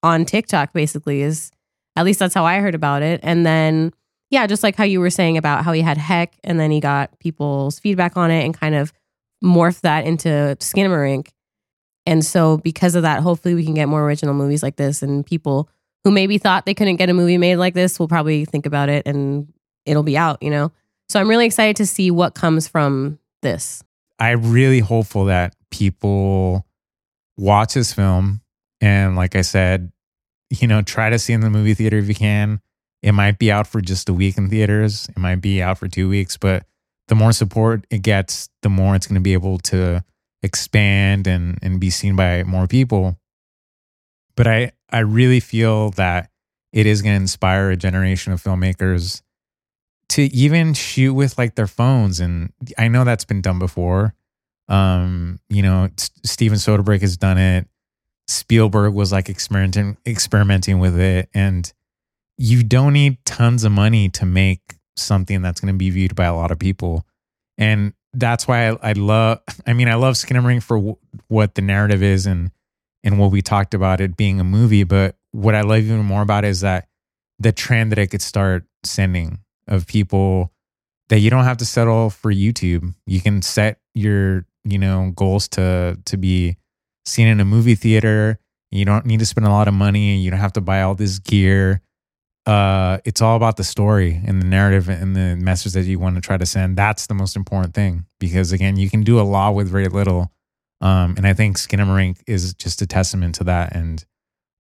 on 0.02 0.26
tiktok 0.26 0.74
basically 0.74 1.22
is 1.22 1.52
at 1.96 2.06
least 2.06 2.18
that's 2.18 2.34
how 2.34 2.46
i 2.46 2.60
heard 2.60 2.74
about 2.74 3.04
it. 3.04 3.20
And 3.22 3.46
then 3.46 3.94
yeah 4.32 4.48
just 4.48 4.64
like 4.64 4.76
how 4.76 4.84
you 4.86 5.00
were 5.00 5.12
saying 5.12 5.38
about 5.38 5.64
how 5.64 5.74
he 5.74 5.82
had 5.82 5.98
heck 5.98 6.34
and 6.44 6.60
then 6.60 6.72
he 6.72 6.80
got 6.80 7.20
people's 7.20 7.78
feedback 7.78 8.18
on 8.18 8.32
it 8.32 8.44
and 8.44 8.58
kind 8.58 8.74
of 8.74 8.92
morphed 9.44 9.82
that 9.82 10.06
into 10.06 10.30
skinamarink 10.60 11.28
and 12.06 12.26
so 12.26 12.58
because 12.58 12.96
of 12.96 13.04
that 13.04 13.22
hopefully 13.22 13.54
we 13.54 13.66
can 13.66 13.74
get 13.74 13.90
more 13.90 14.04
original 14.04 14.34
movies 14.34 14.64
like 14.64 14.78
this 14.78 15.04
and 15.04 15.26
people 15.26 15.70
who 16.04 16.12
maybe 16.12 16.38
thought 16.38 16.66
they 16.66 16.74
couldn't 16.74 16.96
get 16.96 17.10
a 17.10 17.14
movie 17.14 17.38
made 17.38 17.58
like 17.58 17.74
this 17.74 18.00
will 18.00 18.08
probably 18.08 18.46
think 18.46 18.66
about 18.66 18.90
it 18.90 19.06
and 19.06 19.52
it'll 19.86 20.04
be 20.04 20.18
out 20.18 20.42
you 20.42 20.50
know 20.50 20.72
so 21.14 21.20
i'm 21.20 21.30
really 21.30 21.46
excited 21.46 21.76
to 21.76 21.86
see 21.86 22.12
what 22.12 22.34
comes 22.34 22.68
from 22.68 23.20
this 23.42 23.84
I'm 24.20 24.54
really 24.54 24.80
hopeful 24.80 25.26
that 25.26 25.56
people 25.70 26.66
watch 27.38 27.74
this 27.74 27.94
film 27.94 28.42
and, 28.80 29.16
like 29.16 29.36
I 29.36 29.42
said, 29.42 29.92
you 30.50 30.68
know, 30.68 30.82
try 30.82 31.10
to 31.10 31.20
see 31.20 31.34
in 31.34 31.42
the 31.42 31.50
movie 31.50 31.74
theater 31.74 31.98
if 31.98 32.08
you 32.08 32.16
can. 32.16 32.62
It 33.02 33.12
might 33.12 33.38
be 33.38 33.52
out 33.52 33.68
for 33.68 33.82
just 33.82 34.08
a 34.08 34.14
week 34.14 34.38
in 34.38 34.50
theaters. 34.50 35.10
It 35.10 35.18
might 35.18 35.42
be 35.42 35.62
out 35.62 35.78
for 35.78 35.88
two 35.88 36.08
weeks, 36.08 36.38
but 36.38 36.66
the 37.10 37.16
more 37.16 37.34
support 37.34 37.86
it 37.90 38.02
gets, 38.02 38.50
the 38.62 38.70
more 38.70 38.96
it's 38.96 39.08
going 39.08 39.16
to 39.16 39.22
be 39.22 39.34
able 39.34 39.58
to 39.60 40.04
expand 40.42 41.28
and 41.28 41.60
and 41.62 41.80
be 41.80 41.90
seen 41.90 42.16
by 42.16 42.44
more 42.44 42.68
people. 42.68 43.18
But 44.36 44.48
I 44.48 44.72
I 44.90 45.00
really 45.00 45.42
feel 45.42 45.92
that 45.92 46.30
it 46.72 46.86
is 46.86 47.02
going 47.02 47.16
to 47.16 47.22
inspire 47.22 47.72
a 47.72 47.76
generation 47.76 48.32
of 48.32 48.42
filmmakers 48.42 49.22
to 50.10 50.24
even 50.24 50.74
shoot 50.74 51.14
with 51.14 51.38
like 51.38 51.56
their 51.56 51.68
phones 51.68 52.20
and 52.20 52.52
I 52.78 52.88
know 52.88 53.04
that's 53.04 53.26
been 53.26 53.42
done 53.42 53.60
before. 53.60 54.14
Um, 54.68 55.40
you 55.50 55.62
know, 55.62 55.90
S- 55.98 56.12
Steven 56.24 56.58
Soderbergh 56.58 57.02
has 57.02 57.18
done 57.18 57.38
it. 57.38 57.68
Spielberg 58.28 58.94
was 58.94 59.12
like 59.12 59.30
experimenting 59.30 59.98
experimenting 60.06 60.80
with 60.80 61.00
it 61.00 61.30
and 61.34 61.72
you 62.38 62.64
don't 62.64 62.94
need 62.94 63.24
tons 63.26 63.64
of 63.64 63.72
money 63.72 64.10
to 64.10 64.26
make 64.26 64.76
something 64.96 65.42
that's 65.42 65.60
going 65.60 65.74
to 65.74 65.78
be 65.78 65.90
viewed 65.90 66.16
by 66.16 66.26
a 66.26 66.36
lot 66.36 66.52
of 66.52 66.60
people. 66.60 67.06
And 67.58 67.94
that's 68.14 68.48
why 68.48 68.70
I, 68.70 68.78
I 68.82 68.92
love 68.94 69.40
I 69.66 69.74
mean 69.74 69.88
I 69.88 69.96
love 69.96 70.16
Skinamarink 70.16 70.64
for 70.64 70.78
w- 70.78 70.98
what 71.28 71.56
the 71.56 71.62
narrative 71.62 72.04
is 72.04 72.26
and 72.26 72.52
and 73.04 73.20
what 73.20 73.32
we 73.32 73.42
talked 73.42 73.74
about 73.74 74.00
it 74.00 74.16
being 74.16 74.40
a 74.40 74.44
movie. 74.44 74.84
But 74.84 75.16
what 75.32 75.56
I 75.56 75.62
love 75.62 75.80
even 75.80 76.06
more 76.06 76.22
about 76.22 76.46
it 76.46 76.50
is 76.50 76.62
that 76.62 76.88
the 77.40 77.52
trend 77.52 77.92
that 77.92 78.00
it 78.00 78.08
could 78.08 78.22
start 78.22 78.66
sending 78.84 79.40
of 79.68 79.88
people 79.88 80.52
that 81.10 81.20
you 81.20 81.30
don't 81.30 81.44
have 81.44 81.58
to 81.58 81.66
settle 81.66 82.10
for 82.10 82.32
YouTube. 82.32 82.94
You 83.06 83.22
can 83.22 83.42
set 83.42 83.80
your, 83.94 84.46
you 84.64 84.78
know, 84.78 85.12
goals 85.16 85.48
to 85.50 86.00
to 86.06 86.18
be 86.18 86.58
seen 87.06 87.28
in 87.28 87.40
a 87.40 87.46
movie 87.46 87.76
theater. 87.76 88.40
You 88.72 88.86
don't 88.86 89.06
need 89.06 89.20
to 89.20 89.26
spend 89.26 89.46
a 89.46 89.52
lot 89.52 89.68
of 89.68 89.74
money. 89.74 90.16
And 90.16 90.24
you 90.24 90.32
don't 90.32 90.40
have 90.40 90.54
to 90.54 90.62
buy 90.62 90.82
all 90.82 90.96
this 90.96 91.20
gear. 91.20 91.82
Uh, 92.46 92.98
it's 93.06 93.22
all 93.22 93.38
about 93.38 93.56
the 93.56 93.64
story 93.64 94.22
and 94.26 94.42
the 94.42 94.46
narrative 94.46 94.90
and 94.90 95.16
the 95.16 95.36
message 95.38 95.74
that 95.74 95.84
you 95.84 95.98
want 95.98 96.16
to 96.16 96.22
try 96.22 96.36
to 96.36 96.46
send. 96.46 96.76
That's 96.78 97.08
the 97.08 97.14
most 97.14 97.36
important 97.36 97.74
thing 97.74 98.06
because 98.20 98.52
again, 98.52 98.76
you 98.76 98.90
can 98.90 99.04
do 99.04 99.20
a 99.20 99.24
lot 99.24 99.56
with 99.56 99.70
very 99.70 99.88
little. 99.88 100.32
Um, 100.82 101.14
and 101.16 101.26
I 101.26 101.34
think 101.34 101.58
Skinamarink 101.58 102.22
is 102.28 102.54
just 102.54 102.82
a 102.82 102.88
testament 102.88 103.36
to 103.36 103.46
that. 103.46 103.74
And 103.74 104.04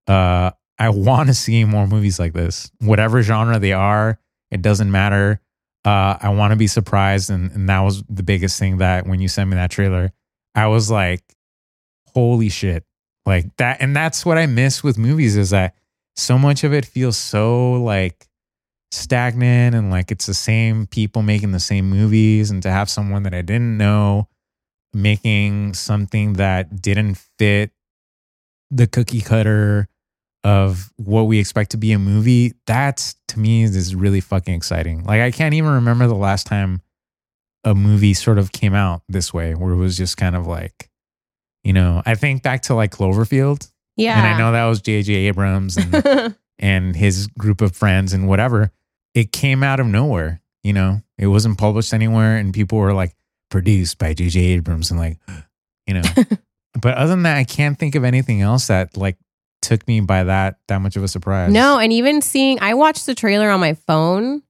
uh, 0.07 0.51
I 0.79 0.89
want 0.89 1.27
to 1.27 1.33
see 1.33 1.65
more 1.65 1.85
movies 1.85 2.19
like 2.19 2.31
this, 2.31 2.71
whatever 2.79 3.21
genre 3.21 3.59
they 3.59 3.73
are. 3.73 4.19
It 4.53 4.61
doesn't 4.61 4.91
matter. 4.91 5.41
Uh, 5.83 6.15
I 6.21 6.29
want 6.29 6.51
to 6.51 6.55
be 6.55 6.67
surprised, 6.67 7.29
and, 7.29 7.51
and 7.51 7.67
that 7.67 7.79
was 7.79 8.03
the 8.03 8.23
biggest 8.23 8.57
thing 8.59 8.77
that 8.77 9.07
when 9.07 9.19
you 9.19 9.27
sent 9.27 9.49
me 9.49 9.55
that 9.55 9.71
trailer, 9.71 10.13
I 10.55 10.67
was 10.67 10.91
like, 10.91 11.23
"Holy 12.13 12.49
shit!" 12.49 12.85
Like 13.25 13.55
that, 13.57 13.81
and 13.81 13.95
that's 13.95 14.25
what 14.25 14.37
I 14.37 14.45
miss 14.45 14.83
with 14.83 14.97
movies 14.97 15.35
is 15.35 15.49
that 15.49 15.75
so 16.15 16.37
much 16.37 16.63
of 16.63 16.71
it 16.71 16.85
feels 16.85 17.17
so 17.17 17.73
like 17.73 18.27
stagnant 18.91 19.75
and 19.75 19.89
like 19.89 20.11
it's 20.11 20.27
the 20.27 20.33
same 20.35 20.85
people 20.85 21.23
making 21.23 21.51
the 21.51 21.59
same 21.59 21.89
movies, 21.89 22.51
and 22.51 22.61
to 22.63 22.71
have 22.71 22.89
someone 22.89 23.23
that 23.23 23.33
I 23.33 23.41
didn't 23.41 23.77
know 23.77 24.29
making 24.93 25.73
something 25.73 26.33
that 26.33 26.79
didn't 26.79 27.15
fit 27.39 27.71
the 28.69 28.85
cookie 28.85 29.21
cutter 29.21 29.89
of 30.43 30.91
what 30.97 31.23
we 31.23 31.39
expect 31.39 31.71
to 31.71 31.77
be 31.77 31.91
a 31.93 31.99
movie, 31.99 32.53
that 32.67 33.13
to 33.29 33.39
me 33.39 33.63
is 33.63 33.95
really 33.95 34.19
fucking 34.19 34.53
exciting. 34.53 35.03
Like 35.03 35.21
I 35.21 35.31
can't 35.31 35.53
even 35.53 35.71
remember 35.71 36.07
the 36.07 36.15
last 36.15 36.47
time 36.47 36.81
a 37.63 37.73
movie 37.73 38.13
sort 38.13 38.37
of 38.37 38.51
came 38.51 38.73
out 38.73 39.03
this 39.07 39.33
way 39.33 39.55
where 39.55 39.71
it 39.71 39.77
was 39.77 39.95
just 39.95 40.17
kind 40.17 40.35
of 40.35 40.45
like, 40.45 40.89
you 41.63 41.71
know, 41.71 42.01
I 42.05 42.15
think 42.15 42.43
back 42.43 42.63
to 42.63 42.75
like 42.75 42.91
Cloverfield. 42.91 43.71
Yeah. 43.95 44.17
And 44.17 44.27
I 44.27 44.37
know 44.37 44.51
that 44.51 44.65
was 44.65 44.81
J.J. 44.81 45.13
Abrams 45.13 45.77
and, 45.77 46.35
and 46.59 46.95
his 46.95 47.27
group 47.27 47.61
of 47.61 47.75
friends 47.75 48.11
and 48.11 48.27
whatever. 48.27 48.71
It 49.13 49.31
came 49.31 49.63
out 49.63 49.79
of 49.79 49.85
nowhere, 49.85 50.41
you 50.63 50.73
know, 50.73 51.01
it 51.17 51.27
wasn't 51.27 51.57
published 51.57 51.93
anywhere 51.93 52.35
and 52.35 52.53
people 52.53 52.79
were 52.79 52.93
like 52.93 53.15
produced 53.49 53.97
by 53.97 54.13
J.J. 54.13 54.39
Abrams 54.39 54.91
and 54.91 54.99
like, 54.99 55.19
you 55.87 55.93
know, 55.93 56.01
but 56.81 56.95
other 56.95 57.11
than 57.11 57.23
that, 57.23 57.37
I 57.37 57.45
can't 57.45 57.79
think 57.79 57.95
of 57.95 58.03
anything 58.03 58.41
else 58.41 58.67
that 58.67 58.97
like 58.97 59.17
took 59.63 59.87
me 59.87 60.01
by 60.01 60.25
that 60.25 60.59
that 60.67 60.79
much 60.79 60.95
of 60.95 61.03
a 61.03 61.07
surprise. 61.07 61.51
No, 61.51 61.79
and 61.79 61.91
even 61.91 62.21
seeing, 62.21 62.59
I 62.61 62.75
watched 62.75 63.05
the 63.07 63.15
trailer 63.15 63.49
on 63.49 63.59
my 63.59 63.73
phone 63.73 64.43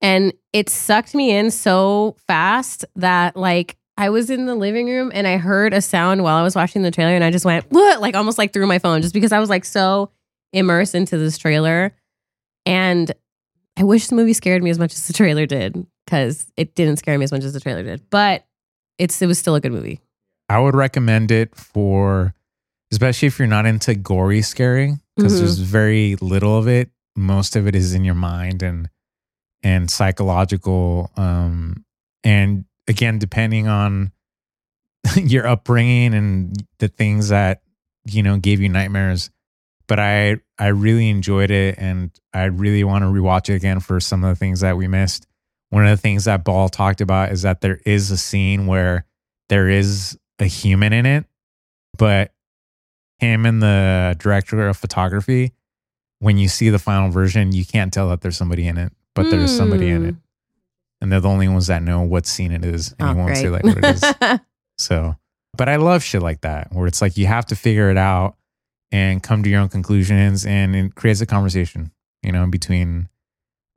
and 0.00 0.32
it 0.52 0.70
sucked 0.70 1.14
me 1.14 1.30
in 1.30 1.50
so 1.50 2.16
fast 2.26 2.84
that 2.96 3.36
like 3.36 3.76
I 3.98 4.08
was 4.08 4.30
in 4.30 4.46
the 4.46 4.54
living 4.54 4.86
room 4.86 5.10
and 5.12 5.26
I 5.26 5.36
heard 5.36 5.74
a 5.74 5.82
sound 5.82 6.22
while 6.22 6.36
I 6.36 6.42
was 6.42 6.54
watching 6.54 6.82
the 6.82 6.90
trailer 6.90 7.14
and 7.14 7.22
I 7.22 7.30
just 7.30 7.44
went, 7.44 7.66
what? 7.70 8.00
Like 8.00 8.14
almost 8.14 8.38
like 8.38 8.52
through 8.52 8.66
my 8.66 8.78
phone 8.78 9.02
just 9.02 9.12
because 9.12 9.32
I 9.32 9.40
was 9.40 9.50
like 9.50 9.64
so 9.64 10.10
immersed 10.52 10.94
into 10.94 11.18
this 11.18 11.36
trailer. 11.36 11.94
And 12.64 13.12
I 13.76 13.84
wish 13.84 14.06
the 14.06 14.14
movie 14.14 14.32
scared 14.32 14.62
me 14.62 14.70
as 14.70 14.78
much 14.78 14.94
as 14.94 15.06
the 15.06 15.12
trailer 15.12 15.44
did 15.44 15.86
because 16.06 16.50
it 16.56 16.74
didn't 16.74 16.96
scare 16.96 17.18
me 17.18 17.24
as 17.24 17.32
much 17.32 17.44
as 17.44 17.52
the 17.52 17.60
trailer 17.60 17.82
did. 17.82 18.02
But 18.08 18.46
it's 18.98 19.20
it 19.20 19.26
was 19.26 19.38
still 19.38 19.54
a 19.54 19.60
good 19.60 19.72
movie. 19.72 20.00
I 20.48 20.58
would 20.58 20.74
recommend 20.74 21.30
it 21.30 21.54
for 21.54 22.34
especially 22.92 23.28
if 23.28 23.38
you're 23.38 23.48
not 23.48 23.66
into 23.66 23.94
gory 23.94 24.42
scary 24.42 24.96
because 25.16 25.34
Mhm. 25.34 25.38
there's 25.38 25.58
very 25.58 26.16
little 26.16 26.56
of 26.58 26.66
it. 26.68 26.90
Most 27.16 27.56
of 27.56 27.66
it 27.66 27.74
is 27.74 27.94
in 27.94 28.04
your 28.04 28.14
mind 28.14 28.62
and 28.62 28.88
and 29.62 29.90
psychological 29.90 31.10
um 31.16 31.84
and 32.24 32.64
again 32.88 33.18
depending 33.18 33.68
on 33.68 34.10
your 35.16 35.46
upbringing 35.46 36.14
and 36.14 36.56
the 36.78 36.88
things 36.88 37.28
that 37.28 37.60
you 38.06 38.22
know 38.22 38.38
gave 38.38 38.60
you 38.60 38.68
nightmares 38.70 39.30
but 39.86 39.98
i 39.98 40.36
i 40.58 40.68
really 40.68 41.10
enjoyed 41.10 41.50
it 41.50 41.74
and 41.78 42.10
i 42.32 42.44
really 42.44 42.84
want 42.84 43.02
to 43.02 43.06
rewatch 43.08 43.50
it 43.50 43.54
again 43.56 43.80
for 43.80 44.00
some 44.00 44.24
of 44.24 44.30
the 44.30 44.38
things 44.38 44.60
that 44.60 44.76
we 44.78 44.88
missed 44.88 45.26
one 45.68 45.84
of 45.84 45.90
the 45.90 46.00
things 46.00 46.24
that 46.24 46.42
ball 46.42 46.70
talked 46.70 47.02
about 47.02 47.30
is 47.30 47.42
that 47.42 47.60
there 47.60 47.80
is 47.84 48.10
a 48.10 48.16
scene 48.16 48.66
where 48.66 49.04
there 49.50 49.68
is 49.68 50.18
a 50.38 50.46
human 50.46 50.94
in 50.94 51.04
it 51.04 51.26
but 51.98 52.32
him 53.20 53.46
and 53.46 53.62
the 53.62 54.16
director 54.18 54.68
of 54.68 54.76
photography 54.76 55.52
when 56.20 56.38
you 56.38 56.48
see 56.48 56.68
the 56.70 56.78
final 56.78 57.10
version 57.10 57.52
you 57.52 57.64
can't 57.64 57.92
tell 57.92 58.08
that 58.08 58.20
there's 58.20 58.36
somebody 58.36 58.66
in 58.66 58.76
it 58.78 58.92
but 59.14 59.30
there's 59.30 59.54
somebody 59.54 59.88
in 59.88 60.04
it 60.06 60.14
Hmm. 60.14 60.18
and 61.02 61.12
they're 61.12 61.20
the 61.20 61.28
only 61.28 61.48
ones 61.48 61.66
that 61.68 61.82
know 61.82 62.02
what 62.02 62.26
scene 62.26 62.52
it 62.52 62.64
is 62.64 62.94
and 62.98 63.08
Oh, 63.08 63.12
you 63.12 63.18
won't 63.18 63.36
say 63.36 63.48
like 63.48 63.64
what 63.64 63.78
it 63.78 63.84
is 63.84 64.40
so, 64.78 65.16
but 65.56 65.68
I 65.68 65.76
love 65.76 66.02
shit 66.02 66.22
like 66.22 66.40
that 66.42 66.68
where 66.72 66.86
it's 66.86 67.00
like 67.02 67.16
you 67.16 67.26
have 67.26 67.46
to 67.46 67.56
figure 67.56 67.90
it 67.90 67.96
out 67.96 68.36
and 68.92 69.22
come 69.22 69.42
to 69.44 69.48
your 69.48 69.60
own 69.60 69.68
conclusions, 69.68 70.44
and 70.44 70.74
it 70.74 70.94
creates 70.96 71.20
a 71.20 71.26
conversation, 71.26 71.92
you 72.24 72.32
know, 72.32 72.44
between 72.48 73.08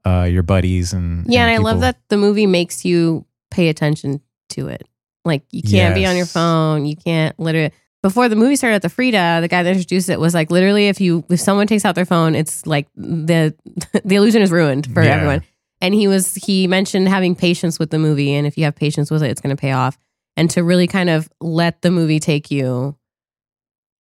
uh, 0.06 0.24
your 0.30 0.42
buddies 0.42 0.92
and 0.92 1.26
Yeah, 1.28 1.42
and 1.44 1.52
I 1.52 1.54
people. 1.58 1.66
love 1.66 1.82
that 1.82 1.98
the 2.10 2.18
movie 2.18 2.48
makes 2.48 2.84
you 2.84 3.26
pay 3.52 3.70
attention 3.70 4.22
to 4.50 4.70
it. 4.70 4.88
Like 5.24 5.44
you 5.52 5.62
can't 5.62 5.94
be 5.94 6.06
on 6.08 6.18
your 6.18 6.26
phone. 6.26 6.86
You 6.88 6.96
can't 6.96 7.38
literally. 7.40 7.72
Before 8.04 8.30
the 8.30 8.36
movie 8.36 8.56
started 8.56 8.76
at 8.76 8.82
the 8.84 8.90
Frida, 8.90 9.40
the 9.42 9.48
guy 9.48 9.64
that 9.64 9.70
introduced 9.72 10.10
it 10.10 10.20
was 10.20 10.34
like, 10.36 10.52
literally, 10.52 10.90
if 10.90 11.02
you 11.02 11.24
if 11.30 11.40
someone 11.40 11.66
takes 11.68 11.86
out 11.86 11.96
their 11.96 12.06
phone, 12.06 12.36
it's 12.36 12.66
like 12.68 12.88
the 12.96 13.56
the 14.06 14.16
illusion 14.16 14.42
is 14.44 14.52
ruined 14.52 14.94
for 14.94 15.02
Yeah. 15.02 15.16
everyone. 15.16 15.42
And 15.82 15.94
he 15.94 16.08
was 16.08 16.36
he 16.36 16.68
mentioned 16.68 17.08
having 17.08 17.34
patience 17.36 17.80
with 17.80 17.90
the 17.90 18.00
movie, 18.00 18.34
and 18.34 18.46
if 18.46 18.58
you 18.58 18.66
have 18.66 18.76
patience 18.76 19.10
with 19.10 19.24
it, 19.24 19.32
it's 19.32 19.42
going 19.42 19.56
to 19.56 19.60
pay 19.60 19.72
off. 19.72 19.98
And 20.38 20.50
to 20.52 20.64
really 20.64 20.88
kind 20.88 21.10
of 21.10 21.30
let 21.42 21.82
the 21.82 21.92
movie 21.92 22.20
take 22.20 22.52
you 22.52 22.98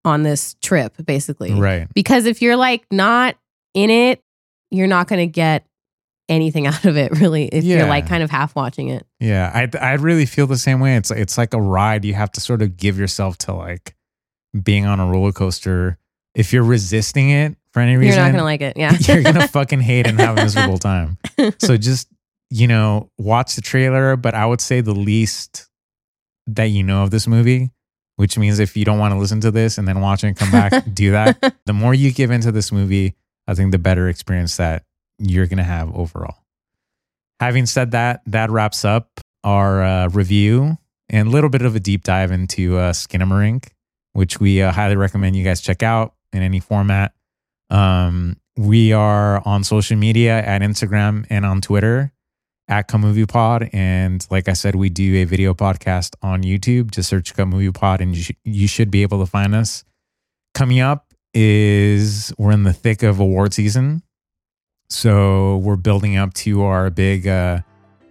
on 0.05 0.23
this 0.23 0.55
trip, 0.61 0.93
basically, 1.05 1.53
right. 1.53 1.87
because 1.93 2.25
if 2.25 2.41
you're 2.41 2.55
like 2.57 2.85
not 2.91 3.35
in 3.73 3.89
it, 3.89 4.21
you're 4.69 4.87
not 4.87 5.07
going 5.07 5.19
to 5.19 5.31
get 5.31 5.65
anything 6.29 6.67
out 6.67 6.85
of 6.85 6.97
it 6.97 7.11
really 7.19 7.45
if 7.45 7.63
you're 7.63 7.87
like 7.87 8.07
kind 8.07 8.23
of 8.23 8.29
half 8.29 8.55
watching 8.55 8.89
it. 8.89 9.05
Yeah, 9.19 9.51
I 9.53 9.77
I 9.77 9.93
really 9.93 10.25
feel 10.25 10.47
the 10.47 10.57
same 10.57 10.79
way. 10.79 10.95
It's 10.95 11.11
it's 11.11 11.37
like 11.37 11.53
a 11.53 11.61
ride. 11.61 12.05
You 12.05 12.13
have 12.13 12.31
to 12.33 12.41
sort 12.41 12.61
of 12.61 12.77
give 12.77 12.97
yourself 12.97 13.37
to 13.39 13.53
like 13.53 13.95
being 14.61 14.85
on 14.85 14.99
a 14.99 15.05
roller 15.05 15.31
coaster. 15.31 15.97
If 16.35 16.51
you're 16.51 16.63
resisting 16.63 17.29
it 17.29 17.55
for 17.71 17.79
any 17.79 17.95
reason, 17.95 18.15
You're 18.15 18.25
not 18.25 18.31
going 18.31 18.39
to 18.39 18.43
like 18.43 18.61
it. 18.61 18.75
Yeah. 18.75 18.97
you're 18.99 19.21
gonna 19.21 19.47
fucking 19.49 19.81
hate 19.81 20.07
and 20.07 20.19
have 20.19 20.37
a 20.37 20.43
miserable 20.43 20.79
time. 20.79 21.17
So 21.59 21.77
just 21.77 22.07
you 22.49 22.67
know, 22.67 23.09
watch 23.17 23.55
the 23.55 23.61
trailer. 23.61 24.15
But 24.15 24.35
I 24.35 24.45
would 24.45 24.61
say 24.61 24.81
the 24.81 24.93
least 24.93 25.67
that 26.47 26.65
you 26.65 26.83
know 26.83 27.03
of 27.03 27.09
this 27.09 27.27
movie, 27.27 27.71
which 28.17 28.37
means 28.37 28.59
if 28.59 28.77
you 28.77 28.85
don't 28.85 28.99
want 28.99 29.13
to 29.13 29.17
listen 29.17 29.41
to 29.41 29.51
this 29.51 29.77
and 29.77 29.87
then 29.87 30.01
watch 30.01 30.23
it 30.23 30.27
and 30.27 30.37
come 30.37 30.51
back, 30.51 30.83
do 30.93 31.11
that. 31.11 31.55
The 31.65 31.73
more 31.73 31.93
you 31.93 32.11
give 32.11 32.29
into 32.29 32.51
this 32.51 32.71
movie, 32.71 33.15
I 33.47 33.55
think 33.55 33.71
the 33.71 33.79
better 33.79 34.07
experience 34.07 34.57
that 34.57 34.83
you're 35.29 35.47
gonna 35.47 35.63
have 35.63 35.93
overall. 35.95 36.37
Having 37.39 37.65
said 37.65 37.91
that, 37.91 38.21
that 38.27 38.49
wraps 38.51 38.85
up 38.85 39.19
our 39.43 39.83
uh, 39.83 40.07
review 40.09 40.77
and 41.09 41.27
a 41.27 41.31
little 41.31 41.49
bit 41.49 41.61
of 41.61 41.75
a 41.75 41.79
deep 41.79 42.03
dive 42.03 42.31
into 42.31 42.77
uh, 42.77 42.93
Skinamarink, 42.93 43.67
which 44.13 44.39
we 44.39 44.61
uh, 44.61 44.71
highly 44.71 44.95
recommend 44.95 45.35
you 45.35 45.43
guys 45.43 45.61
check 45.61 45.83
out 45.83 46.13
in 46.31 46.41
any 46.41 46.59
format. 46.59 47.13
Um, 47.69 48.37
we 48.57 48.93
are 48.93 49.41
on 49.45 49.63
social 49.63 49.97
media 49.97 50.39
at 50.39 50.61
Instagram 50.61 51.25
and 51.29 51.45
on 51.45 51.61
Twitter 51.61 52.13
at 52.67 52.87
Come 52.87 53.25
Pod. 53.27 53.69
And 53.73 54.25
like 54.29 54.47
I 54.47 54.53
said, 54.53 54.75
we 54.75 54.89
do 54.89 55.15
a 55.17 55.25
video 55.25 55.53
podcast 55.53 56.15
on 56.21 56.43
YouTube. 56.43 56.91
Just 56.91 57.09
search 57.09 57.33
Come 57.33 57.71
Pod 57.73 58.01
and 58.01 58.15
you, 58.15 58.23
sh- 58.23 58.31
you 58.43 58.67
should 58.67 58.91
be 58.91 59.01
able 59.01 59.19
to 59.19 59.25
find 59.25 59.55
us. 59.55 59.83
Coming 60.53 60.79
up 60.79 61.13
is 61.33 62.31
we're 62.37 62.51
in 62.51 62.63
the 62.63 62.73
thick 62.73 63.01
of 63.01 63.19
award 63.19 63.53
season. 63.53 64.02
So 64.93 65.57
we're 65.57 65.75
building 65.75 66.17
up 66.17 66.35
to 66.35 66.61
our 66.61 66.91
big 66.91 67.27
uh, 67.27 67.61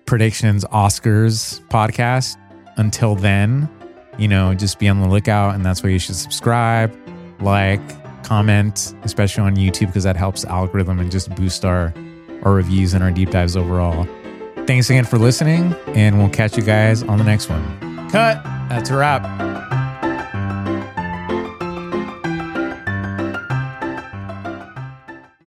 predictions 0.04 0.64
Oscars 0.64 1.64
podcast. 1.68 2.36
Until 2.76 3.14
then, 3.14 3.68
you 4.18 4.26
know, 4.26 4.52
just 4.52 4.80
be 4.80 4.88
on 4.88 5.00
the 5.00 5.08
lookout. 5.08 5.54
And 5.54 5.64
that's 5.64 5.84
why 5.84 5.90
you 5.90 6.00
should 6.00 6.16
subscribe, 6.16 6.92
like, 7.40 7.80
comment, 8.24 8.94
especially 9.04 9.44
on 9.44 9.54
YouTube, 9.54 9.86
because 9.86 10.02
that 10.02 10.16
helps 10.16 10.44
algorithm 10.44 10.98
and 10.98 11.10
just 11.10 11.32
boost 11.36 11.64
our, 11.64 11.94
our 12.42 12.52
reviews 12.52 12.94
and 12.94 13.04
our 13.04 13.12
deep 13.12 13.30
dives 13.30 13.56
overall. 13.56 14.04
Thanks 14.66 14.90
again 14.90 15.04
for 15.04 15.18
listening, 15.18 15.74
and 15.88 16.18
we'll 16.18 16.30
catch 16.30 16.56
you 16.56 16.64
guys 16.64 17.04
on 17.04 17.16
the 17.16 17.24
next 17.24 17.48
one. 17.48 18.10
Cut. 18.10 18.42
That's 18.68 18.90
a 18.90 18.96
wrap. 18.96 19.51